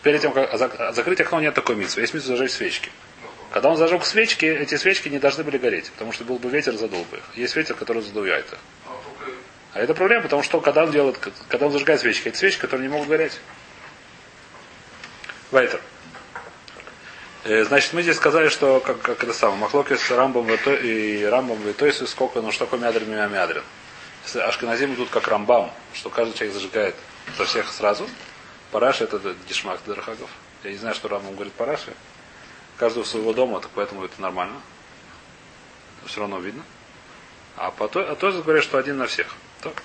перед 0.02 0.20
тем, 0.20 0.33
как 0.33 0.52
зак- 0.54 0.92
закрыть 0.92 1.20
окно, 1.20 1.40
нет 1.40 1.54
такой 1.54 1.76
митцвы. 1.76 2.02
Есть 2.02 2.14
митцва 2.14 2.37
зажечь 2.37 2.52
свечки. 2.52 2.90
Когда 3.50 3.70
он 3.70 3.76
зажег 3.76 4.04
свечки, 4.04 4.44
эти 4.44 4.76
свечки 4.76 5.09
не 5.09 5.18
должны 5.18 5.42
были 5.42 5.57
гореть, 5.59 5.90
потому 5.92 6.12
что 6.12 6.24
был 6.24 6.38
бы 6.38 6.50
ветер, 6.50 6.76
задул 6.76 7.04
бы 7.04 7.16
их. 7.16 7.24
Есть 7.35 7.57
ветер, 7.57 7.74
который 7.74 8.02
задувает 8.02 8.46
их. 8.52 8.59
А 8.87 9.78
А 9.78 9.81
это 9.81 9.94
проблема, 9.94 10.22
потому 10.24 10.42
что 10.42 10.61
когда 10.61 10.85
он 10.85 10.90
делает, 10.90 11.18
когда 11.48 11.66
он 11.66 11.72
зажигает 11.72 12.00
свечки, 12.00 12.28
это 12.28 12.37
свечки, 12.38 12.61
которые 12.61 12.88
не 12.88 12.92
могут 12.92 13.09
гореть. 13.09 13.40
Вайтер. 15.50 15.81
Э, 17.48 17.64
Значит, 17.64 17.94
мы 17.94 18.02
здесь 18.02 18.16
сказали, 18.16 18.50
что 18.50 18.78
как, 18.78 19.00
как 19.00 19.24
это 19.24 19.32
самое, 19.32 19.58
Махлоки 19.58 19.96
с 19.96 20.11
Рамбом 20.11 20.50
и 20.52 21.24
Рамбом 21.24 21.66
и 21.66 21.72
Тойсу, 21.72 22.06
сколько, 22.06 22.42
ну 22.42 22.52
что 22.52 22.66
такое 22.66 22.78
мядрин, 22.78 23.11
мимо 23.11 23.26
мядрин. 23.26 23.62
Если 24.24 24.40
Ашкеназим 24.40 24.92
идут 24.92 25.08
как 25.08 25.26
Рамбам, 25.28 25.70
что 25.94 26.11
каждый 26.11 26.34
человек 26.34 26.54
зажигает 26.54 26.94
со 27.38 27.46
всех 27.46 27.72
сразу. 27.72 28.06
Параши 28.70 29.04
это 29.04 29.34
Дишмак 29.48 29.80
Дархагов. 29.87 30.28
Я 30.62 30.72
не 30.72 30.76
знаю, 30.76 30.94
что 30.94 31.08
Рамбам 31.08 31.37
говорит 31.37 31.54
Параши. 31.54 31.94
Каждого 32.76 33.04
своего 33.04 33.32
дома, 33.32 33.61
так 33.61 33.70
поэтому 33.74 34.04
это 34.04 34.20
нормально. 34.20 34.61
Все 36.04 36.20
равно 36.20 36.40
видно. 36.40 36.62
А 37.56 37.70
потом, 37.70 38.04
а 38.11 38.14
тоже 38.14 38.42
говорят, 38.42 38.62
что 38.62 38.76
один 38.76 38.98
на 38.98 39.06
всех. 39.06 39.26
Так. 39.62 39.82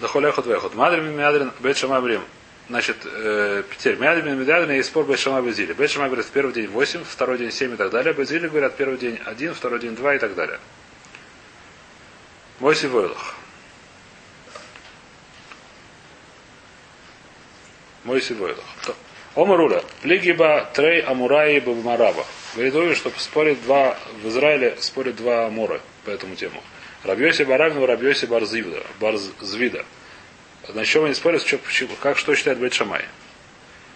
Дахолехот 0.00 0.44
вехот. 0.44 0.74
Мадрим 0.74 1.16
мядрин 1.16 1.50
бет 1.60 1.78
шамай 1.78 2.02
брим. 2.02 2.22
Значит, 2.70 2.98
э, 3.04 3.64
теперь 3.78 3.96
мядрин 3.96 4.38
мядрин 4.38 4.70
и 4.70 4.82
спор 4.84 5.04
базили. 5.04 5.72
Бет 5.72 5.90
шамай 5.90 6.08
говорит, 6.08 6.26
первый 6.32 6.52
день 6.52 6.68
8, 6.68 7.02
второй 7.02 7.36
день 7.36 7.50
7 7.50 7.74
и 7.74 7.76
так 7.76 7.90
далее. 7.90 8.12
Базили 8.14 8.46
говорят, 8.46 8.76
первый 8.76 8.96
день 8.96 9.18
1, 9.24 9.54
второй 9.54 9.80
день 9.80 9.96
2 9.96 10.14
и 10.14 10.18
так 10.20 10.36
далее. 10.36 10.60
Мойси 12.60 12.86
войлах. 12.86 13.34
Мойси 18.04 18.34
войлах. 18.34 18.64
Омаруля. 19.34 19.82
Плигиба 20.02 20.70
трей 20.72 21.00
амураи 21.00 21.58
бабмараба. 21.58 22.24
Говорит, 22.54 22.76
Ой, 22.76 22.94
что 22.94 23.10
спорят 23.16 23.60
два, 23.62 23.98
в 24.22 24.28
Израиле 24.28 24.76
спорят 24.78 25.16
два 25.16 25.46
амура 25.46 25.80
по 26.04 26.10
этому 26.10 26.36
тему. 26.36 26.62
Рабьоси 27.02 27.42
Барагну, 27.42 27.84
Рабьоси 27.84 28.26
Барзвида. 28.26 28.84
Барзвида. 29.00 29.84
На 30.74 30.84
чем 30.84 31.04
они 31.04 31.14
спорят, 31.14 31.42
что, 31.42 31.58
почему- 31.58 31.96
как, 32.00 32.18
что 32.18 32.34
считает 32.34 32.58
Бет 32.58 32.72
Шамай? 32.72 33.04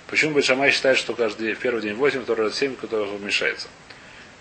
Почему 0.08 0.34
Бет 0.34 0.44
Шамай 0.44 0.70
считает, 0.70 0.98
что 0.98 1.14
каждый 1.14 1.54
первый 1.54 1.82
день 1.82 1.94
8, 1.94 2.22
второй 2.22 2.46
раз 2.46 2.56
7, 2.56 2.76
который 2.76 3.08
уменьшается? 3.08 3.68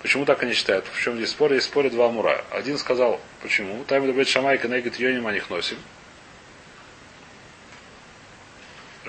Почему 0.02 0.26
так 0.26 0.44
они 0.44 0.54
считают? 0.54 0.86
В 0.92 1.02
чем 1.02 1.16
здесь 1.16 1.30
спор? 1.30 1.54
Есть 1.54 1.68
споры 1.68 1.90
два 1.90 2.08
амура. 2.08 2.44
Один 2.52 2.78
сказал, 2.78 3.22
почему? 3.42 3.84
Там 3.86 4.10
Бет 4.12 4.28
Шамай, 4.28 4.58
Кенегит 4.58 4.98
Йоним, 4.98 5.28
они 5.28 5.38
их 5.38 5.50
носим. 5.50 5.78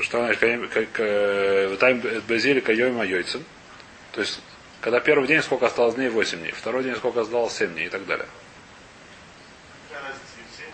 Что 0.00 0.26
как- 0.72 1.78
Тайм 1.78 2.02
Базилика 2.28 2.72
Йоима 2.72 3.04
Йойцен. 3.04 3.44
То 4.12 4.20
есть, 4.20 4.40
когда 4.80 5.00
первый 5.00 5.28
день 5.28 5.42
сколько 5.42 5.66
осталось 5.66 5.94
дней, 5.94 6.08
8 6.08 6.40
дней. 6.40 6.50
Второй 6.52 6.82
день 6.82 6.96
сколько 6.96 7.20
осталось, 7.20 7.54
7 7.54 7.72
дней 7.74 7.86
и 7.86 7.88
так 7.88 8.04
далее. 8.06 8.26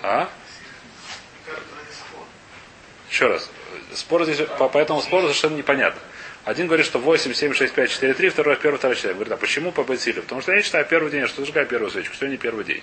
А? 0.03 0.31
Еще 3.11 3.27
раз. 3.27 3.51
Спор 3.93 4.25
здесь, 4.25 4.47
по, 4.59 4.69
по 4.69 4.79
этому 4.79 5.03
спору 5.03 5.23
совершенно 5.23 5.57
непонятно. 5.57 6.01
Один 6.45 6.67
говорит, 6.69 6.87
что 6.87 6.99
8, 6.99 7.35
7, 7.35 7.53
6, 7.53 7.75
5, 7.75 7.91
4, 7.91 8.15
3, 8.15 8.29
второй, 8.31 8.57
первый, 8.57 8.79
второй 8.79 8.97
человек. 8.97 9.17
Говорит, 9.17 9.33
а 9.33 9.37
почему 9.37 9.73
по 9.73 9.83
Бетсилю? 9.83 10.23
Потому 10.23 10.41
что 10.41 10.53
я 10.53 10.63
считаю 10.63 10.87
первый 10.87 11.11
день, 11.11 11.27
что 11.27 11.43
зажигаю 11.43 11.67
первую 11.67 11.91
свечку. 11.91 12.15
Сегодня 12.15 12.39
первый 12.39 12.65
день. 12.65 12.83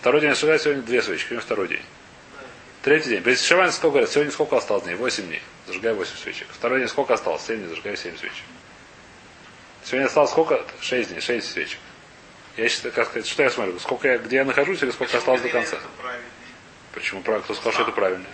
Второй 0.00 0.20
день 0.20 0.30
зажигаю 0.34 0.58
сегодня 0.58 0.82
две 0.82 1.00
свечки. 1.00 1.28
Сегодня 1.28 1.42
второй 1.42 1.68
день. 1.68 1.82
Третий 2.82 3.10
день. 3.10 3.20
Без 3.22 3.42
Шивани 3.42 3.70
сколько 3.70 3.92
говорят? 3.92 4.10
Сегодня 4.10 4.32
сколько 4.32 4.56
осталось 4.58 4.84
дней? 4.84 4.96
8 4.96 5.26
дней. 5.26 5.42
Зажигаю 5.66 5.96
8 5.96 6.12
свечек. 6.22 6.48
Второй 6.50 6.80
день 6.80 6.88
сколько 6.88 7.14
осталось? 7.14 7.42
7 7.46 7.56
дней. 7.56 7.68
Зажигаю 7.68 7.96
7 7.96 8.18
свечек. 8.18 8.44
Сегодня 9.84 10.06
осталось 10.06 10.30
сколько? 10.30 10.62
6 10.80 11.08
дней. 11.08 11.20
6 11.20 11.52
свечек. 11.52 11.78
Я 12.58 12.68
считаю, 12.68 12.92
как 12.92 13.06
сказать, 13.08 13.26
что 13.26 13.42
я 13.42 13.50
смотрю? 13.50 13.78
Сколько 13.78 14.08
я, 14.08 14.18
где 14.18 14.36
я 14.36 14.44
нахожусь 14.44 14.82
или 14.82 14.90
сколько 14.90 15.16
осталось 15.16 15.40
до 15.40 15.48
конца? 15.48 15.78
Почему? 16.92 17.22
правильно? 17.22 17.44
Кто 17.44 17.54
сказал, 17.54 17.72
что 17.72 17.82
это 17.82 17.92
правильно? 17.92 18.26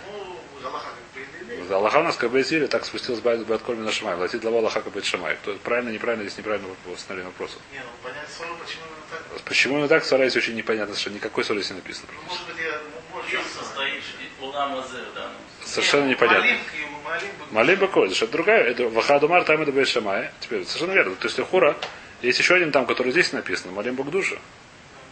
Ну, 1.71 1.77
Аллаха 1.77 1.97
бы 1.97 2.03
нет. 2.03 2.07
Нас 2.07 2.17
как 2.17 2.31
бы 2.31 2.41
Изили, 2.41 2.67
так 2.67 2.85
спустилась 2.85 3.21
Байт 3.21 3.61
Кольми 3.61 3.83
на 3.83 3.91
Шамай. 3.91 4.15
Латит 4.15 4.41
глава 4.41 4.59
Аллаха 4.59 4.81
как 4.81 5.05
Шамай. 5.05 5.35
Кто 5.37 5.55
правильно, 5.55 5.89
неправильно, 5.89 6.23
здесь 6.25 6.37
неправильно 6.37 6.67
восстановление 6.85 7.31
вопроса. 7.31 7.57
Не, 7.71 7.79
ну 7.79 7.85
понять 8.03 8.29
ссору, 8.29 8.55
почему 8.61 8.83
именно 8.85 9.05
так. 9.09 9.41
Почему 9.43 9.73
именно 9.75 9.87
так, 9.87 10.03
Сарайс 10.03 10.35
очень 10.35 10.55
непонятно, 10.55 10.95
что 10.95 11.09
никакой 11.09 11.45
ссоры 11.45 11.61
здесь 11.61 11.71
не 11.71 11.77
написано. 11.77 12.07
Ну, 12.13 12.21
может 12.27 12.45
быть, 12.45 12.57
я, 12.57 12.77
ну, 13.13 13.21
Чем 13.29 13.39
я 13.39 13.47
состоит 13.47 14.03
Улам 14.41 14.79
Азер, 14.79 15.05
да? 15.15 15.29
ну, 15.29 15.67
Совершенно 15.67 16.09
непонятно. 16.09 16.41
Малинка 16.41 16.75
ему, 16.75 17.01
малинка. 17.03 17.45
Малим 17.51 17.79
Бакодиш, 17.79 18.21
это 18.21 18.31
другая, 18.33 18.63
это 18.63 18.89
Вахадумар, 18.89 19.43
там 19.45 19.61
это 19.61 19.71
Бейт 19.71 19.87
Шамай. 19.87 20.29
Теперь 20.41 20.65
совершенно 20.65 20.91
верно. 20.91 21.15
То 21.15 21.27
есть 21.27 21.39
Хура, 21.39 21.77
есть 22.21 22.37
еще 22.37 22.55
один 22.55 22.71
там, 22.73 22.85
который 22.85 23.13
здесь 23.13 23.31
написано, 23.31 23.71
Малим 23.71 23.95
Багдуша. 23.95 24.37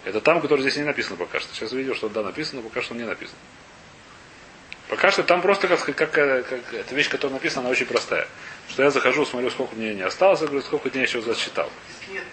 Это 0.04 0.19
там, 0.19 0.41
который 0.41 0.62
здесь 0.62 0.76
не 0.76 0.84
написано 0.84 1.15
пока 1.15 1.39
что. 1.39 1.54
Сейчас 1.54 1.72
увидел, 1.72 1.95
что 1.95 2.10
да, 2.10 2.22
написано, 2.22 2.62
но 2.62 2.67
пока 2.67 2.82
что 2.82 2.95
не 2.95 3.04
написано. 3.04 3.38
Пока 4.89 5.12
что 5.12 5.23
там 5.23 5.41
просто 5.43 5.67
как, 5.67 5.86
как, 5.86 6.12
как, 6.12 6.47
как 6.47 6.73
эта 6.73 6.95
вещь, 6.95 7.10
которая 7.10 7.36
написана, 7.36 7.62
она 7.62 7.69
очень 7.69 7.86
простая. 7.86 8.28
Что 8.67 8.82
я 8.84 8.89
захожу, 8.89 9.23
смотрю, 9.23 9.52
сколько 9.52 9.75
мне 9.75 9.93
не 9.93 10.02
осталось, 10.02 10.41
я 10.41 10.47
говорю, 10.47 10.63
сколько 10.63 10.89
дней 10.89 11.04
еще 11.04 11.21
засчитал. 11.21 11.69
Нет. 12.12 12.23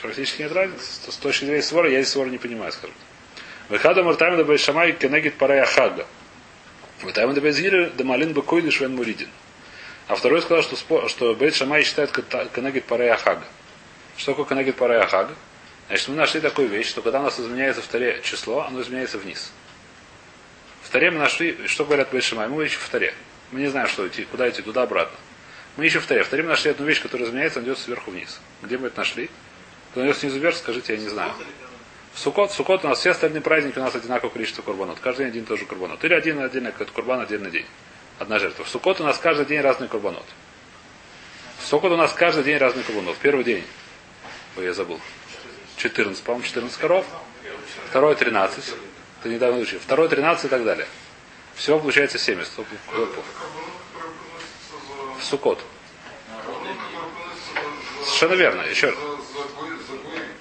Практически 0.00 0.42
нет 0.42 0.52
разницы. 0.52 1.10
С 1.10 1.16
точки 1.16 1.44
зрения 1.44 1.62
свора, 1.62 1.90
я 1.90 2.00
здесь 2.00 2.12
свора 2.12 2.28
не 2.28 2.38
понимаю, 2.38 2.70
скажем. 2.72 2.94
Выхада 3.68 4.04
Мартами 4.04 4.40
да 4.40 4.58
Шамай 4.58 4.92
кенегит 4.92 5.34
парая 5.34 5.66
хага. 5.66 6.06
Вытайм 7.02 7.34
да 7.34 7.40
Безгири 7.40 7.90
да 7.94 8.04
малин 8.04 8.32
бы 8.34 8.42
койдыш 8.42 8.80
вен 8.80 8.94
муридин. 8.94 9.28
А 10.06 10.14
второй 10.14 10.42
сказал, 10.42 10.62
что, 10.62 11.08
что 11.08 11.34
Бейт 11.34 11.56
Шамай 11.56 11.82
считает 11.82 12.12
кенегит 12.12 12.84
парая 12.84 13.16
хага. 13.16 13.44
Что 14.16 14.32
такое 14.32 14.46
кенегит 14.46 14.76
парая 14.76 15.06
хага? 15.06 15.34
Значит, 15.88 16.08
мы 16.08 16.16
нашли 16.16 16.40
такую 16.40 16.68
вещь, 16.68 16.88
что 16.88 17.02
когда 17.02 17.20
у 17.20 17.24
нас 17.24 17.38
изменяется 17.40 17.82
в 17.82 17.86
таре 17.86 18.20
число, 18.22 18.60
оно 18.60 18.80
изменяется 18.82 19.18
вниз. 19.18 19.50
Таре 20.92 21.10
мы 21.10 21.18
нашли, 21.18 21.56
что 21.68 21.86
говорят 21.86 22.10
Бейт 22.10 22.22
Шамай, 22.22 22.48
мы 22.48 22.66
ищем 22.66 22.80
в 22.80 22.88
таре. 22.90 23.14
Мы 23.50 23.60
не 23.60 23.68
знаем, 23.68 23.88
что 23.88 24.06
идти, 24.06 24.24
куда 24.24 24.48
идти, 24.50 24.60
туда-обратно. 24.60 25.16
Мы 25.78 25.86
ищем 25.86 26.02
в 26.02 26.06
таре. 26.06 26.22
В 26.22 26.28
таре 26.28 26.42
мы 26.42 26.50
нашли 26.50 26.70
одну 26.70 26.84
вещь, 26.84 27.00
которая 27.00 27.26
изменяется, 27.28 27.60
она 27.60 27.68
идет 27.68 27.78
сверху 27.78 28.10
вниз. 28.10 28.40
Где 28.60 28.76
мы 28.76 28.88
это 28.88 28.98
нашли? 28.98 29.30
Кто 29.90 30.04
идет 30.04 30.18
снизу 30.18 30.38
вверх, 30.38 30.54
скажите, 30.54 30.92
я 30.92 30.98
не 30.98 31.08
знаю. 31.08 31.32
В 32.12 32.18
Сукот, 32.18 32.50
в 32.50 32.54
Сукот 32.54 32.84
у 32.84 32.88
нас 32.88 32.98
все 32.98 33.12
остальные 33.12 33.40
праздники 33.40 33.78
у 33.78 33.82
нас 33.82 33.94
одинаковое 33.94 34.34
количество 34.34 34.60
курбанот. 34.60 34.98
Каждый 35.00 35.24
день 35.24 35.28
один 35.28 35.44
и 35.44 35.46
тот 35.46 35.58
же 35.58 35.64
курбанот. 35.64 36.04
Или 36.04 36.12
один 36.12 36.38
отдельный 36.40 36.72
какой-то 36.72 36.92
курбан, 36.92 37.20
отдельный 37.20 37.50
день. 37.50 37.66
Одна 38.18 38.38
жертва. 38.38 38.64
В 38.64 38.68
Сукот 38.68 39.00
у 39.00 39.04
нас 39.04 39.16
каждый 39.16 39.46
день 39.46 39.62
разный 39.62 39.88
курбанот. 39.88 40.26
В 41.58 41.66
Сукот 41.66 41.90
у 41.90 41.96
нас 41.96 42.12
каждый 42.12 42.44
день 42.44 42.58
разный 42.58 42.82
курбанот. 42.82 43.16
Первый 43.16 43.44
день, 43.44 43.64
ой, 44.58 44.66
я 44.66 44.74
забыл, 44.74 45.00
14, 45.78 46.22
по-моему, 46.22 46.44
14 46.44 46.76
коров. 46.76 47.06
Второй 47.88 48.14
13. 48.14 48.74
Ты 49.22 49.28
недавно 49.28 49.60
учил. 49.60 49.78
Второй 49.78 50.08
13 50.08 50.46
и 50.46 50.48
так 50.48 50.64
далее. 50.64 50.86
Всего 51.54 51.78
получается 51.78 52.18
70. 52.18 52.52
Сколько 52.52 52.70
курбанов? 52.86 53.24
В 55.20 55.24
Сукот. 55.24 55.60
Совершенно 58.04 58.34
верно. 58.34 58.62
Еще. 58.62 58.94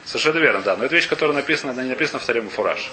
Совершенно 0.06 0.40
верно, 0.40 0.62
да. 0.62 0.76
Но 0.78 0.86
это 0.86 0.96
вещь, 0.96 1.08
которая 1.08 1.36
написана, 1.36 1.74
она 1.74 1.84
не 1.84 1.90
написана 1.90 2.20
в 2.20 2.26
Таре 2.26 2.42
Фураж. 2.42 2.92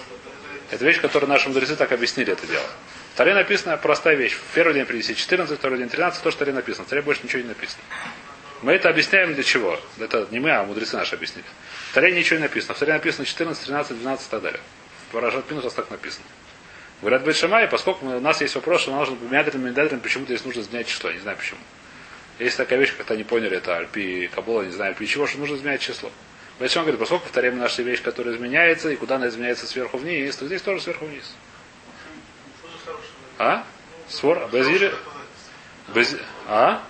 Это 0.71 0.85
вещь, 0.85 1.01
которую 1.01 1.31
наши 1.31 1.49
мудрецы 1.49 1.75
так 1.77 1.91
объяснили 1.93 2.33
это 2.33 2.47
дело. 2.47 2.67
В 3.15 3.17
Таре 3.17 3.35
написана 3.35 3.77
простая 3.79 4.15
вещь. 4.17 4.35
В 4.35 4.55
первый 4.55 4.75
день 4.75 4.85
принеси 4.85 5.15
14, 5.15 5.59
второй 5.59 5.79
день 5.79 5.89
13, 5.89 6.23
то, 6.23 6.31
что 6.31 6.37
в 6.37 6.39
Таре 6.41 6.53
написано. 6.53 6.85
В 6.85 6.89
Таре 6.89 7.01
больше 7.01 7.23
ничего 7.25 7.41
не 7.41 7.49
написано. 7.49 7.83
Мы 8.61 8.73
это 8.73 8.91
объясняем 8.91 9.35
для 9.35 9.43
чего? 9.43 9.81
Это 9.99 10.29
не 10.31 10.41
мы, 10.41 10.51
а 10.51 10.65
мудрецы 10.65 10.97
наши 10.97 11.15
объяснили. 11.15 11.47
В 11.91 11.95
Таре 11.95 12.13
ничего 12.13 12.37
не 12.37 12.43
написано. 12.43 12.75
В 12.75 12.79
Таре 12.79 12.93
написано 12.93 13.25
14, 13.25 13.65
13, 13.65 13.99
12 13.99 14.27
и 14.27 14.31
так 14.31 14.43
далее. 14.43 14.61
Парашат 15.13 15.47
Пинус 15.47 15.73
так 15.73 15.91
написано. 15.91 16.25
Говорят, 17.01 17.23
Бет 17.23 17.37
Шамай, 17.37 17.69
поскольку 17.69 18.07
у 18.07 18.21
нас 18.21 18.41
есть 18.41 18.55
вопрос, 18.55 18.83
что 18.83 18.91
нам 18.91 19.01
нужно 19.01 19.17
мядрим, 19.31 19.65
мядрим, 19.65 20.01
почему-то 20.01 20.33
здесь 20.35 20.45
нужно 20.45 20.61
изменять 20.61 20.89
число. 20.89 21.11
Я 21.11 21.17
не 21.17 21.23
знаю 21.23 21.37
почему. 21.37 21.61
Есть 22.39 22.57
такая 22.57 22.79
вещь, 22.79 22.95
как-то 22.97 23.17
не 23.17 23.25
поняли, 23.25 23.57
это 23.57 23.77
Альпи 23.77 24.29
Кабола, 24.35 24.63
не 24.63 24.71
знаю, 24.71 24.91
Альпи 24.91 25.07
чего, 25.07 25.27
что 25.27 25.39
нужно 25.39 25.57
изменять 25.57 25.81
число. 25.81 26.11
Он 26.61 26.69
говорит, 26.69 26.99
поскольку 26.99 27.29
мы 27.35 27.53
нашли 27.53 27.85
вещь, 27.85 28.03
которая 28.03 28.35
изменяется, 28.35 28.91
и 28.91 28.97
куда 28.97 29.17
она 29.17 29.29
изменяется 29.29 29.67
сверху 29.67 29.97
вниз, 29.97 30.35
то 30.37 30.47
здесь 30.47 30.61
тоже 30.61 30.81
сверху 30.81 31.05
вниз. 31.05 31.35
А? 33.39 33.65
Свор? 34.09 34.49
Безири? 34.53 34.93
Без... 35.95 36.17
А? 36.49 36.83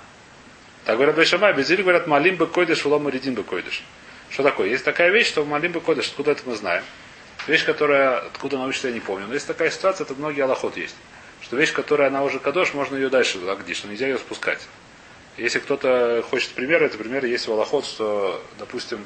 Так 0.86 0.96
говорят 0.96 1.16
Бешамай, 1.16 1.52
Безири 1.52 1.82
говорят, 1.82 2.06
малим 2.06 2.36
бы 2.36 2.46
койдыш, 2.46 2.86
улом 2.86 3.08
редин 3.10 3.34
бы 3.34 3.42
койдыш. 3.42 3.82
Что 4.30 4.42
такое? 4.42 4.68
Есть 4.68 4.84
такая 4.84 5.10
вещь, 5.10 5.28
что 5.28 5.44
малим 5.44 5.72
бы 5.72 5.82
койдыш, 5.82 6.08
откуда 6.08 6.32
это 6.32 6.42
мы 6.46 6.54
знаем. 6.54 6.82
Вещь, 7.48 7.64
которая, 7.64 8.18
откуда 8.18 8.56
она 8.56 8.66
учится, 8.66 8.88
я 8.88 8.94
не 8.94 9.00
помню. 9.00 9.26
Но 9.26 9.32
есть 9.32 9.46
такая 9.46 9.70
ситуация, 9.70 10.04
это 10.04 10.14
многие 10.14 10.42
аллоход 10.42 10.76
есть. 10.76 10.94
Что 11.40 11.56
вещь, 11.56 11.72
которая 11.72 12.08
она 12.08 12.22
уже 12.22 12.38
кадош, 12.38 12.74
можно 12.74 12.94
ее 12.94 13.08
дальше 13.08 13.38
лагдиш, 13.40 13.84
но 13.84 13.90
нельзя 13.90 14.06
ее 14.06 14.18
спускать. 14.18 14.60
Если 15.38 15.58
кто-то 15.58 16.22
хочет 16.28 16.50
пример, 16.50 16.82
это 16.82 16.98
пример 16.98 17.24
есть 17.24 17.46
в 17.48 17.52
Аллахот, 17.52 17.86
что, 17.86 18.44
допустим, 18.58 19.02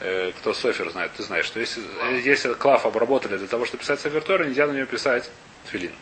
э, 0.00 0.32
кто 0.32 0.52
Софер 0.52 0.90
знает, 0.90 1.12
ты 1.16 1.22
знаешь, 1.22 1.46
что 1.46 1.60
если, 1.60 1.80
если 2.22 2.52
клав 2.52 2.84
обработали 2.84 3.38
для 3.38 3.46
того, 3.46 3.64
чтобы 3.64 3.80
писать 3.80 4.00
Софер 4.00 4.22
Торы, 4.22 4.46
нельзя 4.46 4.66
на 4.66 4.72
нее 4.72 4.84
писать 4.84 5.30
тфилин. 5.66 5.92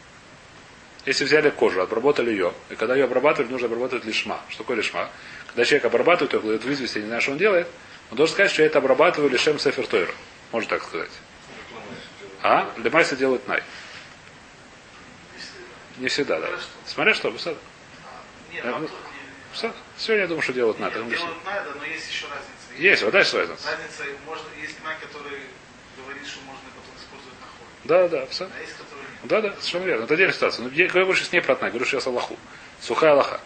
Если 1.06 1.24
взяли 1.24 1.50
кожу, 1.50 1.82
обработали 1.82 2.30
ее, 2.30 2.52
и 2.70 2.74
когда 2.74 2.94
ее 2.96 3.04
обрабатывали, 3.04 3.50
нужно 3.50 3.66
обрабатывать 3.66 4.04
лишма. 4.04 4.40
Что 4.48 4.64
такое 4.64 4.78
лишма? 4.78 5.08
Когда 5.46 5.64
человек 5.64 5.84
обрабатывает 5.84 6.32
ее, 6.32 6.40
кладет 6.40 6.64
в 6.64 6.72
известь, 6.72 6.96
я 6.96 7.02
не 7.02 7.06
знаю, 7.06 7.20
что 7.22 7.32
он 7.32 7.38
делает, 7.38 7.68
он 8.10 8.16
должен 8.16 8.34
сказать, 8.34 8.50
что 8.50 8.62
я 8.62 8.66
это 8.66 8.78
обрабатываю 8.78 9.30
лишем 9.30 9.58
сефер 9.58 9.86
Тойра. 9.86 10.12
Можно 10.52 10.70
так 10.70 10.82
сказать. 10.82 11.10
А? 12.42 12.72
Лемайса 12.76 13.16
делает 13.16 13.46
най. 13.48 13.62
Не 15.98 16.08
всегда, 16.08 16.40
да. 16.40 16.48
Смотря 16.86 17.14
что, 17.14 17.30
Бусад. 17.30 17.56
Нет, 18.52 18.62
там 18.62 18.82
ну. 18.82 19.72
Сегодня 19.98 20.22
я 20.22 20.28
думаю, 20.28 20.42
что 20.42 20.52
делают 20.52 20.78
нет, 20.78 20.92
делают 20.92 21.44
надо, 21.44 21.74
но 21.78 21.84
есть 21.84 22.08
еще 22.08 22.26
разница. 22.26 22.82
Есть, 22.82 23.02
вот 23.02 23.12
дальше 23.12 23.36
разница. 23.36 23.70
Разница, 23.70 24.04
можно, 24.24 24.46
есть 24.60 24.82
на, 24.82 24.94
который 24.94 25.40
говорит, 25.98 26.26
что 26.26 26.40
можно 26.46 26.62
потом 26.74 26.94
использовать 26.96 27.40
на 27.40 27.46
ход. 27.46 27.66
Да, 27.84 28.08
да, 28.08 28.26
все. 28.26 28.44
А 28.44 28.60
есть, 28.60 28.72
которые. 28.78 29.06
Да, 29.24 29.40
да, 29.42 29.52
совершенно 29.56 29.84
верно. 29.84 30.04
Это 30.04 30.14
отдельная 30.14 30.34
ситуация. 30.34 30.64
Но 30.64 30.70
я 30.70 30.88
говорю 30.88 31.14
сейчас 31.14 31.32
не 31.32 31.42
про 31.42 31.56
тна, 31.56 31.68
говорю 31.68 31.84
сейчас 31.84 32.06
Аллаху. 32.06 32.38
Сухая 32.80 33.12
Аллаха. 33.12 33.40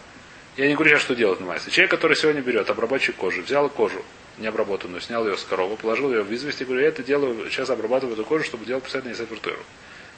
Я 0.55 0.67
не 0.67 0.75
говорю 0.75 0.91
сейчас, 0.91 1.01
что 1.01 1.15
делать 1.15 1.41
на 1.41 1.59
Человек, 1.59 1.91
который 1.91 2.15
сегодня 2.15 2.41
берет 2.41 2.69
обрабатчик 2.69 3.15
кожи, 3.15 3.41
взял 3.41 3.67
кожу, 3.69 4.05
необработанную, 4.37 5.01
снял 5.01 5.25
ее 5.27 5.37
с 5.37 5.43
коровы, 5.43 5.77
положил 5.77 6.11
ее 6.11 6.23
в 6.23 6.33
известь 6.33 6.61
и 6.61 6.65
говорю, 6.65 6.81
я 6.81 6.89
это 6.89 7.03
делаю, 7.03 7.49
сейчас 7.49 7.69
обрабатываю 7.69 8.15
эту 8.15 8.25
кожу, 8.25 8.43
чтобы 8.43 8.65
делать 8.65 8.83
писать 8.83 9.05
на 9.05 9.11
Исафертуэру. 9.11 9.63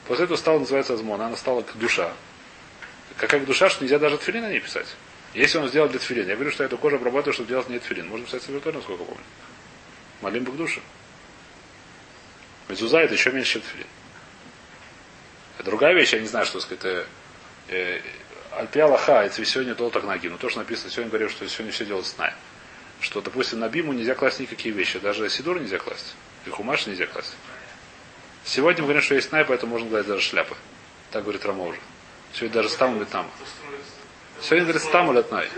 После 0.06 0.24
этого 0.24 0.36
стала 0.36 0.58
называться 0.58 0.94
азмон, 0.94 1.20
она 1.20 1.36
стала 1.36 1.62
как 1.62 1.76
душа. 1.78 2.12
Как, 3.16 3.30
как 3.30 3.44
душа, 3.44 3.68
что 3.68 3.84
нельзя 3.84 3.98
даже 3.98 4.16
тфилин 4.18 4.42
на 4.42 4.50
ней 4.50 4.60
писать. 4.60 4.86
Если 5.34 5.58
он 5.58 5.68
сделал 5.68 5.88
для 5.88 5.98
тфилин, 5.98 6.26
я 6.26 6.34
говорю, 6.34 6.50
что 6.50 6.62
я 6.62 6.66
эту 6.66 6.78
кожу 6.78 6.96
обрабатываю, 6.96 7.34
чтобы 7.34 7.48
делать 7.48 7.68
не 7.68 7.78
тфилин. 7.78 8.08
Можно 8.08 8.26
писать 8.26 8.42
Сафертуэр, 8.42 8.74
насколько 8.76 9.04
помню. 9.04 9.22
Молим 10.22 10.44
бы 10.44 10.52
к 10.52 10.56
душе. 10.56 10.80
Мезуза 12.68 12.98
это 12.98 13.14
еще 13.14 13.30
меньше, 13.30 13.54
чем 13.54 13.62
тфилин. 13.62 13.86
Это 15.58 15.70
другая 15.70 15.94
вещь, 15.94 16.12
я 16.12 16.20
не 16.20 16.28
знаю, 16.28 16.46
что 16.46 16.60
сказать. 16.60 16.84
Это, 16.84 17.06
э, 17.68 18.00
Альпия 18.52 18.84
Аллаха, 18.84 19.24
это 19.24 19.44
сегодня 19.44 19.74
то 19.74 19.90
так 19.90 20.04
ноги. 20.04 20.28
Но 20.28 20.38
то, 20.38 20.48
что 20.48 20.60
написано 20.60 20.90
сегодня, 20.90 21.10
говорю, 21.10 21.28
что 21.28 21.46
сегодня 21.48 21.72
все 21.72 21.84
делают 21.84 22.06
сная. 22.06 22.34
Что, 23.00 23.20
допустим, 23.20 23.60
на 23.60 23.68
биму 23.68 23.92
нельзя 23.92 24.14
класть 24.14 24.40
никакие 24.40 24.74
вещи. 24.74 24.98
Даже 24.98 25.28
сидур 25.30 25.60
нельзя 25.60 25.78
класть. 25.78 26.14
И 26.46 26.50
хумаш 26.50 26.86
нельзя 26.86 27.06
класть. 27.06 27.34
Сегодня 28.44 28.82
мы 28.82 28.86
говорим, 28.88 29.02
что 29.02 29.14
есть 29.14 29.28
сная, 29.28 29.44
поэтому 29.44 29.72
можно 29.72 29.88
класть 29.88 30.08
даже 30.08 30.22
шляпы. 30.22 30.56
Так 31.10 31.22
говорит 31.22 31.44
Рама 31.44 31.64
уже. 31.64 31.78
Сегодня 32.32 32.54
даже 32.54 32.68
стам 32.68 32.96
или 32.96 33.04
там. 33.04 33.30
Сегодня 34.40 34.64
говорит 34.64 34.82
стам 34.82 35.12
или 35.12 35.22
тнай. 35.22 35.48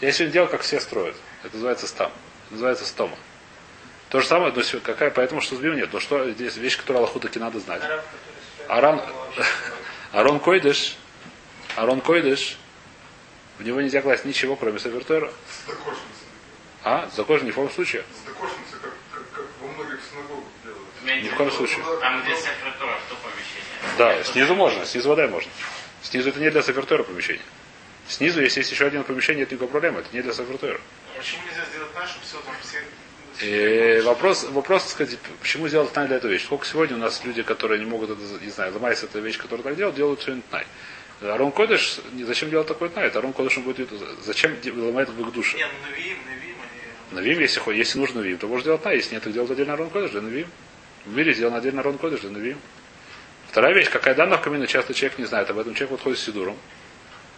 Я 0.00 0.12
сегодня 0.12 0.32
делал, 0.32 0.48
как 0.48 0.62
все 0.62 0.80
строят. 0.80 1.16
Это 1.42 1.54
называется 1.54 1.86
стам. 1.86 2.10
Это 2.46 2.54
называется 2.54 2.86
стома. 2.86 3.16
То 4.08 4.20
же 4.20 4.26
самое, 4.26 4.52
но 4.52 4.62
какая, 4.80 5.10
поэтому 5.10 5.40
что 5.40 5.56
с 5.56 5.58
бим 5.60 5.76
нет. 5.76 5.90
Но 5.92 6.00
что 6.00 6.28
здесь 6.30 6.56
вещь, 6.56 6.76
которую 6.76 7.04
Аллаху 7.04 7.20
таки 7.20 7.38
надо 7.38 7.60
знать. 7.60 7.82
Аран, 8.66 9.00
Арон 10.12 10.40
Койдыш, 10.40 10.96
Арон 11.76 12.00
Койдыш, 12.00 12.56
в 13.58 13.62
него 13.62 13.80
нельзя 13.80 14.02
класть 14.02 14.24
ничего, 14.24 14.56
кроме 14.56 14.78
Савертойра. 14.78 15.30
А? 16.82 17.08
За 17.14 17.22
ни 17.22 17.50
в 17.50 17.54
коем 17.54 17.70
случае. 17.70 18.04
Докошницей, 18.26 18.78
как, 18.82 18.92
как, 19.12 19.30
как 19.32 19.46
во 19.60 19.68
многих 19.68 20.00
синагогах 20.10 20.48
делают. 20.64 21.24
Ни 21.24 21.28
в 21.28 21.34
коем 21.34 21.50
случае. 21.50 21.84
Там, 22.00 22.22
где 22.22 22.34
секретарь, 22.36 22.98
что 23.06 23.16
помещение? 23.16 23.98
Да, 23.98 24.24
снизу 24.24 24.54
можно, 24.54 24.86
снизу 24.86 25.08
вода 25.08 25.28
можно. 25.28 25.50
Снизу 26.02 26.30
это 26.30 26.40
не 26.40 26.50
для 26.50 26.62
Савертойра 26.62 27.02
помещение. 27.02 27.42
Снизу, 28.08 28.40
если 28.40 28.60
есть 28.60 28.72
еще 28.72 28.86
один 28.86 29.04
помещение, 29.04 29.44
это 29.44 29.54
никакой 29.54 29.70
проблемы, 29.70 30.00
это 30.00 30.08
не 30.12 30.22
для 30.22 30.32
Савертойра. 30.32 30.80
Почему 31.16 31.42
нельзя 31.46 31.64
сделать 31.66 31.90
чтобы 32.08 32.24
все 32.24 32.40
там 32.40 32.54
все... 32.62 32.78
И 33.42 34.00
вопрос, 34.00 34.44
вопрос, 34.44 34.82
так 34.82 34.92
сказать, 34.92 35.18
почему 35.40 35.68
сделать 35.68 35.92
тнай 35.92 36.06
для 36.08 36.16
этой 36.16 36.30
вещи? 36.30 36.44
Сколько 36.44 36.66
сегодня 36.66 36.96
у 36.96 36.98
нас 36.98 37.24
люди, 37.24 37.42
которые 37.42 37.78
не 37.78 37.86
могут 37.86 38.10
это, 38.10 38.44
не 38.44 38.50
знаю, 38.50 38.72
ломается 38.74 39.06
эта 39.06 39.18
вещь, 39.20 39.38
которую 39.38 39.62
так 39.62 39.76
делают, 39.76 39.96
делают 39.96 40.20
сегодня 40.22 40.42
тнай. 40.50 40.66
Арон 41.22 41.52
Кодыш, 41.52 42.00
зачем 42.26 42.50
делать 42.50 42.68
такой 42.68 42.88
тнай? 42.88 43.06
Это 43.06 43.18
Арон 43.18 43.32
Кодыш 43.32 43.58
он 43.58 43.64
будет, 43.64 43.88
зачем 44.22 44.56
ломает 44.76 45.08
в 45.10 45.30
душе? 45.32 45.56
Не, 45.56 45.64
ну 45.64 45.90
Навиим, 45.90 46.18
Навиим, 46.26 46.40
они... 46.42 46.49
Навим, 47.12 47.40
если, 47.40 47.60
если 47.74 47.98
нужно 47.98 48.20
Навим, 48.20 48.38
то 48.38 48.46
можно 48.46 48.64
делать 48.64 48.84
на, 48.84 48.92
если 48.92 49.14
нет, 49.14 49.24
то 49.24 49.30
делать 49.30 49.50
отдельно 49.50 49.72
Арон 49.74 49.90
Кодыш 49.90 50.12
для 50.12 50.20
Навим. 50.20 50.48
В 51.04 51.14
мире 51.14 51.34
сделан 51.34 51.54
отдельно 51.54 51.80
Арон 51.80 51.98
Кодыш 51.98 52.20
для 52.20 52.30
Навим. 52.30 52.58
Вторая 53.48 53.74
вещь, 53.74 53.90
какая 53.90 54.14
данная 54.14 54.38
в 54.38 54.42
камине, 54.42 54.66
часто 54.66 54.94
человек 54.94 55.18
не 55.18 55.24
знает 55.24 55.50
об 55.50 55.58
этом. 55.58 55.74
Человек 55.74 55.90
вот 55.90 56.02
ходит 56.02 56.18
с 56.18 56.22
Сидуром, 56.22 56.56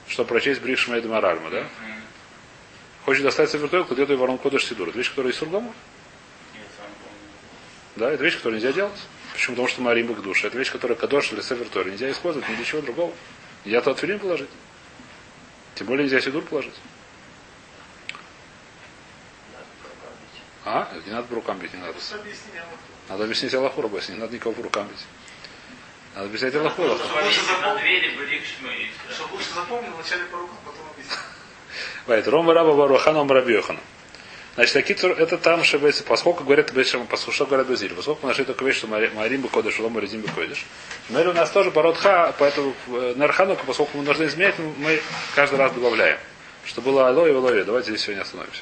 чтобы 0.08 0.28
прочесть 0.28 0.60
Брик 0.60 0.78
Шмейда 0.78 1.08
Маральма, 1.08 1.50
да? 1.50 1.66
Хочет 3.06 3.22
достать 3.22 3.50
Савертойл, 3.50 3.84
кладет 3.84 4.10
его 4.10 4.24
Арон 4.24 4.38
Кодыш 4.38 4.66
Сидур. 4.66 4.88
Это 4.90 4.98
вещь, 4.98 5.08
которая 5.08 5.32
из 5.32 5.38
Сургома. 5.38 5.72
Да, 7.96 8.10
это 8.10 8.22
вещь, 8.22 8.36
которую 8.36 8.60
нельзя 8.60 8.72
делать. 8.72 8.98
Почему? 9.32 9.56
Потому 9.56 9.68
что 9.68 9.82
Марим 9.82 10.14
к 10.14 10.22
душе. 10.22 10.48
Это 10.48 10.58
вещь, 10.58 10.70
которая 10.70 10.96
кадош 10.96 11.32
или 11.32 11.40
севертор. 11.40 11.86
Нельзя 11.86 12.10
использовать 12.10 12.48
ни 12.48 12.54
для 12.54 12.64
чего 12.64 12.82
другого. 12.82 13.12
Нельзя 13.64 13.80
то 13.80 13.90
отфилин 13.90 14.18
положить. 14.18 14.48
Тем 15.74 15.86
более 15.86 16.04
нельзя 16.04 16.20
сидур 16.20 16.42
положить. 16.42 16.74
А? 20.64 20.88
Не 21.06 21.12
надо 21.12 21.26
по 21.28 21.34
рукам 21.34 21.58
бить, 21.58 21.72
не 21.74 21.80
надо. 21.80 21.92
Надо 23.08 23.24
объяснить 23.24 23.54
Аллаху, 23.54 23.82
Рабойс, 23.82 24.08
не 24.08 24.16
надо 24.16 24.34
никого 24.34 24.52
по 24.54 24.62
рукам 24.62 24.86
бить. 24.88 25.04
Надо 26.14 26.26
объяснять 26.26 26.54
Аллаху. 26.54 26.82
Чтобы 29.12 29.32
лучше 29.34 29.54
запомнил, 29.54 29.92
вначале 29.94 30.24
по 30.26 30.38
рукам, 30.38 30.56
потом 30.64 30.86
объяснил. 30.92 31.18
Вайт, 32.06 32.28
Рома 32.28 32.54
Раба 32.54 32.74
Баруханом 32.74 33.30
Рабиоханом. 33.30 33.82
Значит, 34.54 34.76
Акитур, 34.76 35.12
это 35.12 35.38
там, 35.38 35.64
что 35.64 35.78
Бейс- 35.78 36.02
поскольку 36.02 36.44
говорят 36.44 36.72
Бейшам, 36.74 37.06
поскольку 37.06 37.46
говорят 37.46 37.68
Базиль, 37.68 37.94
поскольку 37.94 38.20
мы 38.22 38.28
нашли 38.28 38.44
только 38.44 38.64
вещь, 38.66 38.76
что 38.76 38.86
Мари- 38.86 39.10
Марим 39.14 39.40
бы 39.40 39.48
кодыш, 39.48 39.78
Лома 39.78 39.98
Резим 39.98 40.20
бы 40.20 40.28
кодыш. 40.28 40.66
Но 41.08 41.20
у 41.22 41.32
нас 41.32 41.50
тоже 41.50 41.70
Баротха, 41.70 42.34
поэтому 42.38 42.74
э, 42.88 43.14
на 43.16 43.24
Архануку, 43.24 43.64
поскольку 43.66 43.96
мы 43.96 44.04
должны 44.04 44.24
изменять, 44.26 44.54
мы 44.58 45.00
каждый 45.34 45.58
раз 45.58 45.72
добавляем. 45.72 46.18
Что 46.66 46.82
было 46.82 47.08
Алоэ 47.08 47.30
и 47.32 47.34
Алоэ. 47.34 47.64
Давайте 47.64 47.90
здесь 47.92 48.02
сегодня 48.02 48.20
остановимся. 48.22 48.60